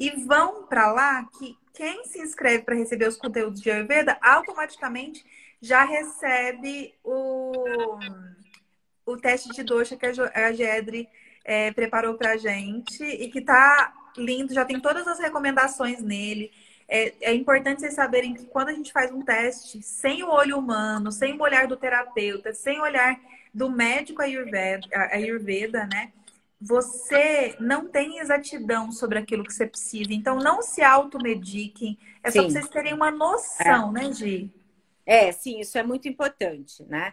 e 0.00 0.08
vão 0.24 0.66
para 0.66 0.90
lá 0.90 1.28
que 1.38 1.54
quem 1.74 2.02
se 2.06 2.18
inscreve 2.18 2.64
para 2.64 2.76
receber 2.76 3.08
os 3.08 3.18
conteúdos 3.18 3.60
de 3.60 3.70
Ayurveda 3.70 4.16
automaticamente 4.22 5.22
já 5.60 5.84
recebe 5.84 6.94
o, 7.04 7.98
o 9.04 9.18
teste 9.18 9.50
de 9.50 9.62
doxa 9.62 9.96
que 9.98 10.06
a 10.06 10.52
Gedre 10.52 11.10
é, 11.44 11.70
preparou 11.72 12.14
para 12.14 12.32
a 12.32 12.36
gente 12.36 13.04
e 13.04 13.28
que 13.28 13.40
tá 13.40 13.92
lindo, 14.16 14.54
já 14.54 14.64
tem 14.64 14.80
todas 14.80 15.06
as 15.06 15.18
recomendações 15.18 16.02
nele. 16.02 16.50
É, 16.88 17.12
é, 17.20 17.34
importante 17.34 17.80
vocês 17.80 17.94
saberem 17.94 18.34
que 18.34 18.44
quando 18.46 18.68
a 18.68 18.72
gente 18.72 18.92
faz 18.92 19.10
um 19.10 19.22
teste 19.22 19.82
sem 19.82 20.22
o 20.22 20.30
olho 20.30 20.58
humano, 20.58 21.10
sem 21.10 21.34
o 21.34 21.42
olhar 21.42 21.66
do 21.66 21.76
terapeuta, 21.76 22.52
sem 22.52 22.78
o 22.78 22.82
olhar 22.82 23.18
do 23.52 23.70
médico 23.70 24.22
Ayurveda, 24.22 24.86
Ayurveda 25.12 25.86
né? 25.86 26.12
Você 26.60 27.56
não 27.60 27.88
tem 27.88 28.18
exatidão 28.18 28.90
sobre 28.90 29.18
aquilo 29.18 29.44
que 29.44 29.52
você 29.52 29.66
precisa. 29.66 30.12
Então, 30.14 30.38
não 30.38 30.62
se 30.62 30.82
automediquem. 30.82 31.98
É 32.22 32.30
sim. 32.30 32.38
só 32.38 32.44
para 32.44 32.52
vocês 32.52 32.68
terem 32.68 32.94
uma 32.94 33.10
noção, 33.10 33.94
é. 33.96 34.00
né, 34.00 34.12
Gi? 34.12 34.50
É, 35.04 35.30
sim, 35.30 35.60
isso 35.60 35.76
é 35.76 35.82
muito 35.82 36.08
importante, 36.08 36.82
né? 36.84 37.12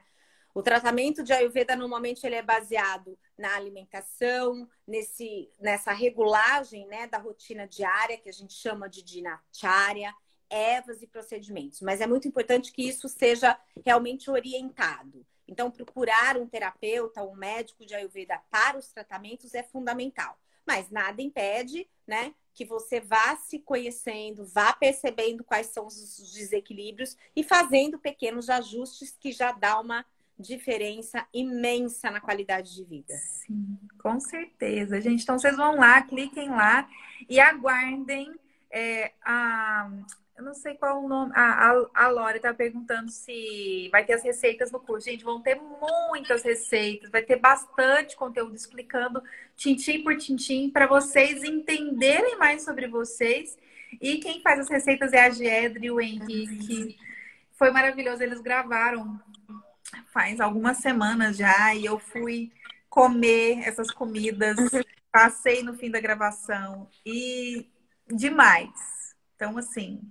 O 0.53 0.61
tratamento 0.61 1.23
de 1.23 1.33
Ayurveda 1.33 1.75
normalmente 1.75 2.25
ele 2.25 2.35
é 2.35 2.41
baseado 2.41 3.17
na 3.41 3.55
alimentação, 3.55 4.69
nesse, 4.87 5.51
nessa 5.59 5.91
regulagem 5.91 6.87
né, 6.87 7.07
da 7.07 7.17
rotina 7.17 7.67
diária, 7.67 8.17
que 8.17 8.29
a 8.29 8.33
gente 8.33 8.53
chama 8.53 8.87
de 8.87 9.01
dinacharya, 9.01 10.13
ervas 10.49 11.01
e 11.01 11.07
procedimentos. 11.07 11.81
Mas 11.81 11.99
é 11.99 12.07
muito 12.07 12.27
importante 12.27 12.71
que 12.71 12.87
isso 12.87 13.09
seja 13.09 13.59
realmente 13.83 14.29
orientado. 14.29 15.25
Então, 15.47 15.71
procurar 15.71 16.37
um 16.37 16.47
terapeuta, 16.47 17.23
um 17.23 17.35
médico 17.35 17.85
de 17.85 17.95
Ayurveda 17.95 18.39
para 18.49 18.77
os 18.77 18.87
tratamentos 18.87 19.53
é 19.53 19.63
fundamental. 19.63 20.39
Mas 20.65 20.91
nada 20.91 21.21
impede, 21.21 21.89
né, 22.05 22.33
que 22.53 22.63
você 22.63 22.99
vá 22.99 23.35
se 23.37 23.59
conhecendo, 23.59 24.45
vá 24.45 24.71
percebendo 24.71 25.43
quais 25.43 25.67
são 25.67 25.87
os 25.87 26.17
desequilíbrios 26.33 27.17
e 27.35 27.43
fazendo 27.43 27.97
pequenos 27.97 28.49
ajustes 28.49 29.17
que 29.19 29.31
já 29.31 29.51
dá 29.51 29.79
uma 29.79 30.05
diferença 30.41 31.25
imensa 31.33 32.09
na 32.11 32.19
qualidade 32.19 32.75
de 32.75 32.83
vida. 32.83 33.13
Sim, 33.13 33.77
com 34.01 34.19
certeza, 34.19 34.99
gente. 34.99 35.23
Então 35.23 35.37
vocês 35.37 35.55
vão 35.55 35.75
lá, 35.75 36.01
cliquem 36.01 36.49
lá 36.49 36.87
e 37.29 37.39
aguardem 37.39 38.33
é, 38.69 39.11
a. 39.23 39.89
Eu 40.37 40.45
não 40.45 40.53
sei 40.55 40.73
qual 40.73 41.03
o 41.03 41.07
nome. 41.07 41.31
A, 41.35 41.71
a, 41.71 42.05
a 42.05 42.07
Lore 42.07 42.37
está 42.37 42.53
perguntando 42.53 43.11
se 43.11 43.89
vai 43.91 44.03
ter 44.03 44.13
as 44.13 44.23
receitas 44.23 44.71
no 44.71 44.79
curso. 44.79 45.07
Gente, 45.07 45.23
vão 45.23 45.41
ter 45.41 45.59
muitas 46.09 46.41
receitas, 46.41 47.11
vai 47.11 47.21
ter 47.21 47.35
bastante 47.35 48.15
conteúdo 48.15 48.55
explicando 48.55 49.21
tintim 49.55 50.01
por 50.01 50.17
tintim 50.17 50.69
para 50.69 50.87
vocês 50.87 51.43
entenderem 51.43 52.37
mais 52.37 52.63
sobre 52.63 52.87
vocês. 52.87 53.57
E 54.01 54.17
quem 54.17 54.41
faz 54.41 54.59
as 54.61 54.69
receitas 54.69 55.13
é 55.13 55.25
a 55.25 55.29
Gedre 55.29 55.87
e 55.87 55.91
o 55.91 56.01
Henrique. 56.01 56.97
Foi 57.51 57.69
maravilhoso, 57.69 58.23
eles 58.23 58.41
gravaram 58.41 59.19
faz 60.11 60.39
algumas 60.39 60.77
semanas 60.77 61.37
já 61.37 61.73
e 61.73 61.85
eu 61.85 61.99
fui 61.99 62.51
comer 62.89 63.59
essas 63.67 63.91
comidas, 63.91 64.57
passei 65.11 65.63
no 65.63 65.73
fim 65.73 65.89
da 65.89 65.99
gravação 65.99 66.89
e 67.05 67.69
demais. 68.07 69.15
Então, 69.35 69.57
assim, 69.57 70.01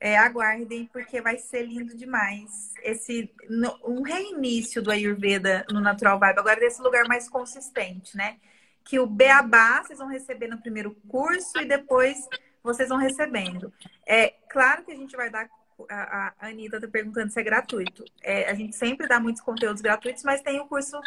é, 0.00 0.16
aguardem 0.16 0.86
porque 0.86 1.20
vai 1.20 1.38
ser 1.38 1.62
lindo 1.62 1.94
demais 1.94 2.72
esse 2.82 3.32
no, 3.48 3.78
um 3.84 4.02
reinício 4.02 4.82
do 4.82 4.90
Ayurveda 4.90 5.64
no 5.70 5.80
Natural 5.80 6.18
Vibe, 6.18 6.38
agora 6.38 6.58
desse 6.58 6.80
lugar 6.80 7.06
mais 7.06 7.28
consistente, 7.28 8.16
né? 8.16 8.38
Que 8.82 8.98
o 8.98 9.06
beabá 9.06 9.82
vocês 9.82 9.98
vão 9.98 10.08
receber 10.08 10.48
no 10.48 10.60
primeiro 10.60 10.96
curso 11.08 11.58
e 11.60 11.66
depois 11.66 12.26
vocês 12.62 12.88
vão 12.88 12.98
recebendo. 12.98 13.72
É 14.06 14.30
claro 14.48 14.84
que 14.84 14.92
a 14.92 14.96
gente 14.96 15.16
vai 15.16 15.30
dar 15.30 15.48
a, 15.88 16.34
a 16.38 16.48
Anitta 16.48 16.76
está 16.76 16.88
perguntando 16.88 17.30
se 17.30 17.40
é 17.40 17.42
gratuito. 17.42 18.04
É, 18.22 18.50
a 18.50 18.54
gente 18.54 18.76
sempre 18.76 19.06
dá 19.06 19.20
muitos 19.20 19.42
conteúdos 19.42 19.80
gratuitos, 19.80 20.22
mas 20.22 20.42
tem 20.42 20.60
o 20.60 20.66
curso 20.66 21.00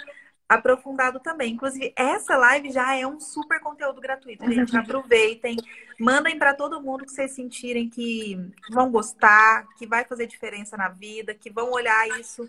aprofundado 0.47 1.19
também. 1.19 1.53
Inclusive, 1.53 1.93
essa 1.95 2.37
live 2.37 2.71
já 2.71 2.95
é 2.95 3.05
um 3.05 3.19
super 3.19 3.59
conteúdo 3.59 3.99
gratuito. 3.99 4.49
Gente, 4.51 4.75
aproveitem, 4.77 5.57
mandem 5.99 6.37
para 6.37 6.53
todo 6.53 6.81
mundo 6.81 7.05
que 7.05 7.11
vocês 7.11 7.31
sentirem 7.31 7.89
que 7.89 8.37
vão 8.71 8.91
gostar, 8.91 9.67
que 9.77 9.87
vai 9.87 10.03
fazer 10.05 10.27
diferença 10.27 10.77
na 10.77 10.89
vida, 10.89 11.33
que 11.33 11.49
vão 11.49 11.71
olhar 11.71 12.07
isso 12.19 12.47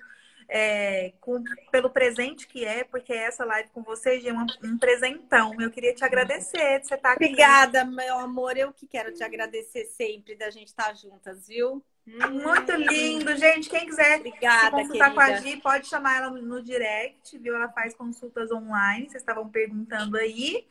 é, 0.49 1.13
com, 1.21 1.43
pelo 1.71 1.89
presente 1.89 2.47
que 2.47 2.65
é, 2.65 2.85
porque 2.85 3.13
essa 3.13 3.45
live 3.45 3.71
com 3.71 3.83
vocês 3.83 4.25
é 4.25 4.33
um, 4.33 4.47
um 4.65 4.79
presentão. 4.79 5.55
Eu 5.61 5.71
queria 5.71 5.95
te 5.95 6.05
agradecer 6.05 6.81
de 6.81 6.89
você 6.89 6.95
estar 6.95 7.13
aqui. 7.13 7.25
Obrigada, 7.25 7.85
meu 7.85 8.19
amor. 8.19 8.57
Eu 8.57 8.73
que 8.73 8.87
quero 8.87 9.13
te 9.13 9.23
agradecer 9.23 9.87
sempre 9.87 10.35
da 10.35 10.51
gente 10.51 10.69
estar 10.69 10.95
juntas, 10.95 11.49
viu? 11.49 11.83
Muito 12.07 12.73
lindo, 12.73 13.35
gente. 13.37 13.71
Quem 13.71 13.87
quiser 13.87 14.19
Obrigada, 14.19 14.71
consultar 14.71 15.15
querida. 15.15 15.15
com 15.15 15.21
a 15.21 15.37
Gi, 15.37 15.57
pode 15.57 15.87
chamar 15.87 16.17
ela 16.19 16.31
no 16.31 16.63
direct, 16.63 17.39
viu? 17.39 17.57
Ela 17.57 17.69
faz 17.71 17.95
consultas 17.95 18.51
online, 18.51 19.09
vocês 19.09 19.23
estavam 19.23 19.49
perguntando 19.49 20.19
aí. 20.19 20.67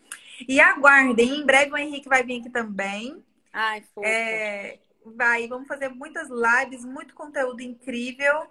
E 0.48 0.60
aguardem, 0.60 1.40
em 1.40 1.46
breve 1.46 1.72
o 1.72 1.78
Henrique 1.78 2.08
vai 2.08 2.24
vir 2.24 2.40
aqui 2.40 2.50
também. 2.50 3.24
Ai, 3.52 3.84
fofa. 3.94 4.08
É, 4.08 4.80
vai, 5.06 5.48
vamos 5.48 5.68
fazer 5.68 5.90
muitas 5.90 6.30
lives, 6.30 6.86
muito 6.86 7.14
conteúdo 7.16 7.62
incrível. 7.62 8.48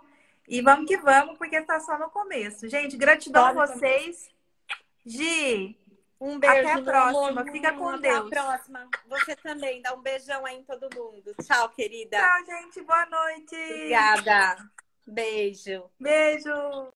E 0.49 0.61
vamos 0.61 0.87
que 0.87 0.97
vamos, 0.97 1.39
porque 1.39 1.57
está 1.57 1.79
só 1.79 1.97
no 1.99 2.11
começo. 2.11 2.69
Gente, 2.69 2.97
gratidão 2.97 3.47
a 3.47 3.53
vocês. 3.53 4.29
Gi, 5.07 5.77
um 6.23 6.39
beijo. 6.39 6.69
Até 6.69 6.73
a 6.73 6.83
próxima. 6.83 7.45
Fica 7.45 7.73
com 7.73 7.89
Até 7.89 8.11
Deus. 8.11 8.27
Até 8.27 8.39
a 8.39 8.43
próxima. 8.45 8.89
Você 9.09 9.37
também. 9.37 9.83
Dá 9.83 9.95
um 9.95 10.03
beijão 10.03 10.47
aí 10.47 10.59
em 10.59 10.65
todo 10.65 10.89
mundo. 10.95 11.35
Tchau, 11.43 11.69
querida. 11.71 12.19
Tchau, 12.19 12.47
gente. 12.47 12.83
Boa 12.83 13.07
noite. 13.07 13.57
Obrigada. 13.57 14.57
Beijo. 15.07 15.91
Beijo. 15.99 16.93